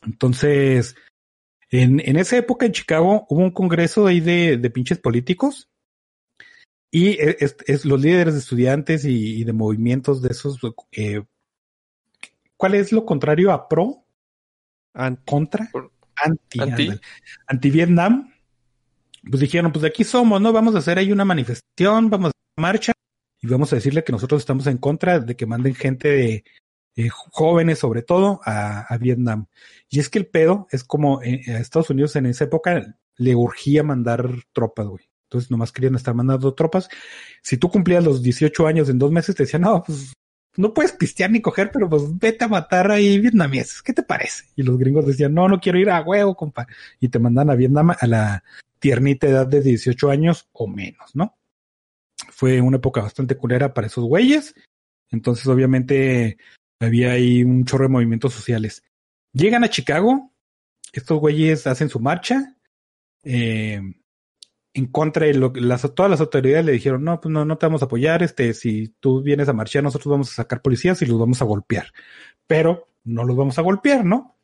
[0.05, 0.95] Entonces,
[1.69, 5.69] en, en esa época en Chicago hubo un congreso ahí de, de pinches políticos
[6.91, 10.59] y es, es, los líderes de estudiantes y, y de movimientos de esos
[10.91, 11.23] eh,
[12.57, 14.05] ¿Cuál es lo contrario a pro?
[14.93, 15.23] Anti.
[15.26, 15.69] Contra.
[16.15, 16.61] Anti.
[16.61, 16.89] Anti.
[17.47, 18.31] Anti Vietnam.
[19.30, 20.53] Pues dijeron, pues de aquí somos, ¿no?
[20.53, 22.93] Vamos a hacer ahí una manifestación, vamos a hacer una marcha
[23.41, 26.43] y vamos a decirle que nosotros estamos en contra de que manden gente de
[26.95, 29.47] eh, jóvenes, sobre todo, a, Vietnam.
[29.89, 33.35] Y es que el pedo es como eh, a Estados Unidos en esa época le
[33.35, 35.09] urgía mandar tropas, güey.
[35.23, 36.89] Entonces nomás querían estar mandando tropas.
[37.41, 40.13] Si tú cumplías los 18 años en dos meses, te decían, no, pues
[40.57, 43.81] no puedes pistear ni coger, pero pues vete a matar ahí vietnameses.
[43.81, 44.45] ¿Qué te parece?
[44.55, 46.67] Y los gringos decían, no, no quiero ir a huevo, compa.
[46.99, 48.43] Y te mandan a Vietnam a la
[48.80, 51.35] tiernita edad de 18 años o menos, ¿no?
[52.30, 54.55] Fue una época bastante culera para esos güeyes.
[55.11, 56.38] Entonces, obviamente,
[56.80, 58.84] había ahí un chorro de movimientos sociales.
[59.34, 60.31] Llegan a Chicago,
[60.93, 62.56] estos güeyes hacen su marcha,
[63.23, 63.81] eh,
[64.73, 67.65] en contra de lo las, todas las autoridades le dijeron, no, pues no, no te
[67.65, 71.06] vamos a apoyar, este, si tú vienes a marchar, nosotros vamos a sacar policías y
[71.06, 71.88] los vamos a golpear.
[72.45, 74.38] Pero no los vamos a golpear, ¿no?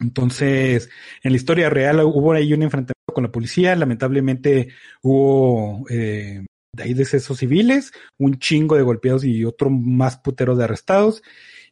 [0.00, 0.90] Entonces,
[1.22, 4.68] en la historia real hubo ahí un enfrentamiento con la policía, lamentablemente
[5.02, 6.44] hubo eh,
[6.76, 11.22] de ahí decesos civiles, un chingo de golpeados y otro más putero de arrestados,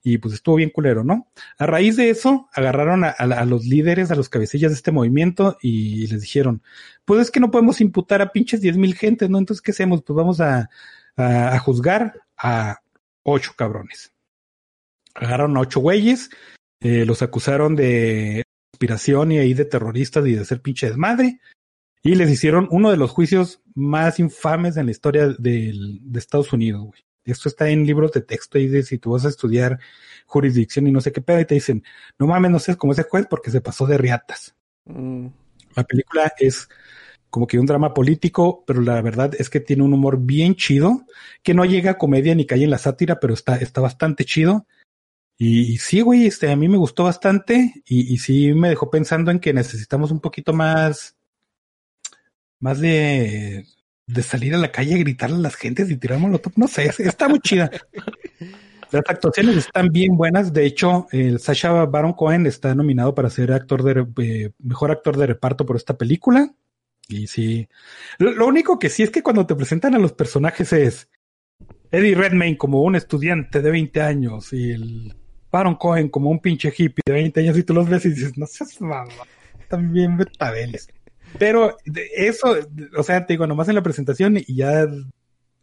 [0.06, 1.31] y pues estuvo bien culero, ¿no?
[1.56, 6.06] A raíz de eso, agarraron a, los líderes, a los cabecillas de este movimiento y
[6.09, 6.62] les dijeron,
[7.06, 9.39] pues es que no podemos imputar a pinches diez mil gentes, ¿no?
[9.39, 10.02] Entonces, ¿qué hacemos?
[10.02, 10.68] Pues vamos a,
[11.16, 12.81] a, juzgar a
[13.22, 14.12] ocho cabrones.
[15.14, 16.28] Agarraron a ocho güeyes,
[16.81, 21.40] eh, los acusaron de conspiración y ahí de terroristas y de ser pinche desmadre.
[22.06, 26.52] Y les hicieron uno de los juicios más infames en la historia del, de Estados
[26.52, 27.02] Unidos, güey.
[27.24, 29.81] Esto está en libros de texto y de si tú vas a estudiar
[30.26, 31.82] jurisdicción y no sé qué pedo y te dicen,
[32.18, 34.55] no mames, no seas como ese juez porque se pasó de riatas.
[34.85, 35.28] Mm.
[35.74, 36.68] La película es
[37.31, 41.06] como que un drama político, pero la verdad es que tiene un humor bien chido,
[41.43, 44.66] que no llega a comedia ni cae en la sátira, pero está, está bastante chido.
[45.39, 48.90] Y, y sí, güey, este, a mí me gustó bastante y, y sí me dejó
[48.90, 51.16] pensando en que necesitamos un poquito más,
[52.65, 53.66] más de,
[54.07, 56.55] de salir a la calle a gritarle a las gentes y tirarnos top.
[56.57, 57.70] No sé, está muy chida.
[58.91, 60.53] Las actuaciones están bien buenas.
[60.53, 65.16] De hecho, el Sasha Baron Cohen está nominado para ser actor de eh, mejor actor
[65.16, 66.55] de reparto por esta película.
[67.09, 67.69] Y sí,
[68.19, 71.11] lo, lo, único que sí es que cuando te presentan a los personajes es
[71.91, 75.15] Eddie Redmayne como un estudiante de 20 años y el
[75.51, 78.39] Baron Cohen como un pinche hippie de 20 años y tú los ves y dices,
[78.39, 79.05] no seas mamá,
[79.69, 80.89] también betabeles.
[81.39, 81.77] Pero
[82.16, 82.56] eso,
[82.97, 84.86] o sea, te digo, nomás en la presentación y ya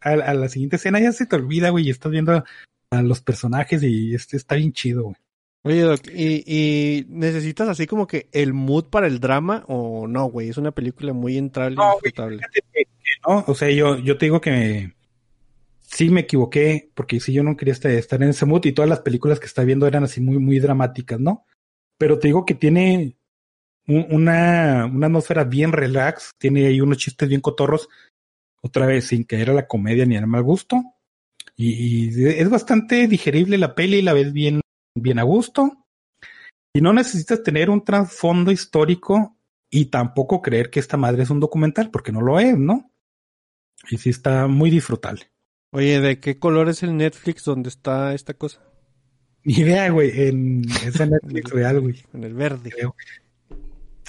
[0.00, 2.44] a, a la siguiente escena ya se te olvida, güey, y estás viendo
[2.90, 5.16] a los personajes y este está bien chido, güey.
[5.64, 10.26] Oye, Doc, ¿y, ¿y, necesitas así como que el mood para el drama o no,
[10.26, 10.48] güey?
[10.48, 12.10] Es una película muy entrable no, y.
[12.20, 12.40] Güey,
[13.26, 14.94] no, o sea, yo, yo te digo que me,
[15.80, 19.00] sí me equivoqué porque sí yo no quería estar en ese mood y todas las
[19.00, 21.46] películas que está viendo eran así muy, muy dramáticas, ¿no?
[21.96, 23.16] Pero te digo que tiene
[23.86, 27.88] una, una atmósfera bien relax, tiene ahí unos chistes bien cotorros,
[28.62, 30.82] otra vez sin caer a la comedia ni al mal gusto.
[31.56, 34.60] Y, y, es bastante digerible la peli, la ves bien,
[34.94, 35.86] bien a gusto.
[36.74, 39.36] Y no necesitas tener un trasfondo histórico
[39.70, 42.90] y tampoco creer que esta madre es un documental, porque no lo es, ¿no?
[43.90, 45.30] Y sí está muy disfrutable.
[45.72, 48.60] Oye, ¿de qué color es el Netflix donde está esta cosa?
[49.44, 50.28] Ni idea, güey.
[50.28, 52.04] En ese Netflix real, güey.
[52.12, 52.70] En el verde.
[52.70, 52.94] Creo.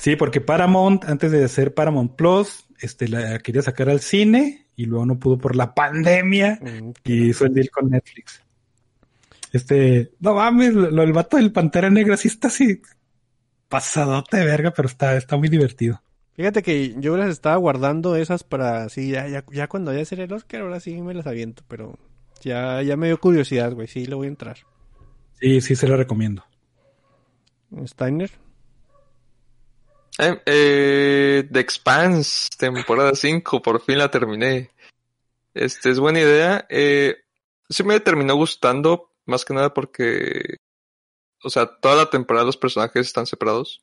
[0.03, 4.85] Sí, porque Paramount, antes de hacer Paramount Plus, este, la quería sacar al cine y
[4.85, 8.43] luego no pudo por la pandemia mm, y hizo el deal con Netflix.
[9.53, 12.81] Este, no mames, lo, el vato del Pantera Negra sí está así
[13.69, 16.01] pasadote de verga, pero está, está muy divertido.
[16.33, 20.05] Fíjate que yo las estaba guardando esas para, sí, ya, ya, ya cuando vaya a
[20.05, 21.97] ser el Oscar, ahora sí me las aviento, pero
[22.41, 24.57] ya, ya me dio curiosidad, güey, sí, le voy a entrar.
[25.39, 26.43] Sí, sí, se lo recomiendo.
[27.85, 28.42] Steiner.
[30.19, 34.71] Eh, eh, The Expanse, temporada 5, por fin la terminé.
[35.53, 36.65] Este es buena idea.
[36.69, 37.15] Eh,
[37.69, 40.57] sí me terminó gustando, más que nada porque,
[41.43, 43.81] o sea, toda la temporada los personajes están separados.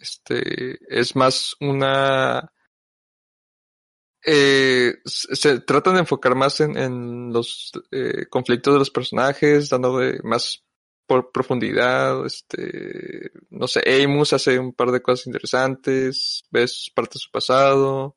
[0.00, 2.52] Este, es más una...
[4.26, 10.64] Eh, se tratan de enfocar más en, los eh, conflictos de los personajes, dando más
[11.06, 17.20] por profundidad, este, no sé, Amos hace un par de cosas interesantes, ves parte de
[17.20, 18.16] su pasado,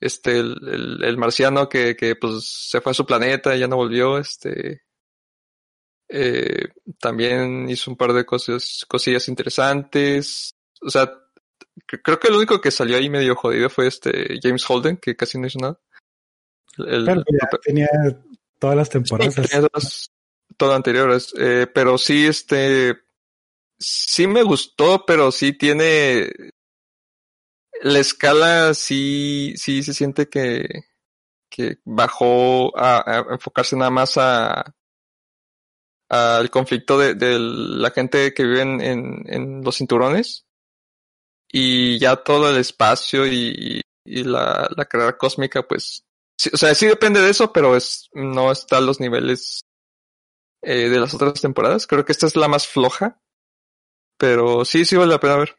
[0.00, 3.68] este, el, el, el marciano que, que pues se fue a su planeta y ya
[3.68, 4.82] no volvió, este,
[6.08, 6.68] eh,
[7.00, 11.12] también hizo un par de cosas, cosillas interesantes, o sea,
[11.86, 15.16] cre- creo que el único que salió ahí medio jodido fue este James Holden, que
[15.16, 15.78] casi no hizo nada.
[16.78, 17.88] El- Pero ya el- tenía
[18.58, 19.34] todas las temporadas.
[19.34, 20.10] Sí, tenía todas-
[20.58, 22.98] todo anteriores, eh, pero sí, este,
[23.78, 26.30] sí me gustó, pero sí tiene,
[27.82, 30.66] la escala sí, sí se siente que,
[31.48, 34.74] que bajó a, enfocarse nada más a,
[36.08, 40.46] al conflicto de, de la gente que vive en, en, en los cinturones
[41.50, 46.04] y ya todo el espacio y, y la, la carrera cósmica, pues,
[46.36, 49.64] sí, o sea, sí depende de eso, pero es, no está a los niveles
[50.62, 51.86] eh, de las otras temporadas.
[51.86, 53.20] Creo que esta es la más floja,
[54.16, 55.56] pero sí, sí vale la pena ver.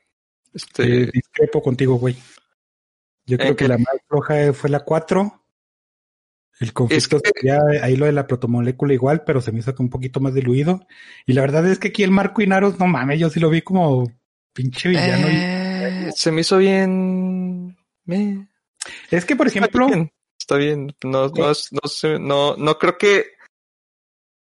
[0.53, 2.15] Este, Eh, discrepo contigo, güey.
[3.25, 5.35] Yo creo ¿En que la más floja fue la 4.
[6.59, 9.73] El conflicto Es que- sería ahí lo de la protomolécula igual, pero se me hizo
[9.73, 10.85] que un poquito más diluido.
[11.25, 13.61] Y la verdad es que aquí el Marco Inaros, no mames, yo sí lo vi
[13.61, 14.11] como
[14.53, 15.29] pinche villano.
[15.29, 17.77] y- eh, se me hizo bien.
[19.11, 20.95] Es que, por ejemplo, Está bien, está bien.
[21.03, 23.25] No, no, no, no, no creo que.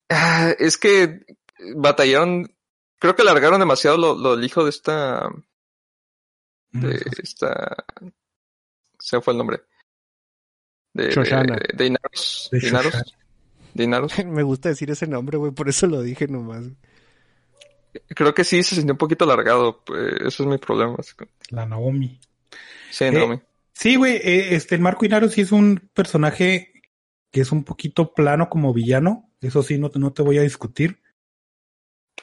[0.10, 1.26] Ah, es que
[1.76, 2.54] batallaron.
[3.00, 5.30] Creo que alargaron demasiado lo, lo el hijo de esta.
[6.72, 7.76] De esta.
[9.00, 9.62] Se fue el nombre.
[10.94, 11.56] De, Shoshana.
[11.56, 12.50] de, de Inaros.
[12.52, 12.94] De Inaros.
[12.94, 13.12] Shoshana.
[13.74, 14.18] de Inaros.
[14.26, 16.66] Me gusta decir ese nombre, güey, por eso lo dije nomás.
[18.10, 19.84] Creo que sí se sintió un poquito alargado.
[19.84, 20.96] pues, eso es mi problema.
[21.50, 22.20] la Naomi.
[22.92, 23.40] Sí, Eh, Naomi.
[23.74, 26.77] Sí, güey, eh, este, el Marco Inaros sí es un personaje
[27.32, 29.30] que es un poquito plano como villano.
[29.41, 31.02] Eso sí, no, te- no te voy a discutir.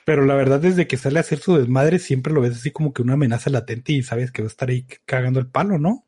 [0.04, 2.92] Pero la verdad, desde que sale a hacer su desmadre, siempre lo ves así como
[2.92, 6.06] que una amenaza latente y sabes que va a estar ahí cagando el palo, ¿no?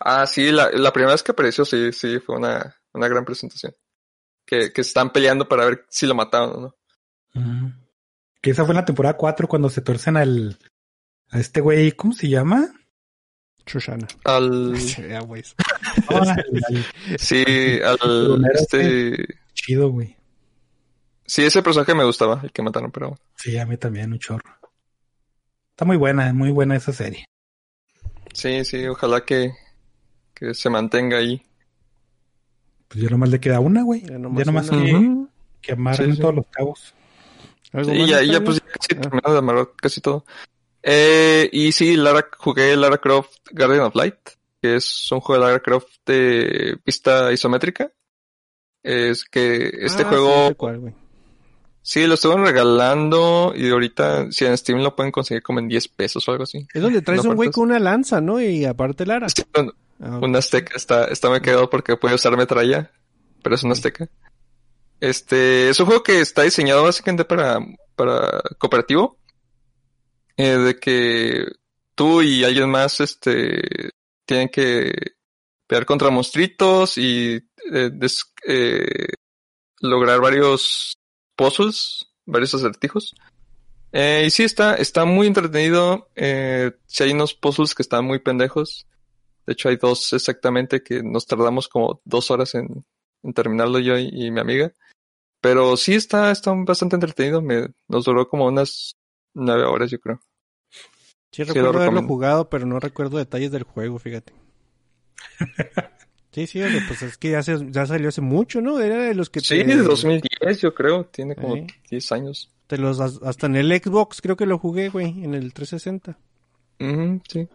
[0.00, 3.74] Ah, sí, la, la primera vez que apareció, sí, sí, fue una, una gran presentación.
[4.46, 6.76] Que, que están peleando para ver si lo mataron o no.
[8.40, 10.58] Que esa fue en la temporada 4 cuando se torcen al,
[11.30, 12.68] a este güey, ¿cómo se llama?
[13.66, 14.06] Shoshana.
[14.24, 14.74] Al,
[15.08, 15.20] Ya,
[17.18, 17.44] sí,
[17.84, 20.16] al, este, chido, güey.
[21.26, 24.50] sí, ese personaje me gustaba, el que mataron, pero Sí, a mí también, un chorro.
[25.70, 27.24] Está muy buena, muy buena esa serie.
[28.32, 29.52] sí, sí, ojalá que,
[30.34, 31.42] que se mantenga ahí.
[32.88, 34.02] Pues ya nomás le queda una, güey.
[34.02, 34.82] Ya Ya nomás nomás, una.
[34.84, 35.26] que,
[35.62, 36.20] que amarren Sí, sí.
[36.20, 36.94] todos los cabos.
[37.72, 39.00] ¿Algo Sí, ya, ya pues ya casi Ah.
[39.00, 40.24] terminado de amarrar casi todo.
[40.82, 44.16] Eh, y sí, Lara, jugué Lara Croft Guardian of Light,
[44.60, 47.92] que es un juego de Lara Croft de vista isométrica.
[48.82, 50.94] Es que este Ah, juego sí.
[51.84, 55.88] Sí, lo estuvieron regalando y ahorita si en Steam lo pueden conseguir como en 10
[55.88, 56.66] pesos o algo así.
[56.72, 58.40] Es donde traes ¿No un güey con una lanza, ¿no?
[58.40, 59.28] Y aparte Lara.
[59.28, 59.72] Sí, un,
[60.02, 62.90] Ah, un azteca, está, está me quedó porque puede usar metralla,
[63.40, 64.08] pero es un azteca.
[65.00, 67.60] Este, es un juego que está diseñado básicamente para,
[67.94, 69.16] para cooperativo.
[70.42, 71.46] Eh, de que
[71.94, 73.90] tú y alguien más, este,
[74.24, 74.92] tienen que
[75.66, 77.36] pelear contra monstruitos y
[77.72, 77.90] eh,
[78.46, 79.08] eh,
[79.80, 80.94] lograr varios
[81.36, 83.14] puzzles, varios acertijos.
[83.92, 86.08] Y sí, está, está muy entretenido.
[86.14, 88.86] Eh, si hay unos puzzles que están muy pendejos.
[89.46, 92.86] De hecho, hay dos exactamente que nos tardamos como dos horas en,
[93.22, 94.72] en terminarlo yo y, y mi amiga.
[95.42, 97.42] Pero sí está, está bastante entretenido.
[97.42, 98.96] Me, nos duró como unas
[99.34, 100.20] nueve horas, yo creo.
[101.32, 104.32] Sí, recuerdo haberlo jugado, pero no recuerdo detalles del juego, fíjate.
[106.34, 108.80] Sí, sí, oye, pues es que ya, se- ya salió hace mucho, ¿no?
[108.80, 111.04] Era de los que Sí, te, de 2010, yo creo.
[111.04, 111.66] Tiene como Sí.
[111.90, 112.50] 10 años.
[112.68, 116.16] te los hasta en el Xbox creo que lo jugué, güey, en el 360.
[116.80, 117.46] Ujú, sí.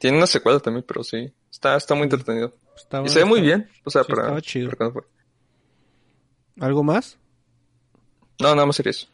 [0.00, 1.32] Tiene una secuela también, pero sí.
[1.48, 2.56] Está, está muy entretenido.
[2.76, 3.68] Estaba, Y se ve muy bien.
[3.84, 4.70] O sea, sí, para, chido.
[4.72, 4.90] para.
[6.58, 7.18] ¿Algo más?
[8.40, 9.06] No, nada más sería eso.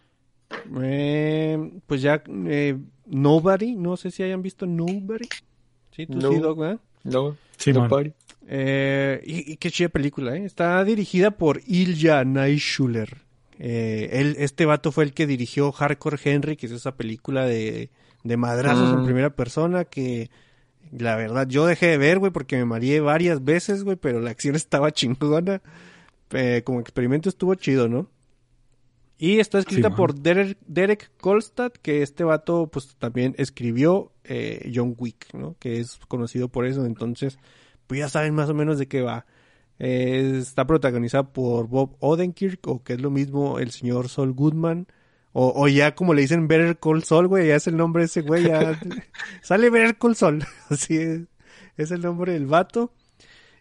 [0.82, 2.76] Eh, pues ya, eh,
[3.06, 5.26] Nobody, no sé si hayan visto Nobody.
[5.92, 6.30] Sí, tú No.
[6.30, 6.80] sí, Doc, ¿verdad?
[7.04, 7.84] No, Simón.
[7.84, 8.12] no party.
[8.46, 10.44] Eh, y, y qué chida película, ¿eh?
[10.44, 13.18] Está dirigida por Ilja Naishuller,
[13.58, 17.88] Eh, él, este vato fue el que dirigió Hardcore Henry, que es esa película de,
[18.24, 19.04] de madrazos en Mm.
[19.04, 20.28] primera persona que
[20.90, 24.30] la verdad yo dejé de ver, güey, porque me mareé varias veces, güey, pero la
[24.30, 25.62] acción estaba chingona.
[26.32, 28.08] Eh, como experimento estuvo chido, ¿no?
[29.16, 34.94] Y está escrita por Derek, Derek Kolstad, que este vato pues también escribió eh, John
[34.98, 35.56] Wick, ¿no?
[35.58, 37.38] Que es conocido por eso, entonces
[37.86, 39.26] pues ya saben más o menos de qué va.
[39.78, 44.88] Eh, está protagonizada por Bob Odenkirk, o que es lo mismo el señor Saul Goodman,
[45.32, 48.06] o, o ya como le dicen Better Call Saul, güey, ya es el nombre de
[48.06, 48.80] ese güey, ya
[49.42, 51.20] sale Better Call Saul, así es,
[51.76, 52.92] es el nombre del vato.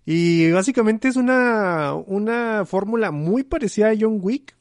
[0.05, 4.55] Y básicamente es una, una fórmula muy parecida a John Wick.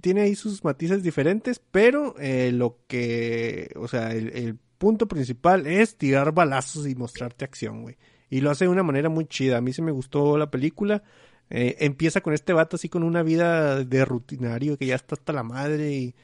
[0.00, 5.96] Tiene ahí sus matices diferentes, pero eh, lo que, o sea, el, punto principal es
[5.96, 7.96] tirar balazos y mostrarte acción, güey.
[8.30, 9.56] Y lo hace de una manera muy chida.
[9.56, 11.02] A mí se me gustó la película.
[11.50, 15.32] Eh, empieza con este vato así con una vida de rutinario que ya está hasta
[15.32, 16.14] la madre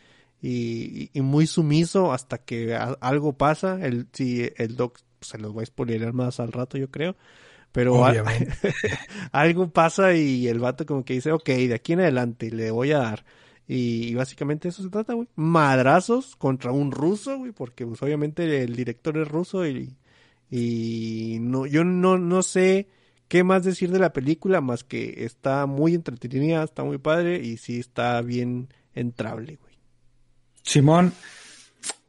[0.41, 3.85] y, muy sumiso hasta que a- algo pasa.
[3.85, 7.17] El, si el doc se los voy a spoilear más al rato, yo creo.
[7.75, 8.13] Pero a-
[9.33, 12.93] algo pasa y el vato como que dice, ok, de aquí en adelante le voy
[12.93, 13.25] a dar.
[13.67, 15.27] Y, y básicamente eso se trata, güey.
[15.35, 19.97] Madrazos contra un ruso, güey, porque pues, obviamente el director es ruso y,
[20.51, 22.87] y no, yo no, no sé
[23.27, 27.57] qué más decir de la película más que está muy entretenida, está muy padre y
[27.57, 29.75] sí está bien entrable, güey.
[30.63, 31.13] Simón,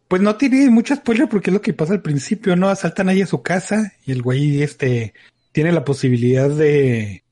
[0.08, 2.70] pues no tiene mucho spoiler porque es lo que pasa al principio, ¿no?
[2.70, 5.14] Asaltan ahí a su casa y el güey este
[5.56, 7.24] tiene la posibilidad de,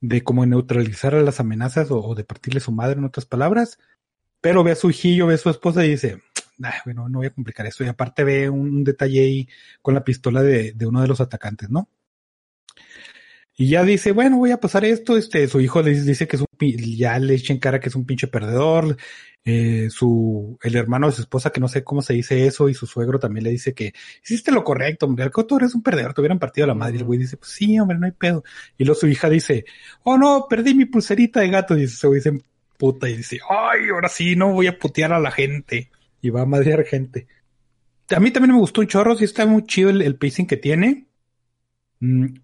[0.00, 3.78] de como neutralizar a las amenazas o, de partirle su madre en otras palabras,
[4.40, 6.22] pero ve a su hijillo, ve a su esposa y dice,
[6.62, 9.48] "Ay, bueno, no voy a complicar esto y aparte ve un detalle ahí
[9.82, 11.90] con la pistola de, de uno de los atacantes, ¿no?
[13.58, 16.42] Y ya dice, bueno, voy a pasar esto, este, su hijo le dice, que es
[16.42, 16.48] un,
[16.96, 18.96] ya le echa en cara que es un pinche perdedor,
[19.48, 22.74] eh, su, el hermano de su esposa, que no sé cómo se dice eso, y
[22.74, 23.94] su suegro también le dice que
[24.24, 26.96] hiciste lo correcto, hombre, tú eres un perdedor, te hubieran partido la madre.
[26.96, 28.42] Y el güey dice, pues sí, hombre, no hay pedo.
[28.76, 29.64] Y luego su hija dice,
[30.02, 32.40] oh no, perdí mi pulserita de gato, y dice, ese güey dice,
[32.76, 35.90] puta, y dice, ay, ahora sí, no voy a putear a la gente.
[36.20, 37.28] Y va a madrear gente.
[38.10, 40.56] A mí también me gustó un chorro, sí está muy chido el, el pacing que
[40.56, 41.06] tiene.
[42.00, 42.34] Mm,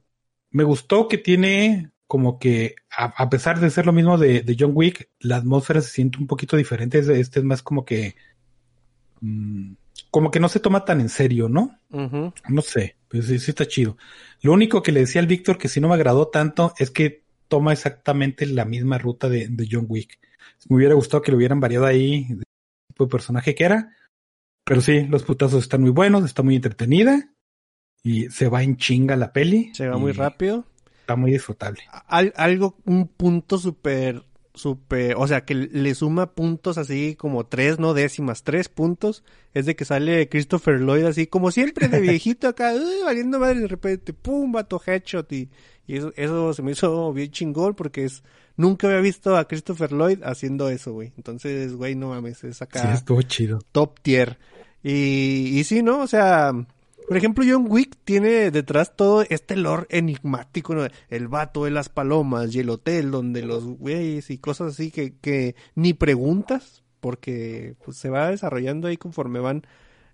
[0.53, 4.57] me gustó que tiene como que, a, a pesar de ser lo mismo de, de
[4.59, 6.99] John Wick, la atmósfera se siente un poquito diferente.
[6.99, 8.17] Este es más como que,
[9.23, 9.73] mm,
[10.11, 11.81] como que no se toma tan en serio, ¿no?
[11.89, 13.97] No sé, pues sí, sí está chido.
[14.43, 17.25] Lo único que le decía al Víctor que si no me agradó tanto es que
[17.49, 20.19] toma exactamente la misma ruta de, de John Wick.
[20.69, 22.45] Me hubiera gustado que lo hubieran variado ahí, de
[22.89, 23.97] tipo de personaje que era.
[24.67, 27.33] Pero sí, los putazos están muy buenos, está muy entretenida.
[28.03, 29.71] Y se va en chinga la peli.
[29.73, 30.67] Se va muy rápido.
[31.13, 31.83] Está muy disfrutable.
[32.09, 34.23] Al- algo, un punto súper,
[34.55, 39.25] súper, o sea, que le suma puntos así como tres, no décimas, tres puntos,
[39.55, 43.59] es de que sale Christopher Lloyd así como siempre de viejito acá, "Uy, valiendo madre,
[43.59, 45.49] y de repente, pum, vato headshot, y,
[45.87, 48.23] y eso, eso se me hizo bien chingón porque es,
[48.57, 51.13] nunca había visto a Christopher Lloyd haciendo eso, güey.
[51.17, 53.59] Entonces, güey, no mames, es Sí, acá estuvo chido.
[53.73, 54.39] top tier.
[54.83, 56.01] Y, y sí, ¿no?
[56.03, 56.53] O sea,
[57.07, 60.87] por ejemplo, John Wick tiene detrás todo este lore enigmático, ¿no?
[61.09, 65.17] El vato de las palomas y el hotel donde los güeyes y cosas así que,
[65.19, 69.67] que ni preguntas, porque pues, se va desarrollando ahí conforme van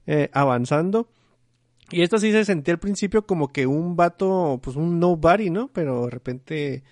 [0.06, 1.08] eh, avanzando.
[1.90, 5.68] Y esto sí se sentía al principio como que un vato, pues un nobody, ¿no?
[5.72, 6.82] Pero de repente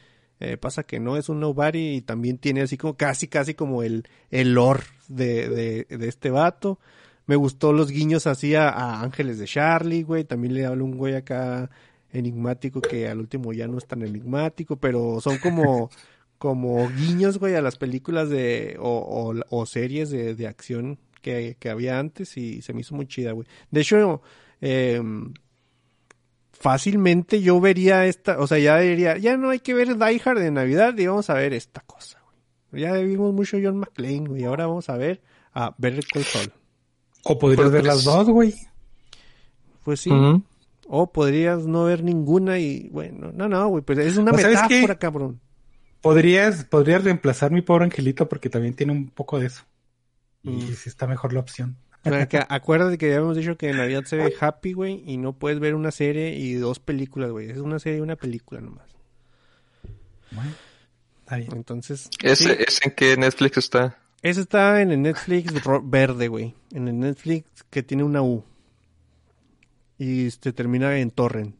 [0.40, 3.82] eh, pasa que no es un nobody y también tiene así como casi, casi como
[3.82, 6.78] el, el lore de, de, de este vato.
[7.26, 10.24] Me gustó los guiños así a, a Ángeles de Charlie, güey.
[10.24, 11.70] También le hablo un güey acá
[12.12, 15.90] enigmático que al último ya no es tan enigmático, pero son como,
[16.38, 21.56] como guiños, güey, a las películas de, o, o, o series de, de acción que,
[21.58, 23.46] que había antes y se me hizo muy chida, güey.
[23.70, 24.22] De hecho,
[24.60, 25.02] eh,
[26.52, 30.38] fácilmente yo vería esta, o sea, ya diría, ya no hay que ver Die Hard
[30.38, 32.20] de Navidad y vamos a ver esta cosa,
[32.70, 32.82] güey.
[32.82, 35.20] Ya vimos mucho John McClane, güey, ahora vamos a ver
[35.52, 36.52] a Better Call Saul.
[37.28, 38.54] O podrías ver las dos, güey.
[39.82, 40.10] Pues sí.
[40.88, 44.62] O podrías no ver ninguna y, bueno, no, no, güey, pues es una ¿O sabes
[44.62, 44.98] metáfora, qué?
[44.98, 45.40] cabrón.
[46.00, 49.62] Podrías, podrías reemplazar mi pobre angelito porque también tiene un poco de eso.
[50.44, 50.60] Y Mm.
[50.76, 51.76] sí está mejor la opción.
[52.28, 55.32] Que acuérdate que ya habíamos dicho que en Navidad se ve happy, güey, y no
[55.32, 57.50] puedes ver una serie y dos películas, güey.
[57.50, 58.86] Es una serie y una película nomás.
[60.30, 60.52] Bueno,
[61.20, 61.50] está bien.
[61.56, 62.64] Entonces, ¿Ese, sí.
[62.64, 63.98] ¿Ese en qué Netflix está?
[64.26, 65.52] Ese está en el Netflix
[65.84, 66.52] verde, güey.
[66.72, 68.42] En el Netflix que tiene una U.
[69.98, 71.54] Y este termina en torrent.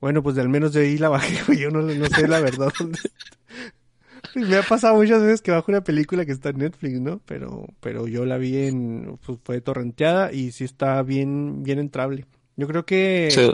[0.00, 1.58] Bueno, pues de al menos de ahí la bajé, güey.
[1.58, 2.98] Yo no, no sé la verdad dónde.
[4.34, 7.20] Me ha pasado muchas veces que bajo una película que está en Netflix, ¿no?
[7.26, 12.24] Pero, pero yo la vi en, pues fue torrenteada y sí está bien, bien entrable.
[12.56, 13.28] Yo creo que...
[13.30, 13.52] Sí,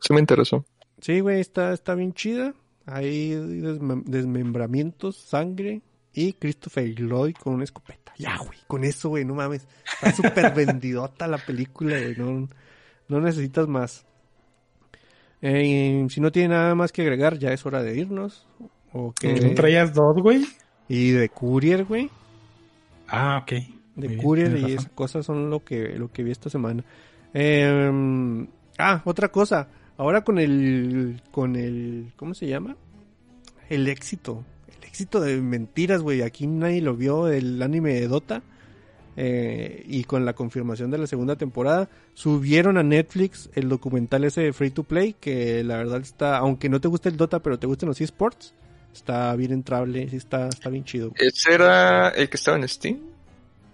[0.00, 0.64] sí me interesó.
[1.00, 2.54] Sí, güey, está, está bien chida.
[2.86, 5.82] Hay desmem- desmembramientos, sangre
[6.12, 8.12] y Christopher Lloyd con una escopeta.
[8.18, 9.66] Ya, güey, con eso, güey, no mames.
[9.84, 12.16] Está súper vendidota la película, güey.
[12.16, 12.48] No,
[13.08, 14.04] no necesitas más.
[15.40, 18.46] Eh, si no tiene nada más que agregar, ya es hora de irnos.
[18.92, 19.12] O.
[19.18, 20.44] ¿Tú traías dos, güey?
[20.88, 22.10] Y de Courier, güey.
[23.06, 23.52] Ah, ok.
[23.94, 26.84] De Muy Courier y esas cosas son lo que, lo que vi esta semana.
[27.34, 28.46] Eh,
[28.78, 29.68] ah, otra cosa.
[29.96, 32.76] Ahora con el, con el, ¿cómo se llama?
[33.68, 34.44] El éxito.
[34.88, 36.22] Éxito de mentiras, güey.
[36.22, 38.42] Aquí nadie lo vio, el anime de Dota.
[39.20, 44.42] Eh, y con la confirmación de la segunda temporada, subieron a Netflix el documental ese
[44.42, 47.58] de Free to Play, que la verdad está, aunque no te guste el Dota, pero
[47.58, 48.54] te gustan los esports,
[48.94, 51.10] está bien entrable, sí está, está bien chido.
[51.16, 53.00] ¿Ese era el que estaba en Steam?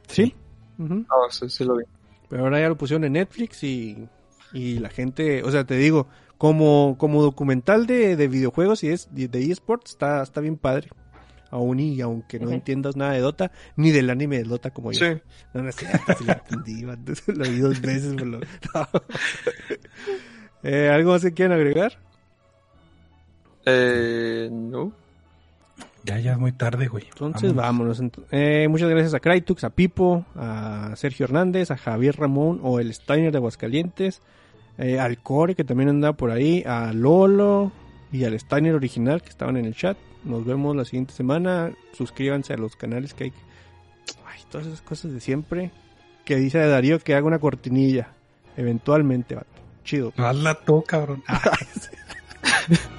[0.08, 0.34] Sí.
[0.78, 0.94] Ujú.
[0.94, 1.84] No, sí, sí lo vi.
[2.30, 4.08] Pero ahora ya lo pusieron en Netflix y,
[4.54, 6.08] y la gente, o sea, te digo,
[6.38, 10.88] como, como documental de, de videojuegos y es de, de eSports, está, está bien padre.
[11.54, 14.98] Aún y aunque no entiendas nada de Dota, ni del anime de Dota como yo.
[15.06, 15.20] Sí.
[15.52, 15.86] No, no sí
[16.26, 16.82] lo entendí,
[17.28, 18.12] lo vi dos veces.
[18.16, 18.38] pero lo-
[18.74, 18.88] no.
[20.64, 21.92] Eh, ¿Algo más que quieran agregar?
[23.66, 24.92] Eh, no.
[26.04, 27.04] Ya, ya es muy tarde, güey.
[27.08, 28.02] Entonces vámonos.
[28.30, 32.92] Eh, muchas gracias a Crytux, a Pipo, a Sergio Hernández, a Javier Ramón o el
[32.92, 34.20] Steiner de Aguascalientes,
[34.76, 37.70] eh, al Core que también anda por ahí, a Lolo
[38.12, 39.96] y al Steiner original que estaban en el chat.
[40.24, 41.72] Nos vemos la siguiente semana.
[41.92, 43.32] Suscríbanse a los canales que hay.
[44.26, 45.70] Ay, todas esas cosas de siempre.
[46.24, 48.08] Que dice Darío que haga una cortinilla.
[48.56, 49.48] Eventualmente, vato.
[49.84, 50.12] Chido.
[50.16, 51.22] Hazla tú, cabrón.